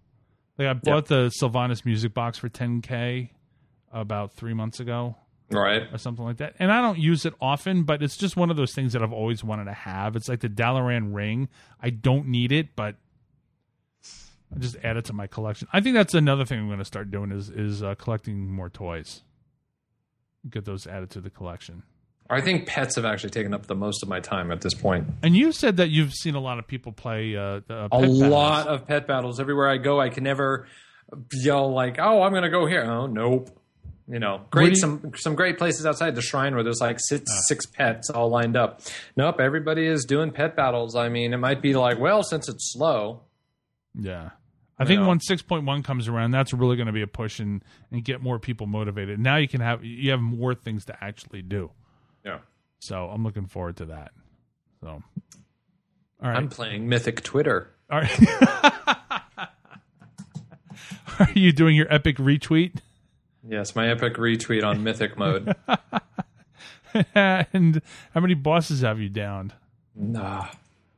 Like 0.58 0.68
I 0.68 0.72
bought 0.72 1.06
the 1.06 1.30
Sylvanas 1.40 1.84
music 1.84 2.14
box 2.14 2.38
for 2.38 2.48
10k 2.48 3.30
about 3.92 4.32
three 4.32 4.54
months 4.54 4.80
ago 4.80 5.16
right? 5.50 5.82
or 5.92 5.98
something 5.98 6.24
like 6.24 6.38
that, 6.38 6.54
and 6.58 6.72
I 6.72 6.80
don't 6.80 6.98
use 6.98 7.24
it 7.24 7.34
often, 7.40 7.84
but 7.84 8.02
it's 8.02 8.16
just 8.16 8.36
one 8.36 8.50
of 8.50 8.56
those 8.56 8.72
things 8.72 8.92
that 8.92 9.02
I've 9.02 9.12
always 9.12 9.44
wanted 9.44 9.64
to 9.66 9.72
have. 9.72 10.16
It's 10.16 10.28
like 10.28 10.40
the 10.40 10.48
Dalaran 10.48 11.14
ring. 11.14 11.48
I 11.80 11.90
don't 11.90 12.28
need 12.28 12.52
it, 12.52 12.74
but 12.74 12.96
I 14.54 14.58
just 14.58 14.76
add 14.82 14.96
it 14.96 15.04
to 15.06 15.12
my 15.12 15.26
collection. 15.26 15.68
I 15.72 15.80
think 15.80 15.94
that's 15.94 16.14
another 16.14 16.44
thing 16.44 16.58
I'm 16.58 16.68
going 16.68 16.78
to 16.78 16.84
start 16.84 17.10
doing 17.10 17.32
is 17.32 17.50
is 17.50 17.82
uh, 17.82 17.94
collecting 17.96 18.50
more 18.50 18.68
toys. 18.68 19.22
Get 20.48 20.64
those 20.64 20.86
added 20.86 21.10
to 21.10 21.20
the 21.20 21.30
collection. 21.30 21.82
I 22.28 22.40
think 22.40 22.66
pets 22.66 22.96
have 22.96 23.04
actually 23.04 23.30
taken 23.30 23.54
up 23.54 23.66
the 23.66 23.74
most 23.76 24.02
of 24.02 24.08
my 24.08 24.20
time 24.20 24.50
at 24.50 24.60
this 24.60 24.74
point. 24.74 25.06
And 25.22 25.36
you 25.36 25.52
said 25.52 25.76
that 25.76 25.90
you've 25.90 26.12
seen 26.12 26.34
a 26.34 26.40
lot 26.40 26.58
of 26.58 26.66
people 26.66 26.92
play 26.92 27.36
uh, 27.36 27.60
the 27.66 27.84
A 27.84 27.88
battles. 27.88 28.18
lot 28.22 28.66
of 28.66 28.86
pet 28.86 29.06
battles 29.06 29.38
everywhere 29.38 29.68
I 29.68 29.76
go. 29.76 30.00
I 30.00 30.08
can 30.08 30.24
never 30.24 30.66
yell 31.32 31.72
like, 31.72 31.98
"Oh, 32.00 32.22
I'm 32.22 32.32
going 32.32 32.42
to 32.42 32.50
go 32.50 32.66
here." 32.66 32.84
Oh, 32.84 33.06
nope. 33.06 33.50
You 34.08 34.20
know, 34.20 34.42
great 34.50 34.70
you- 34.70 34.76
some 34.76 35.12
some 35.16 35.34
great 35.34 35.58
places 35.58 35.84
outside 35.86 36.14
the 36.14 36.22
shrine 36.22 36.54
where 36.54 36.62
there's 36.62 36.80
like 36.80 36.98
six 37.00 37.24
six 37.48 37.66
pets 37.66 38.08
all 38.10 38.28
lined 38.28 38.56
up. 38.56 38.80
Nope, 39.16 39.40
everybody 39.40 39.86
is 39.86 40.04
doing 40.04 40.30
pet 40.30 40.54
battles. 40.56 40.94
I 40.96 41.08
mean, 41.08 41.32
it 41.32 41.38
might 41.38 41.60
be 41.60 41.74
like, 41.74 41.98
well, 41.98 42.22
since 42.22 42.48
it's 42.48 42.72
slow, 42.72 43.22
Yeah. 43.94 44.30
I 44.78 44.84
think 44.84 45.00
Yeah. 45.00 45.06
when 45.08 45.20
6.1 45.20 45.82
comes 45.84 46.06
around, 46.06 46.32
that's 46.32 46.52
really 46.52 46.76
going 46.76 46.86
to 46.86 46.92
be 46.92 47.00
a 47.00 47.06
push 47.06 47.40
and, 47.40 47.64
and 47.90 48.04
get 48.04 48.20
more 48.20 48.38
people 48.38 48.66
motivated. 48.66 49.18
Now 49.18 49.36
you 49.38 49.48
can 49.48 49.60
have 49.62 49.82
you 49.84 50.10
have 50.10 50.20
more 50.20 50.54
things 50.54 50.84
to 50.86 51.04
actually 51.04 51.40
do. 51.42 51.70
So 52.80 53.08
I'm 53.08 53.24
looking 53.24 53.46
forward 53.46 53.76
to 53.78 53.86
that. 53.86 54.12
So, 54.80 54.88
all 54.88 55.02
right, 56.22 56.36
I'm 56.36 56.48
playing 56.48 56.88
Mythic 56.88 57.22
Twitter. 57.22 57.70
all 57.90 58.00
right. 58.00 58.10
Are 61.18 61.32
you 61.34 61.50
doing 61.52 61.74
your 61.76 61.92
epic 61.92 62.18
retweet? 62.18 62.80
Yes, 63.42 63.74
my 63.74 63.88
epic 63.88 64.14
retweet 64.16 64.62
on 64.64 64.82
Mythic 64.82 65.16
mode. 65.16 65.54
and 67.14 67.80
how 68.12 68.20
many 68.20 68.34
bosses 68.34 68.82
have 68.82 69.00
you 69.00 69.08
downed, 69.08 69.54
nah, 69.94 70.48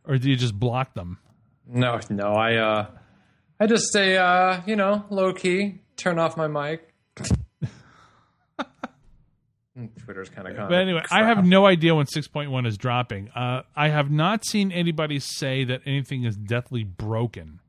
or 0.04 0.18
do 0.18 0.28
you 0.28 0.36
just 0.36 0.58
block 0.58 0.94
them? 0.94 1.18
no, 1.66 2.00
no. 2.10 2.32
I 2.32 2.56
uh, 2.56 2.86
I 3.60 3.66
just 3.66 3.84
stay 3.84 4.16
uh, 4.16 4.60
you 4.66 4.74
know, 4.76 5.04
low 5.10 5.32
key. 5.32 5.82
Turn 5.96 6.18
off 6.18 6.36
my 6.36 6.48
mic. 6.48 6.92
Twitter's 10.04 10.28
kind 10.28 10.48
of 10.48 10.56
gone. 10.56 10.68
But 10.68 10.78
anyway, 10.78 11.02
I 11.10 11.24
have 11.24 11.46
no 11.46 11.66
idea 11.66 11.94
when 11.94 12.06
6.1 12.06 12.66
is 12.66 12.76
dropping. 12.76 13.28
Uh, 13.30 13.62
I 13.76 13.88
have 13.88 14.10
not 14.10 14.44
seen 14.44 14.72
anybody 14.72 15.18
say 15.20 15.64
that 15.64 15.82
anything 15.86 16.24
is 16.24 16.36
deathly 16.36 16.84
broken. 16.84 17.60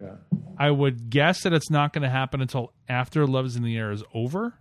Yeah. 0.00 0.16
I 0.58 0.70
would 0.70 1.10
guess 1.10 1.42
that 1.42 1.52
it's 1.52 1.70
not 1.70 1.92
going 1.92 2.02
to 2.02 2.10
happen 2.10 2.40
until 2.40 2.72
after 2.88 3.26
Love 3.26 3.46
is 3.46 3.56
in 3.56 3.62
the 3.62 3.76
Air 3.76 3.90
is 3.92 4.04
over. 4.14 4.54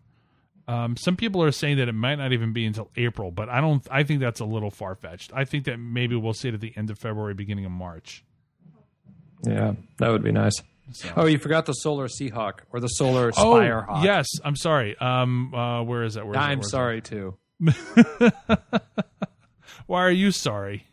Um, 0.67 0.97
some 0.97 1.15
people 1.15 1.43
are 1.43 1.51
saying 1.51 1.77
that 1.77 1.87
it 1.87 1.93
might 1.93 2.15
not 2.15 2.33
even 2.33 2.51
be 2.53 2.65
until 2.65 2.89
April, 2.95 3.31
but 3.31 3.49
I 3.49 3.61
don't. 3.61 3.85
I 3.91 4.03
think 4.03 4.19
that's 4.19 4.39
a 4.39 4.45
little 4.45 4.71
far 4.71 4.95
fetched. 4.95 5.31
I 5.33 5.45
think 5.45 5.65
that 5.65 5.77
maybe 5.77 6.15
we'll 6.15 6.33
see 6.33 6.47
it 6.47 6.55
at 6.55 6.61
the 6.61 6.73
end 6.75 6.89
of 6.89 6.97
February, 6.97 7.35
beginning 7.35 7.65
of 7.65 7.71
March. 7.71 8.23
Yeah, 9.43 9.73
that 9.97 10.09
would 10.09 10.23
be 10.23 10.31
nice. 10.31 10.55
Oh, 11.15 11.25
you 11.25 11.39
forgot 11.39 11.65
the 11.65 11.73
Solar 11.73 12.07
Seahawk 12.07 12.59
or 12.71 12.79
the 12.79 12.87
Solar 12.87 13.31
Oh, 13.37 13.53
Spirehawk. 13.55 14.03
yes. 14.03 14.27
I'm 14.43 14.55
sorry. 14.55 14.95
Um, 14.97 15.53
uh, 15.53 15.83
where 15.83 16.03
is 16.03 16.13
that? 16.13 16.25
Where 16.25 16.35
is? 16.35 16.41
I'm 16.41 16.59
Where 16.59 16.65
is 16.65 16.69
sorry 16.71 17.01
too. 17.01 17.37
Why 19.87 20.01
are 20.03 20.11
you 20.11 20.31
sorry? 20.31 20.87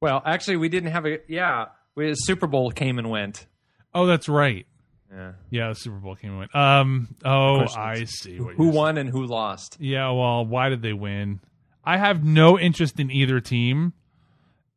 Well, 0.00 0.22
actually, 0.24 0.56
we 0.58 0.68
didn't 0.68 0.92
have 0.92 1.06
a. 1.06 1.18
Yeah, 1.28 1.66
we, 1.94 2.12
Super 2.14 2.46
Bowl 2.46 2.70
came 2.70 2.98
and 2.98 3.10
went. 3.10 3.46
Oh, 3.94 4.06
that's 4.06 4.28
right. 4.28 4.66
Yeah. 5.12 5.32
Yeah, 5.50 5.68
the 5.70 5.74
Super 5.74 5.96
Bowl 5.96 6.14
came 6.14 6.30
and 6.30 6.38
went. 6.40 6.54
Um. 6.54 7.08
Oh, 7.24 7.64
I 7.76 8.04
see. 8.04 8.38
What 8.40 8.54
Who 8.54 8.64
you're 8.66 8.72
won 8.72 8.98
and 8.98 9.08
who 9.10 9.26
lost? 9.26 9.76
Yeah, 9.80 10.10
well, 10.10 10.44
why 10.46 10.68
did 10.68 10.82
they 10.82 10.92
win? 10.92 11.40
I 11.84 11.96
have 11.96 12.22
no 12.24 12.58
interest 12.58 13.00
in 13.00 13.10
either 13.10 13.40
team. 13.40 13.92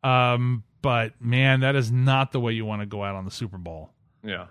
Um, 0.03 0.63
but 0.81 1.13
man, 1.21 1.59
that 1.59 1.75
is 1.75 1.91
not 1.91 2.31
the 2.31 2.39
way 2.39 2.53
you 2.53 2.65
want 2.65 2.81
to 2.81 2.85
go 2.87 3.03
out 3.03 3.15
on 3.15 3.25
the 3.25 3.31
Super 3.31 3.57
Bowl. 3.57 3.91
Yeah. 4.23 4.47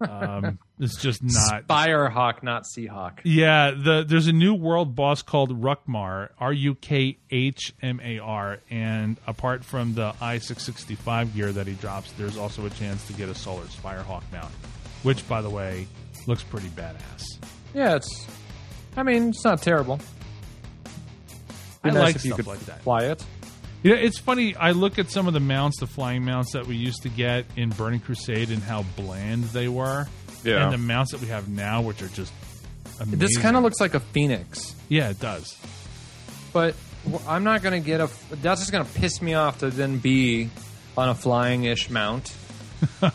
Um, 0.00 0.58
it's 0.78 1.00
just 1.00 1.22
not. 1.22 1.66
Spirehawk, 1.66 2.42
not 2.42 2.64
Seahawk. 2.64 3.20
Yeah, 3.24 3.70
the 3.70 4.04
there's 4.06 4.26
a 4.26 4.32
new 4.32 4.54
world 4.54 4.94
boss 4.94 5.22
called 5.22 5.62
Rukhmar, 5.62 6.28
R 6.38 6.52
U 6.52 6.74
K 6.74 7.18
H 7.30 7.72
M 7.80 7.98
A 8.04 8.18
R, 8.18 8.58
and 8.68 9.16
apart 9.26 9.64
from 9.64 9.94
the 9.94 10.14
I 10.20 10.38
six 10.38 10.62
sixty 10.64 10.94
five 10.94 11.34
gear 11.34 11.52
that 11.52 11.66
he 11.66 11.72
drops, 11.74 12.12
there's 12.12 12.36
also 12.36 12.66
a 12.66 12.70
chance 12.70 13.06
to 13.06 13.14
get 13.14 13.30
a 13.30 13.34
Solar 13.34 13.64
Spirehawk 13.64 14.22
mount, 14.30 14.52
which, 15.04 15.26
by 15.26 15.40
the 15.40 15.50
way, 15.50 15.86
looks 16.26 16.42
pretty 16.42 16.68
badass. 16.68 17.22
Yeah, 17.72 17.96
it's. 17.96 18.26
I 18.96 19.02
mean, 19.02 19.30
it's 19.30 19.44
not 19.44 19.62
terrible. 19.62 20.00
I 21.82 21.90
nice 21.90 21.96
like 21.96 22.16
if 22.16 22.24
you 22.26 22.34
could 22.34 22.46
like 22.46 22.60
that. 22.60 22.82
Fly 22.82 23.04
it. 23.04 23.24
Yeah, 23.82 23.94
it's 23.94 24.18
funny. 24.18 24.56
I 24.56 24.72
look 24.72 24.98
at 24.98 25.10
some 25.10 25.28
of 25.28 25.34
the 25.34 25.40
mounts, 25.40 25.80
the 25.80 25.86
flying 25.86 26.24
mounts 26.24 26.52
that 26.52 26.66
we 26.66 26.76
used 26.76 27.02
to 27.02 27.08
get 27.08 27.44
in 27.56 27.70
Burning 27.70 28.00
Crusade, 28.00 28.50
and 28.50 28.62
how 28.62 28.82
bland 28.96 29.44
they 29.44 29.68
were. 29.68 30.06
Yeah. 30.44 30.64
And 30.64 30.72
the 30.72 30.78
mounts 30.78 31.12
that 31.12 31.20
we 31.20 31.28
have 31.28 31.48
now, 31.48 31.82
which 31.82 32.02
are 32.02 32.08
just 32.08 32.32
amazing. 33.00 33.18
This 33.18 33.36
kind 33.36 33.56
of 33.56 33.62
looks 33.62 33.80
like 33.80 33.94
a 33.94 34.00
phoenix, 34.00 34.74
yeah, 34.88 35.10
it 35.10 35.20
does. 35.20 35.56
but 36.52 36.74
I'm 37.26 37.44
not 37.44 37.62
going 37.62 37.80
to 37.80 37.84
get 37.86 38.00
a. 38.00 38.10
That's 38.36 38.60
just 38.60 38.72
going 38.72 38.84
to 38.84 38.92
piss 38.94 39.22
me 39.22 39.34
off 39.34 39.58
to 39.60 39.70
then 39.70 39.98
be 39.98 40.50
on 40.96 41.08
a 41.08 41.14
flying-ish 41.14 41.90
mount. 41.90 42.34
yeah, 43.02 43.08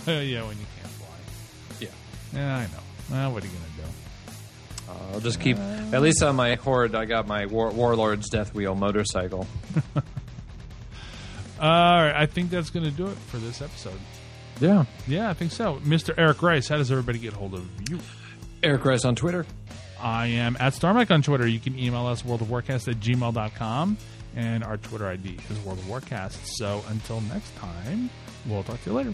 when 0.46 0.58
you 0.58 0.66
can't 0.78 0.94
fly. 0.98 1.80
Yeah. 1.80 1.88
Yeah, 2.34 2.58
I 2.58 2.64
know. 2.64 2.70
Well, 3.12 3.32
what 3.34 3.44
are 3.44 3.48
you 3.48 3.54
gonna 3.54 3.88
do? 3.88 5.14
I'll 5.14 5.20
just 5.20 5.40
keep. 5.40 5.58
At 5.58 6.02
least 6.02 6.24
on 6.24 6.36
my 6.36 6.56
horde, 6.56 6.96
I 6.96 7.06
got 7.06 7.28
my 7.28 7.46
War, 7.46 7.72
Warlord's 7.72 8.30
Deathwheel 8.30 8.78
motorcycle. 8.78 9.46
All 11.64 11.70
right, 11.70 12.14
I 12.14 12.26
think 12.26 12.50
that's 12.50 12.70
gonna 12.70 12.92
do 12.92 13.08
it 13.08 13.18
for 13.28 13.38
this 13.38 13.62
episode. 13.62 13.98
Yeah. 14.60 14.84
Yeah, 15.08 15.30
I 15.30 15.34
think 15.34 15.52
so. 15.54 15.78
Mr. 15.86 16.14
Eric 16.18 16.42
Rice, 16.42 16.68
how 16.68 16.76
does 16.76 16.92
everybody 16.92 17.20
get 17.20 17.32
hold 17.32 17.54
of 17.54 17.66
you? 17.90 18.00
Eric 18.62 18.84
Rice 18.84 19.06
on 19.06 19.16
Twitter. 19.16 19.46
I 20.00 20.28
am 20.28 20.58
at 20.60 20.74
StarMike 20.74 21.10
on 21.10 21.22
Twitter. 21.22 21.48
You 21.48 21.62
can 21.62 21.80
email 21.80 22.06
us 22.06 22.24
worldofwarcast 22.24 22.90
at 22.90 23.00
gmail.com, 23.00 23.98
and 24.36 24.64
our 24.66 24.76
Twitter 24.76 25.08
ID 25.08 25.38
is 25.50 25.60
World 25.60 25.80
of 25.80 25.86
Warcast. 25.86 26.36
So 26.58 26.84
until 26.90 27.22
next 27.22 27.56
time, 27.56 28.10
we'll 28.46 28.64
talk 28.64 28.84
to 28.84 28.90
you 28.90 28.96
later. 28.98 29.14